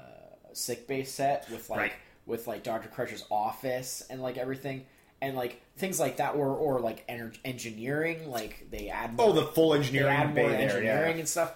sick 0.52 0.86
bay 0.86 1.04
set 1.04 1.50
with 1.50 1.68
like 1.70 1.78
Right. 1.78 1.92
with 2.26 2.46
like 2.46 2.62
Doctor 2.62 2.88
Crusher's 2.88 3.24
office 3.30 4.02
and 4.10 4.22
like 4.22 4.36
everything. 4.36 4.86
And 5.20 5.34
like 5.36 5.60
things 5.76 5.98
like 5.98 6.18
that, 6.18 6.36
or 6.36 6.46
or 6.50 6.78
like 6.80 7.04
ener- 7.08 7.36
engineering, 7.44 8.30
like 8.30 8.68
they 8.70 8.88
add 8.88 9.16
more 9.16 9.30
Oh, 9.30 9.32
the 9.32 9.46
full 9.46 9.74
engineering 9.74 10.12
add 10.14 10.32
more 10.34 10.48
there, 10.48 10.60
engineering 10.60 11.14
yeah. 11.16 11.18
and 11.18 11.28
stuff. 11.28 11.54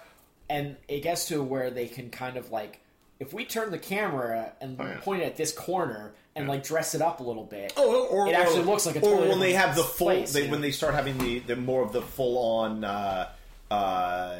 And 0.49 0.75
it 0.89 0.99
gets 0.99 1.29
to 1.29 1.41
where 1.41 1.71
they 1.71 1.87
can 1.87 2.09
kind 2.09 2.35
of 2.35 2.51
like, 2.51 2.81
if 3.21 3.31
we 3.31 3.45
turn 3.45 3.71
the 3.71 3.77
camera 3.79 4.51
and 4.59 4.75
Oh, 4.79 4.83
yeah. 4.83 4.97
point 4.99 5.21
it 5.21 5.25
at 5.27 5.37
this 5.37 5.53
corner 5.53 6.13
and 6.35 6.49
like 6.49 6.63
dress 6.65 6.93
it 6.93 7.01
up 7.01 7.21
a 7.21 7.23
little 7.23 7.45
bit, 7.45 7.71
Oh, 7.77 8.05
or, 8.07 8.27
It 8.27 8.33
actually 8.33 8.63
or- 8.63 8.65
looks 8.65 8.85
like 8.85 8.97
a 8.97 8.99
or 8.99 9.29
when 9.29 9.39
they 9.39 9.53
have 9.53 9.77
the 9.77 9.83
full, 9.83 10.07
place, 10.07 10.33
they, 10.33 10.49
when 10.49 10.59
they 10.59 10.71
start 10.71 10.93
having 10.93 11.17
the, 11.19 11.39
the 11.39 11.55
more 11.55 11.81
of 11.83 11.93
the 11.93 12.01
full 12.01 12.37
on 12.59 12.83
uh, 12.83 13.29
uh, 13.71 14.39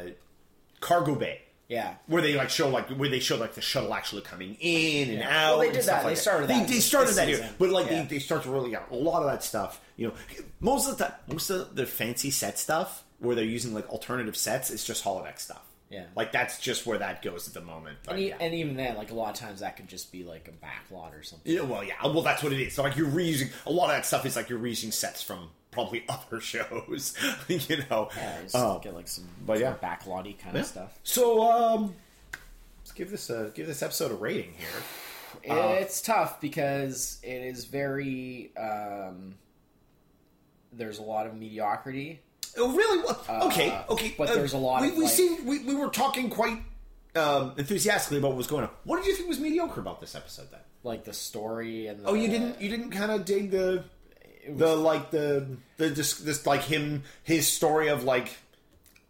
cargo 0.80 1.14
bay. 1.14 1.40
Yeah, 1.68 1.94
Where 2.06 2.20
they 2.22 2.34
like 2.34 2.50
show 2.50 2.68
like 2.68 2.88
where 2.90 3.08
they 3.08 3.20
show 3.20 3.36
like 3.36 3.54
the 3.54 3.60
shuttle 3.60 3.94
actually 3.94 4.22
coming 4.22 4.56
in 4.60 5.10
and 5.10 5.22
out. 5.22 5.50
Well, 5.52 5.58
they 5.60 5.66
and 5.68 5.74
did 5.74 5.82
stuff 5.84 6.02
that. 6.02 6.04
Like 6.06 6.14
They 6.16 6.20
started 6.20 6.48
They, 6.48 6.58
that 6.58 6.68
they 6.68 6.74
this- 6.74 6.86
started 6.86 7.14
that 7.14 7.28
here, 7.28 7.50
but 7.58 7.70
like 7.70 7.86
Yeah. 7.90 8.02
they, 8.02 8.06
they 8.08 8.18
start 8.18 8.42
to 8.44 8.50
really 8.50 8.76
out 8.76 8.90
a 8.90 8.94
lot 8.96 9.22
of 9.22 9.30
that 9.30 9.42
stuff. 9.42 9.80
You 9.96 10.08
know, 10.08 10.14
most 10.60 10.88
of 10.88 10.98
the 10.98 11.04
time, 11.04 11.14
most 11.28 11.50
of 11.50 11.74
the 11.74 11.86
fancy 11.86 12.30
set 12.30 12.58
stuff 12.58 13.04
where 13.18 13.34
they're 13.34 13.44
using 13.44 13.72
like 13.74 13.88
alternative 13.88 14.36
sets 14.36 14.70
is 14.70 14.84
just 14.84 15.04
holodeck 15.04 15.38
stuff. 15.38 15.62
Yeah. 15.90 16.06
like 16.16 16.32
that's 16.32 16.58
just 16.58 16.86
where 16.86 16.98
that 16.98 17.22
goes 17.22 17.46
at 17.46 17.54
the 17.54 17.60
moment. 17.60 17.98
But, 18.04 18.14
and, 18.14 18.20
e- 18.22 18.28
yeah. 18.28 18.36
and 18.40 18.52
even 18.54 18.74
then, 18.76 18.96
like 18.96 19.12
a 19.12 19.14
lot 19.14 19.30
of 19.32 19.36
times 19.38 19.60
that 19.60 19.76
could 19.76 19.86
just 19.86 20.10
be 20.10 20.24
like 20.24 20.48
a 20.48 20.50
backlot 20.66 21.16
or 21.16 21.22
something. 21.22 21.52
Yeah, 21.52 21.60
well, 21.60 21.84
yeah. 21.84 21.94
Well, 22.02 22.22
that's 22.22 22.42
what 22.42 22.52
it 22.52 22.60
is. 22.60 22.74
So, 22.74 22.82
like, 22.82 22.96
you're 22.96 23.06
reusing 23.08 23.50
a 23.64 23.70
lot 23.70 23.90
of 23.90 23.96
that 23.96 24.04
stuff. 24.04 24.26
Is 24.26 24.34
like 24.34 24.48
you're 24.48 24.58
reusing 24.58 24.92
sets 24.92 25.22
from 25.22 25.50
probably 25.74 26.04
other 26.08 26.40
shows. 26.40 27.14
you 27.48 27.78
know. 27.90 28.08
Yeah, 28.16 28.38
just 28.42 28.54
Uh, 28.54 28.78
get 28.78 28.94
like 28.94 29.08
some, 29.08 29.24
but 29.44 29.58
yeah. 29.58 29.74
backlotty 29.82 30.38
kind 30.38 30.54
yeah. 30.54 30.60
of 30.62 30.66
stuff. 30.66 30.98
So, 31.02 31.42
um, 31.50 31.94
let's 32.80 32.92
give 32.92 33.10
this 33.10 33.28
a 33.28 33.50
give 33.54 33.66
this 33.66 33.82
episode 33.82 34.10
a 34.12 34.14
rating 34.14 34.52
here. 34.56 35.52
Uh, 35.56 35.74
it's 35.80 36.00
tough 36.00 36.40
because 36.40 37.18
it 37.22 37.28
is 37.42 37.64
very. 37.66 38.52
Um, 38.56 39.34
there's 40.72 40.98
a 40.98 41.02
lot 41.02 41.26
of 41.26 41.34
mediocrity. 41.34 42.20
Oh, 42.56 42.72
really? 42.74 43.02
Well, 43.04 43.46
okay, 43.48 43.70
Uh, 43.70 43.82
okay. 43.90 44.14
but 44.16 44.28
there's 44.28 44.52
a 44.52 44.58
lot 44.58 44.82
We, 44.82 44.88
of, 44.88 44.96
we 44.96 45.04
like- 45.04 45.12
seemed 45.12 45.46
we, 45.46 45.58
we 45.64 45.74
were 45.74 45.88
talking 45.88 46.30
quite 46.30 46.62
um, 47.16 47.52
enthusiastically 47.56 48.18
about 48.18 48.28
what 48.28 48.36
was 48.36 48.46
going 48.46 48.64
on. 48.64 48.70
What 48.84 48.96
did 48.98 49.06
you 49.06 49.14
think 49.16 49.28
was 49.28 49.38
mediocre 49.40 49.80
about 49.80 50.00
this 50.00 50.14
episode? 50.14 50.50
Then? 50.50 50.60
like 50.82 51.04
the 51.04 51.12
story 51.14 51.86
and 51.86 52.00
the, 52.00 52.08
Oh, 52.08 52.12
you 52.14 52.28
didn't 52.28 52.60
you 52.60 52.68
didn't 52.68 52.90
kind 52.90 53.10
of 53.10 53.24
dig 53.24 53.50
the 53.50 53.84
the 54.48 54.74
like 54.76 55.10
the 55.10 55.56
the 55.76 55.88
this, 55.88 56.14
this 56.18 56.46
like 56.46 56.62
him 56.62 57.02
his 57.22 57.46
story 57.48 57.88
of 57.88 58.04
like 58.04 58.36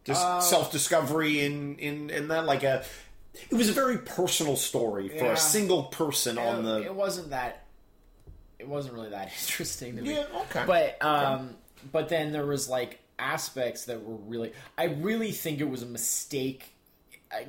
just 0.04 0.24
Uh, 0.24 0.40
self 0.40 0.70
discovery 0.72 1.40
in 1.44 1.76
in 1.78 2.10
in 2.10 2.28
that 2.28 2.44
like 2.46 2.62
a 2.62 2.84
it 3.50 3.54
was 3.54 3.68
a 3.68 3.72
very 3.72 3.98
personal 3.98 4.56
story 4.56 5.08
for 5.08 5.24
Yeah. 5.24 5.32
a 5.32 5.36
single 5.36 5.84
person 5.84 6.38
on 6.38 6.62
the 6.64 6.82
it 6.82 6.94
wasn't 6.94 7.30
that 7.30 7.64
it 8.58 8.68
wasn't 8.68 8.94
really 8.94 9.10
that 9.10 9.26
interesting 9.42 9.96
to 9.96 10.02
me. 10.02 10.12
Yeah 10.14 10.26
okay. 10.50 10.64
But 10.66 11.04
um 11.04 11.56
but 11.92 12.08
then 12.08 12.32
there 12.32 12.46
was 12.46 12.68
like 12.68 13.00
aspects 13.18 13.84
that 13.84 14.02
were 14.02 14.16
really 14.16 14.52
i 14.76 14.84
really 14.84 15.30
think 15.32 15.60
it 15.60 15.68
was 15.68 15.82
a 15.82 15.86
mistake. 15.86 16.72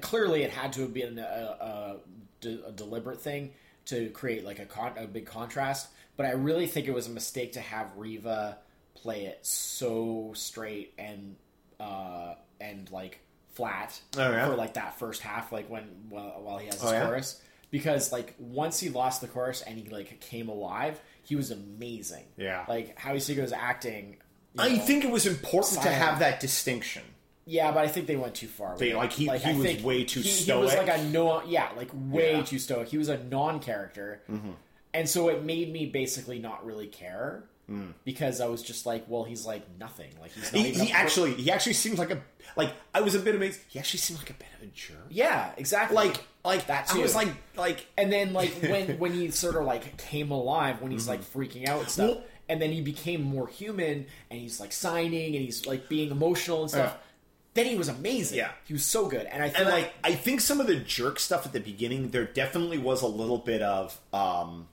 Clearly 0.02 0.42
it 0.44 0.50
had 0.52 0.74
to 0.74 0.82
have 0.82 0.94
been 0.94 1.20
a, 1.20 1.22
a, 1.24 1.98
de- 2.42 2.66
a 2.68 2.72
deliberate 2.72 3.22
thing 3.22 3.54
to 3.86 4.10
create 4.10 4.44
like 4.44 4.58
a, 4.60 4.66
con- 4.66 4.94
a 4.98 5.06
big 5.06 5.26
contrast 5.28 5.88
but 6.18 6.26
i 6.26 6.32
really 6.32 6.68
think 6.68 6.88
it 6.88 6.94
was 6.94 7.08
a 7.08 7.12
mistake 7.12 7.54
to 7.54 7.62
have 7.62 7.88
riva 7.98 8.58
play 8.96 9.26
it 9.26 9.40
so 9.46 10.32
straight 10.36 10.94
and 10.98 11.36
uh 11.80 12.34
and 12.62 12.90
like 12.92 13.20
flat 13.54 14.00
Oh, 14.18 14.32
yeah? 14.32 14.48
for 14.48 14.56
like 14.56 14.74
that 14.76 14.98
first 15.00 15.22
half 15.22 15.52
like 15.52 15.70
when 15.70 15.84
while, 16.10 16.42
while 16.42 16.58
he 16.58 16.66
has 16.68 16.76
his 16.76 16.84
Oh, 16.84 16.92
yeah? 16.94 17.06
chorus 17.06 17.42
because 17.72 18.12
like 18.12 18.34
once 18.40 18.80
he 18.80 18.90
lost 18.90 19.22
the 19.22 19.28
chorus 19.28 19.62
and 19.62 19.78
he 19.78 19.90
like 19.90 20.20
came 20.22 20.50
alive 20.50 21.00
he 21.24 21.36
was 21.36 21.52
amazing 21.52 22.24
Yeah. 22.38 22.66
like 22.68 22.98
Howie 22.98 23.20
Seago's 23.20 23.52
acting 23.54 24.18
I 24.58 24.70
know, 24.70 24.80
think 24.80 25.04
it 25.04 25.12
was 25.12 25.26
important 25.26 25.82
to 25.84 25.90
have 25.90 26.20
that 26.20 26.40
distinction 26.40 27.04
yeah 27.46 27.72
but 27.72 27.80
I 27.84 27.88
think 27.88 28.08
they 28.08 28.16
went 28.16 28.36
too 28.36 28.48
far 28.48 28.72
with 28.72 28.80
They- 28.80 28.94
like, 28.96 29.12
he- 29.14 29.26
he 29.26 29.30
I 29.30 29.54
was 29.54 29.84
way 29.84 30.04
too 30.06 30.22
he, 30.22 30.30
he 30.30 30.52
was 30.54 30.74
like 30.76 30.88
a 30.90 31.04
no 31.06 31.44
yeah 31.44 31.70
like 31.78 31.90
way 31.94 32.38
Yeah. 32.38 32.44
too 32.44 32.60
stoic 32.60 32.88
he 32.90 32.98
was 32.98 33.10
a 33.10 33.18
non-character 33.24 34.22
Mm-hmm. 34.30 34.52
And 34.96 35.08
so 35.08 35.30
it 35.30 35.44
made 35.44 35.72
me 35.72 35.86
basically 35.86 36.40
not 36.40 36.66
really 36.66 36.88
care 36.88 37.44
because 38.04 38.42
I 38.42 38.46
was 38.46 38.62
just 38.62 38.86
like 38.86 39.06
well 39.08 39.24
he's 39.24 39.44
like 39.44 39.64
nothing 39.80 40.12
like 40.22 40.32
he's 40.34 40.54
not 40.54 40.62
Mm. 40.62 40.66
he, 40.66 40.70
even 40.70 40.86
he 40.86 40.92
actually 40.94 41.34
he 41.34 41.50
actually 41.52 41.74
seems 41.74 41.98
like 41.98 42.12
a 42.12 42.22
like 42.56 42.72
I 42.94 43.02
was 43.02 43.16
a 43.16 43.20
bit 43.20 43.34
amazed 43.34 43.60
he 43.68 43.80
actually 43.80 44.00
seemed 44.02 44.20
like 44.20 44.30
a 44.30 44.34
bit 44.34 44.48
of 44.56 44.68
a 44.68 44.72
jerk 44.72 44.98
yeah 45.10 45.50
exactly 45.58 45.96
like 45.96 46.24
like 46.44 46.68
That 46.68 46.92
I 46.94 47.00
was 47.00 47.16
like 47.16 47.30
like 47.58 47.88
And 47.98 48.14
then 48.14 48.34
like 48.34 48.52
when 48.62 49.00
when 49.00 49.14
he 49.14 49.32
sort 49.32 49.56
of 49.56 49.66
like 49.66 49.98
came 49.98 50.30
alive 50.30 50.80
when 50.82 50.92
he's 50.92 51.08
like 51.08 51.22
freaking 51.24 51.68
out 51.68 51.80
and 51.82 51.90
stuff, 51.90 52.10
Mm-hmm. 52.10 52.20
Well- 52.20 52.30
and 52.48 52.62
then 52.62 52.72
he 52.72 52.82
became 52.82 53.24
more 53.24 53.48
human 53.48 54.06
and 54.30 54.40
he's 54.40 54.60
like 54.60 54.72
signing 54.72 55.36
and 55.36 55.44
he's 55.44 55.66
like 55.66 55.90
being 55.90 56.12
emotional 56.12 56.62
and 56.62 56.70
stuff. 56.70 56.94
Yeah. 56.96 57.02
Then 57.56 57.66
he 57.66 57.76
was 57.76 57.88
amazing. 57.88 58.38
Yeah. 58.38 58.52
he 58.68 58.74
was 58.74 58.86
so 58.86 59.08
good. 59.08 59.26
And 59.26 59.42
I 59.42 59.50
feel 59.50 59.62
and 59.62 59.72
like 59.72 59.86
like 59.86 59.94
I 60.04 60.14
think 60.14 60.42
some 60.42 60.62
of 60.62 60.68
the 60.68 60.76
jerk 60.76 61.20
stuff 61.20 61.48
at 61.48 61.54
the 61.54 61.60
beginning, 61.60 62.12
there 62.12 62.26
definitely 62.26 62.78
was 62.78 63.02
a 63.02 63.08
little 63.08 63.40
bit 63.40 63.64
of 63.64 64.00
um, 64.14 64.68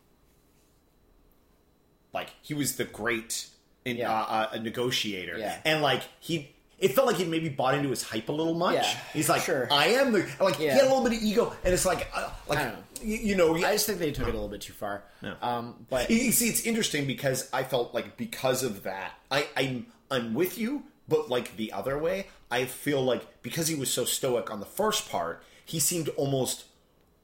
like 2.13 2.31
he 2.43 2.55
was 2.55 2.77
the 2.77 2.85
great 2.85 3.47
in, 3.85 3.97
Yeah. 3.97 4.13
uh, 4.13 4.49
uh, 4.55 4.59
negotiator, 4.59 5.39
Yeah. 5.39 5.59
and 5.65 5.83
like 5.83 6.03
he. 6.21 6.51
It 6.79 6.97
felt 6.97 7.07
like 7.07 7.15
he 7.17 7.25
maybe 7.25 7.49
bought 7.49 7.77
into 7.77 7.91
his 7.91 8.03
hype 8.03 8.29
a 8.29 8.33
little 8.33 8.55
much. 8.55 8.75
Yeah, 8.75 8.97
He's 9.13 9.29
like, 9.29 9.43
sure. 9.43 9.69
I 9.71 9.87
am 9.91 10.11
the 10.11 10.29
like. 10.41 10.57
He 10.57 10.65
had 10.67 10.81
a 10.81 10.89
little 10.89 11.05
bit 11.05 11.13
of 11.17 11.23
ego, 11.23 11.55
and 11.63 11.73
it's 11.73 11.87
like, 11.87 12.11
uh, 12.13 12.29
like 12.49 12.59
know. 12.59 12.77
You, 13.05 13.17
you 13.19 13.37
know, 13.37 13.55
he- 13.55 13.65
I 13.65 13.73
just 13.75 13.87
think 13.87 14.01
they 14.01 14.11
took 14.11 14.27
it 14.27 14.31
a 14.31 14.33
little 14.33 14.49
bit 14.49 14.63
too 14.63 14.73
far. 14.73 15.05
Um, 15.41 15.87
but 15.89 16.11
you 16.11 16.33
see, 16.33 16.49
it's 16.49 16.63
interesting 16.63 17.07
because 17.07 17.49
I 17.53 17.63
felt 17.63 17.95
like 17.95 18.17
because 18.17 18.65
of 18.65 18.83
that, 18.83 19.13
I, 19.31 19.47
I'm 19.57 19.87
I'm 20.11 20.35
with 20.35 20.59
you, 20.59 20.83
but 21.09 21.29
like 21.31 21.57
the 21.57 21.71
other 21.73 21.97
way, 21.99 22.27
I 22.51 22.65
feel 22.65 23.01
like 23.03 23.43
because 23.43 23.69
he 23.69 23.77
was 23.77 23.89
so 23.93 24.05
stoic 24.05 24.51
on 24.51 24.59
the 24.59 24.67
first 24.67 25.09
part, 25.09 25.41
he 25.65 25.79
seemed 25.79 26.09
almost 26.11 26.65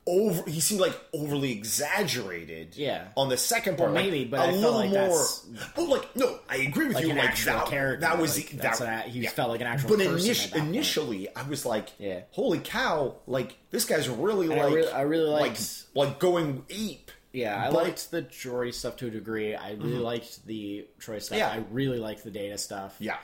over. 0.09 0.49
He 0.51 0.61
seemed 0.61 0.81
like 0.81 0.99
overly 1.13 1.53
exaggerated. 1.53 2.77
Yeah. 2.77 3.09
On 3.17 3.29
the 3.29 3.37
second 3.37 3.77
part, 3.79 3.93
Well, 3.93 4.03
like, 4.03 4.11
maybe, 4.11 4.25
but 4.25 4.41
a 4.41 4.43
I 4.43 4.47
felt 4.51 4.57
little 4.63 4.79
like 4.79 4.91
more. 4.91 5.01
that's- 5.09 5.47
Oh, 5.77 5.85
like 5.85 6.17
no, 6.17 6.39
I 6.49 6.57
agree 6.57 6.87
with 6.87 6.95
Like 6.97 7.05
you. 7.05 7.11
an 7.11 7.19
like 7.19 7.37
that, 7.45 7.67
character, 7.67 8.01
that 8.01 8.19
was 8.19 8.37
like, 8.37 8.51
that, 8.63 8.81
I- 8.81 9.09
he 9.09 9.27
felt 9.27 9.51
like 9.51 9.61
an 9.61 9.67
actual 9.67 9.91
But 9.91 9.99
person 10.07 10.19
init- 10.19 10.45
at 10.45 10.51
that 10.53 10.59
point. 10.61 10.69
initially, 10.75 11.29
I 11.37 11.43
was 11.43 11.67
like, 11.67 11.91
Yeah. 11.99 12.21
holy 12.31 12.59
cow! 12.61 13.17
Like 13.27 13.57
this 13.71 13.85
guy's 13.85 14.09
really 14.09 14.51
And 14.51 14.61
I 14.61 14.65
like, 14.65 14.75
really- 14.75 14.93
I 14.93 15.01
really 15.03 15.31
like 15.31 15.41
liked- 15.43 15.83
like 15.95 16.19
going 16.19 16.65
ape. 16.71 17.11
yeah, 17.33 17.63
I 17.67 17.71
But- 17.71 17.85
liked 17.85 18.11
the 18.11 18.23
Geordi 18.23 18.73
stuff 18.75 18.97
to 18.97 19.07
a 19.09 19.11
degree. 19.11 19.55
I 19.55 19.73
really 19.73 19.99
liked 19.99 20.47
the 20.47 20.87
Troi 21.01 21.21
stuff. 21.23 21.39
Yeah. 21.39 21.51
I 21.51 21.63
really 21.71 21.99
liked 21.99 22.25
the 22.25 22.31
data 22.31 22.57
stuff. 22.59 22.97
Yeah. 22.99 23.17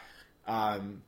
Um, 0.46 1.02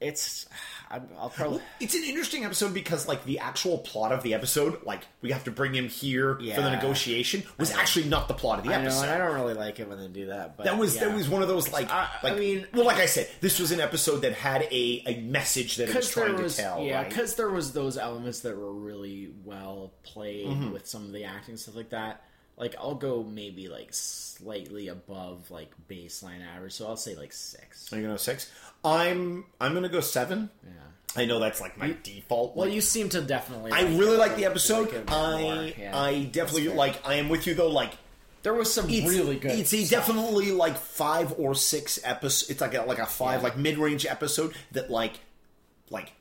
it's 0.00 0.46
I'll 0.90 1.30
probably 1.30 1.60
It's 1.80 1.94
an 1.94 2.04
interesting 2.04 2.44
episode 2.44 2.72
because, 2.74 3.08
like, 3.08 3.24
the 3.24 3.38
actual 3.40 3.78
plot 3.78 4.12
of 4.12 4.22
the 4.22 4.34
episode, 4.34 4.84
like, 4.84 5.00
we 5.22 5.32
have 5.32 5.44
to 5.44 5.50
bring 5.50 5.74
him 5.74 5.88
here 5.88 6.36
for 6.36 6.60
the 6.60 6.70
negotiation, 6.70 7.42
was 7.58 7.72
actually 7.72 8.08
not 8.08 8.28
the 8.28 8.34
plot 8.34 8.58
of 8.60 8.64
the 8.66 8.72
I 8.72 8.80
episode. 8.82 9.02
and 9.04 9.10
I 9.10 9.18
don't 9.18 9.34
really 9.34 9.54
like 9.54 9.80
it 9.80 9.88
when 9.88 9.98
they 9.98 10.06
do 10.08 10.26
that. 10.26 10.56
But 10.56 10.64
that 10.66 10.78
was 10.78 10.94
yeah. 10.94 11.06
that 11.06 11.14
was 11.16 11.28
one 11.28 11.42
of 11.42 11.48
those 11.48 11.72
like, 11.72 11.90
I- 11.90 12.08
I 12.22 12.34
mean- 12.34 12.66
well, 12.74 12.84
like 12.84 12.98
I 12.98 13.06
said, 13.06 13.28
this 13.40 13.58
was 13.58 13.72
an 13.72 13.80
episode 13.80 14.18
that 14.20 14.34
had 14.34 14.62
a, 14.70 15.02
a 15.06 15.20
message 15.22 15.76
that 15.76 15.88
it 15.88 15.94
was 15.96 16.10
trying 16.10 16.36
was 16.40 16.56
to 16.56 16.62
tell. 16.62 16.82
yeah 16.82 16.98
right? 16.98 17.08
because 17.08 17.34
there 17.34 17.48
was 17.50 17.72
those 17.72 17.96
elements 17.98 18.40
that 18.40 18.56
were 18.56 18.72
really 18.72 19.30
well 19.44 19.92
played 20.02 20.46
Mm-hmm. 20.46 20.72
with 20.72 20.86
some 20.86 21.04
of 21.06 21.12
the 21.12 21.24
acting 21.24 21.56
stuff 21.56 21.74
like 21.74 21.90
that 21.90 22.22
like 22.56 22.74
i'll 22.80 22.94
go 22.94 23.22
maybe 23.22 23.68
like 23.68 23.88
slightly 23.92 24.88
above 24.88 25.50
like 25.50 25.70
baseline 25.88 26.40
average 26.54 26.72
so 26.72 26.86
i'll 26.86 26.96
say 26.96 27.14
like 27.14 27.32
six 27.32 27.92
Are 27.92 27.96
you 27.96 28.02
gonna 28.02 28.14
go 28.14 28.18
six? 28.18 28.50
I'm 28.84 29.44
I'm 29.60 29.74
gonna 29.74 29.88
go 29.88 30.00
seven. 30.00 30.50
yeah 30.64 30.70
I 31.18 31.24
know 31.24 31.38
that's 31.38 31.60
like 31.62 31.78
my 31.78 31.96
default. 32.02 32.54
well 32.56 32.66
like, 32.66 32.74
you 32.74 32.80
seem 32.82 33.08
to 33.10 33.20
definitely 33.22 33.72
I 33.72 33.82
like 33.82 33.98
really 33.98 34.16
like 34.18 34.36
the 34.36 34.44
episode. 34.44 34.92
like 34.92 35.10
I 35.10 35.74
yeah. 35.78 35.98
I 35.98 36.24
definitely 36.24 36.68
like. 36.68 37.06
I 37.08 37.14
am 37.14 37.30
with 37.30 37.46
you 37.46 37.54
though. 37.54 37.70
Like 37.70 37.92
there 38.42 38.52
was 38.52 38.70
some 38.72 38.84
it's 38.90 39.08
really 39.08 39.36
good 39.36 39.52
It's 39.52 39.70
stuff. 39.70 39.88
definitely 39.88 40.50
like 40.52 40.76
five 40.76 41.34
or 41.38 41.54
six 41.54 41.98
episodes. 42.04 42.50
It's 42.50 42.60
like 42.60 42.74
a, 42.74 42.82
like 42.82 42.98
a 42.98 43.06
five 43.06 43.40
Yeah. 43.40 43.44
like 43.48 43.56
mid 43.56 43.78
range 43.78 44.04
episode 44.04 44.54
that 44.72 44.90
like 44.90 45.14
like 45.90 46.12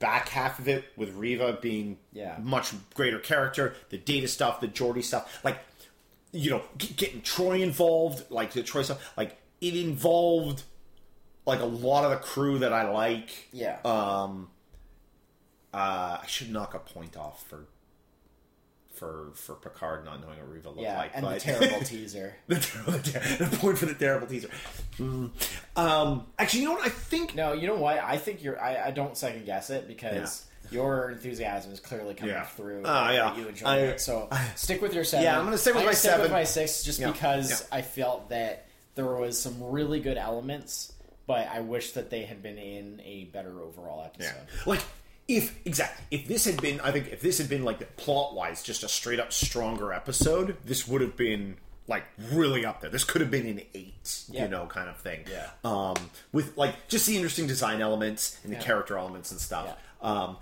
back 0.00 0.28
half 0.30 0.58
of 0.58 0.66
it 0.66 0.84
with 0.96 1.10
Riva 1.14 1.58
being 1.62 1.98
Yeah. 2.12 2.36
much 2.42 2.72
greater 2.94 3.18
character, 3.20 3.74
the 3.90 3.98
data 3.98 4.26
stuff, 4.26 4.60
the 4.60 4.66
Geordi 4.68 5.04
stuff, 5.04 5.40
like 5.44 5.58
you 6.32 6.50
know 6.50 6.62
g- 6.78 6.92
getting 6.94 7.20
Troi 7.22 7.60
involved, 7.62 8.28
like 8.30 8.52
the 8.52 8.62
Troi 8.62 8.82
stuff, 8.84 9.12
like 9.16 9.36
it 9.60 9.76
involved 9.76 10.62
like 11.46 11.60
a 11.60 11.64
lot 11.66 12.04
of 12.04 12.10
the 12.10 12.16
crew 12.16 12.58
that 12.58 12.72
I 12.72 12.88
like. 12.90 13.48
yeah 13.52 13.78
Um, 13.84 14.48
uh, 15.72 16.18
I 16.22 16.26
should 16.26 16.50
knock 16.50 16.74
a 16.74 16.78
point 16.78 17.16
off 17.16 17.46
for 17.48 17.66
for 19.00 19.30
for 19.34 19.54
Picard 19.54 20.04
not 20.04 20.20
knowing 20.20 20.38
what 20.38 20.48
Riva 20.52 20.68
looked 20.68 20.82
Yeah, 20.82 20.98
like. 20.98 21.12
and 21.14 21.26
the 21.26 21.40
terrible 21.40 21.80
teaser. 21.84 22.36
the, 22.48 22.56
terrible, 22.60 22.98
the 23.50 23.56
point 23.56 23.78
for 23.78 23.86
the 23.86 23.94
terrible 23.94 24.26
teaser. 24.26 24.48
Mm. 24.98 25.30
Um, 25.74 26.26
actually, 26.38 26.60
you 26.60 26.66
know 26.68 26.74
what? 26.74 26.86
I 26.86 26.90
think 26.90 27.34
No, 27.34 27.54
you 27.54 27.66
know 27.66 27.76
what? 27.76 27.98
I 27.98 28.18
think 28.18 28.44
you're. 28.44 28.60
I, 28.60 28.88
I 28.88 28.90
don't 28.90 29.16
second 29.16 29.46
guess 29.46 29.70
it 29.70 29.88
because 29.88 30.44
your 30.70 31.10
enthusiasm 31.12 31.72
is 31.72 31.80
clearly 31.80 32.14
coming 32.14 32.34
Yeah. 32.34 32.44
through. 32.44 32.82
Ah, 32.84 33.10
yeah. 33.10 33.36
You 33.36 33.48
enjoy 33.48 33.66
I- 33.66 33.76
it. 33.78 34.00
So 34.02 34.28
stick 34.54 34.82
with 34.82 34.94
your 34.94 35.04
seven. 35.04 35.24
Yeah, 35.24 35.38
I'm 35.38 35.44
gonna 35.46 35.56
stick 35.58 35.74
with 35.74 35.84
my 35.86 35.92
stick 35.92 36.10
seven. 36.10 36.22
with 36.24 36.32
my 36.32 36.44
six, 36.44 36.82
just 36.82 37.00
Yeah, 37.00 37.10
because 37.10 37.50
yeah. 37.62 37.76
I 37.78 37.82
felt 37.82 38.28
that 38.28 38.66
there 38.96 39.06
was 39.06 39.40
some 39.40 39.62
really 39.62 40.00
good 40.00 40.18
elements, 40.18 40.92
but 41.26 41.48
I 41.48 41.60
wish 41.60 41.92
that 41.92 42.10
they 42.10 42.22
had 42.24 42.42
been 42.42 42.58
in 42.58 43.00
a 43.04 43.24
better 43.32 43.60
overall 43.62 44.00
Yeah. 44.18 44.26
episode. 44.26 44.66
Like 44.66 44.80
if 45.36 45.54
exactly 45.64 46.04
if 46.10 46.26
this 46.26 46.44
had 46.44 46.60
been, 46.60 46.80
I 46.80 46.90
think 46.90 47.08
if 47.12 47.20
this 47.20 47.38
had 47.38 47.48
been 47.48 47.64
like 47.64 47.96
plot 47.96 48.34
wise, 48.34 48.62
just 48.62 48.82
a 48.82 48.88
straight 48.88 49.20
up 49.20 49.32
stronger 49.32 49.92
episode, 49.92 50.56
this 50.64 50.86
would 50.88 51.00
have 51.00 51.16
been 51.16 51.56
like 51.86 52.04
really 52.32 52.64
up 52.64 52.80
there. 52.80 52.90
This 52.90 53.04
could 53.04 53.20
have 53.20 53.30
been 53.30 53.46
an 53.46 53.62
eight, 53.74 54.24
Yeah. 54.28 54.44
you 54.44 54.48
know, 54.48 54.66
kind 54.66 54.88
of 54.88 54.96
thing. 54.98 55.24
Yeah. 55.30 55.50
Um, 55.64 55.96
with 56.32 56.56
like 56.56 56.88
just 56.88 57.06
the 57.06 57.16
interesting 57.16 57.46
design 57.46 57.80
elements 57.80 58.38
and 58.44 58.52
the 58.52 58.56
Yeah. 58.56 58.62
character 58.62 58.98
elements 58.98 59.30
and 59.30 59.40
stuff. 59.40 59.76
Um, 60.02 60.36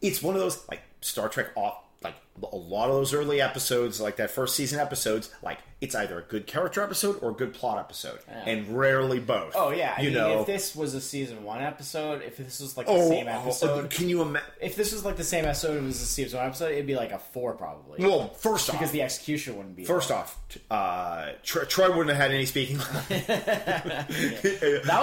it's 0.00 0.22
one 0.22 0.34
of 0.34 0.40
those 0.40 0.66
like 0.68 0.82
Star 1.00 1.28
Trek 1.28 1.48
off. 1.56 1.82
Like 2.02 2.14
a 2.52 2.56
lot 2.56 2.88
of 2.88 2.94
those 2.94 3.12
early 3.12 3.40
episodes, 3.40 4.00
like 4.00 4.16
that 4.16 4.30
first 4.30 4.54
season 4.54 4.78
episodes, 4.78 5.30
like 5.42 5.58
it's 5.80 5.94
either 5.94 6.18
a 6.18 6.22
good 6.22 6.46
character 6.46 6.82
episode 6.82 7.18
or 7.22 7.30
a 7.30 7.34
good 7.34 7.52
plot 7.54 7.78
episode, 7.78 8.18
Yeah. 8.28 8.44
and 8.46 8.78
rarely 8.78 9.18
both. 9.18 9.54
Oh 9.56 9.70
yeah, 9.70 9.94
I 9.96 10.02
you 10.02 10.10
mean, 10.10 10.18
know. 10.18 10.40
if 10.40 10.46
this 10.46 10.76
was 10.76 10.94
a 10.94 11.00
season 11.00 11.42
one 11.42 11.60
episode, 11.60 12.22
if 12.22 12.36
this 12.36 12.60
was 12.60 12.76
like 12.76 12.86
the 12.86 12.92
oh, 12.92 13.08
same 13.08 13.26
oh, 13.26 13.40
episode, 13.42 13.90
can 13.90 14.08
you 14.08 14.22
imagine? 14.22 14.48
if 14.60 14.76
this 14.76 14.92
was 14.92 15.04
like 15.04 15.16
the 15.16 15.24
same 15.24 15.44
episode, 15.44 15.76
it 15.76 15.82
was 15.82 16.00
a 16.00 16.06
season 16.06 16.38
one 16.38 16.46
episode, 16.46 16.70
it'd 16.72 16.86
be 16.86 16.94
like 16.96 17.10
a 17.10 17.18
four 17.18 17.54
probably. 17.54 18.04
Well, 18.04 18.28
first 18.34 18.68
off, 18.70 18.76
because 18.76 18.92
the 18.92 19.02
execution 19.02 19.56
wouldn't 19.56 19.74
be 19.74 19.84
First 19.84 20.12
off, 20.12 20.38
uh, 20.70 21.30
Troi, 21.44 21.64
Troi 21.66 21.88
wouldn't 21.88 22.10
have 22.10 22.18
had 22.18 22.30
any 22.30 22.46
speaking. 22.46 22.76
that 23.08 24.06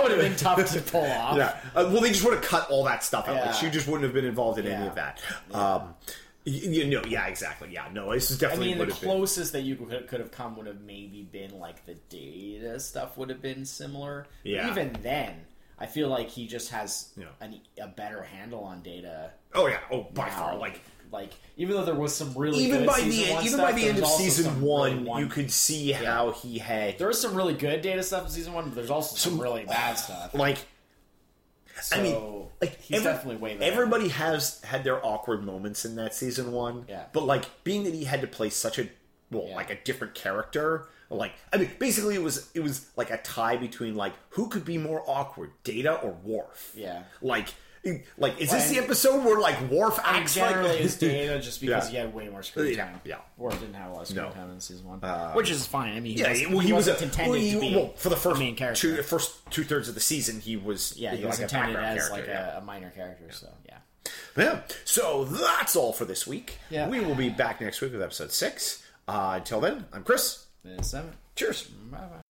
would 0.02 0.12
have 0.12 0.22
been 0.22 0.36
tough 0.38 0.66
to 0.72 0.82
pull 0.82 1.06
off. 1.06 1.38
yeah. 1.38 1.58
Uh, 1.76 1.90
well, 1.92 2.02
they 2.02 2.10
just 2.10 2.24
would 2.24 2.34
have 2.36 2.44
cut 2.44 2.70
all 2.70 2.84
that 2.86 3.04
stuff 3.04 3.28
out. 3.28 3.46
Like, 3.46 3.56
she 3.56 3.70
just 3.70 3.88
wouldn't 3.88 4.04
have 4.04 4.14
been 4.14 4.26
involved 4.26 4.60
in 4.60 4.68
any 4.68 4.88
of 4.88 4.96
that. 4.96 5.22
Um, 5.54 5.96
you, 6.46 6.72
you 6.72 6.86
know, 6.86 7.02
yeah, 7.08 7.26
exactly. 7.28 7.70
Yeah, 7.72 7.88
no, 7.92 8.14
this 8.14 8.32
is 8.32 8.38
definitely. 8.38 8.74
I 8.74 8.78
mean, 8.78 8.88
the 8.88 8.94
have 8.94 9.02
been. 9.02 9.10
closest 9.10 9.52
that 9.54 9.62
you 9.62 9.76
could, 9.76 10.08
could 10.08 10.20
have 10.20 10.32
come 10.32 10.56
would 10.58 10.68
have 10.68 10.82
maybe 10.82 11.28
been 11.32 11.60
like 11.60 11.86
the 11.86 11.96
data 12.10 12.80
stuff 12.80 13.18
would 13.18 13.30
have 13.30 13.42
been 13.42 13.66
similar. 13.66 14.28
But 14.44 14.52
Yeah. 14.52 14.70
even 14.70 14.96
then, 15.02 15.42
I 15.80 15.88
feel 15.88 16.08
like 16.08 16.30
he 16.30 16.48
just 16.48 16.70
has 16.70 17.10
Yeah. 17.18 17.26
an, 17.42 17.60
a 17.82 17.88
better 17.88 18.22
handle 18.22 18.64
on 18.64 18.82
data. 18.82 19.32
Oh 19.54 19.68
yeah, 19.68 19.80
oh 19.92 20.04
by 20.14 20.28
now. 20.28 20.36
far. 20.38 20.58
Like 20.58 20.80
like 21.12 21.34
even 21.58 21.76
though 21.76 21.86
there 21.86 21.96
was 21.96 22.16
some 22.16 22.34
really 22.36 22.64
even 22.66 22.80
good 22.80 22.88
by 22.88 23.00
the 23.02 23.32
one 23.32 23.44
even 23.44 23.48
stuff, 23.48 23.62
by 23.62 23.72
the 23.72 23.88
end 23.90 24.00
of 24.00 24.08
season 24.08 24.62
one, 24.62 25.06
really 25.06 25.22
you 25.22 25.28
could 25.28 25.52
see 25.52 25.92
how 25.92 26.32
he 26.32 26.58
had 26.60 26.98
there 26.98 27.08
was 27.08 27.20
some 27.22 27.36
really 27.36 27.54
good 27.54 27.82
data 27.82 28.04
stuff 28.04 28.26
in 28.26 28.30
season 28.32 28.54
one, 28.54 28.66
but 28.66 28.76
there's 28.76 28.90
also 28.90 29.16
some, 29.16 29.40
really 29.40 29.66
bad 29.66 29.94
stuff. 29.96 30.34
like. 30.34 30.58
So 31.82 31.98
I 31.98 32.02
mean, 32.02 32.48
like 32.62 32.80
he's 32.82 32.98
every- 33.00 33.12
definitely 33.12 33.36
way 33.38 33.58
better. 33.58 33.72
Everybody 33.72 34.08
has 34.10 34.62
had 34.64 34.84
their 34.84 35.06
awkward 35.06 35.44
moments 35.44 35.86
in 35.86 35.96
that 35.98 36.14
season 36.14 36.52
one. 36.52 36.86
Yeah. 36.88 37.04
But 37.14 37.24
like 37.26 37.64
being 37.64 37.84
that 37.84 37.94
he 37.94 38.06
had 38.06 38.22
to 38.22 38.28
play 38.28 38.50
such 38.50 38.80
a 38.80 38.90
well, 39.32 39.48
Yeah. 39.50 39.56
like 39.56 39.70
a 39.70 39.76
different 39.84 40.14
character. 40.16 40.88
Like 41.10 41.34
I 41.54 41.58
mean, 41.58 41.72
basically 41.80 42.16
it 42.16 42.22
was 42.24 42.50
it 42.54 42.62
was 42.62 42.88
like 42.96 43.12
a 43.12 43.18
tie 43.18 43.58
between 43.58 43.96
like 43.96 44.14
who 44.30 44.48
could 44.48 44.66
be 44.66 44.78
more 44.78 45.04
awkward, 45.08 45.52
Data 45.64 45.94
or 45.96 46.12
Worf. 46.24 46.72
Yeah. 46.76 47.04
Like 47.22 47.50
like 48.18 48.40
is 48.42 48.50
this 48.52 48.70
the 48.70 48.78
episode 48.80 49.24
where 49.24 49.40
like 49.40 49.60
Worf 49.70 50.00
acts 50.04 50.36
generally 50.36 50.70
like 50.70 50.82
it's 50.82 50.96
data 50.98 51.40
just 51.40 51.62
because 51.62 51.86
Yeah. 51.86 51.92
he 51.92 51.98
had 51.98 52.14
way 52.14 52.28
more 52.30 52.42
screen 52.44 52.74
Yeah, 52.76 52.86
time. 52.86 53.02
yeah. 53.06 53.18
Or 53.38 53.52
didn't 53.52 53.74
have 53.76 53.92
a 53.92 53.94
lot 53.94 54.02
of 54.02 54.08
screen 54.08 54.24
No. 54.26 54.32
time 54.32 54.52
in 54.52 54.60
season 54.60 54.86
one, 54.88 55.00
which 55.34 55.50
is 55.52 55.66
fine. 55.68 55.96
I 55.96 56.00
mean, 56.00 56.16
he 56.16 56.22
Yeah, 56.22 56.30
wasn't, 56.30 56.50
well, 56.52 56.60
he, 56.60 56.74
was 56.74 56.88
wasn't 56.88 57.02
a, 57.02 57.04
intended 57.06 57.32
well, 57.32 57.40
he- 57.40 57.52
to 57.52 57.60
be 57.60 57.76
well, 57.76 57.94
for 57.96 58.10
the 58.10 58.16
first 58.16 58.38
a 58.38 58.40
main 58.40 58.56
character. 58.56 58.96
two 58.98 59.04
first 59.04 59.34
two 59.52 59.64
thirds 59.64 59.88
of 59.88 59.94
the 59.96 60.02
season. 60.02 60.40
He 60.40 60.56
was 60.58 60.96
yeah, 60.98 61.12
he 61.12 61.18
like 61.18 61.28
was 61.32 61.40
a 61.40 61.44
intended 61.44 61.74
background 61.76 62.00
as 62.00 62.08
character, 62.10 62.32
like 62.32 62.36
yeah. 62.36 62.56
a, 62.56 62.58
a 62.60 62.62
minor 62.62 62.90
character. 62.90 63.26
So 63.32 63.48
yeah, 63.68 63.78
Yeah. 64.38 64.62
So 64.84 65.26
that's 65.26 65.76
all 65.76 65.94
for 65.94 66.06
this 66.06 66.26
week. 66.26 66.58
Yeah. 66.70 66.88
We 66.90 67.00
will 67.00 67.16
be 67.16 67.30
back 67.30 67.62
next 67.62 67.82
week 67.82 67.92
with 67.92 68.02
episode 68.02 68.32
six. 68.32 68.84
Uh, 69.08 69.34
until 69.36 69.60
then, 69.62 69.86
I'm 69.94 70.04
Chris. 70.04 70.46
Seven. 70.82 71.12
Cheers. 71.36 71.64
Bye 71.64 71.98
bye. 72.00 72.25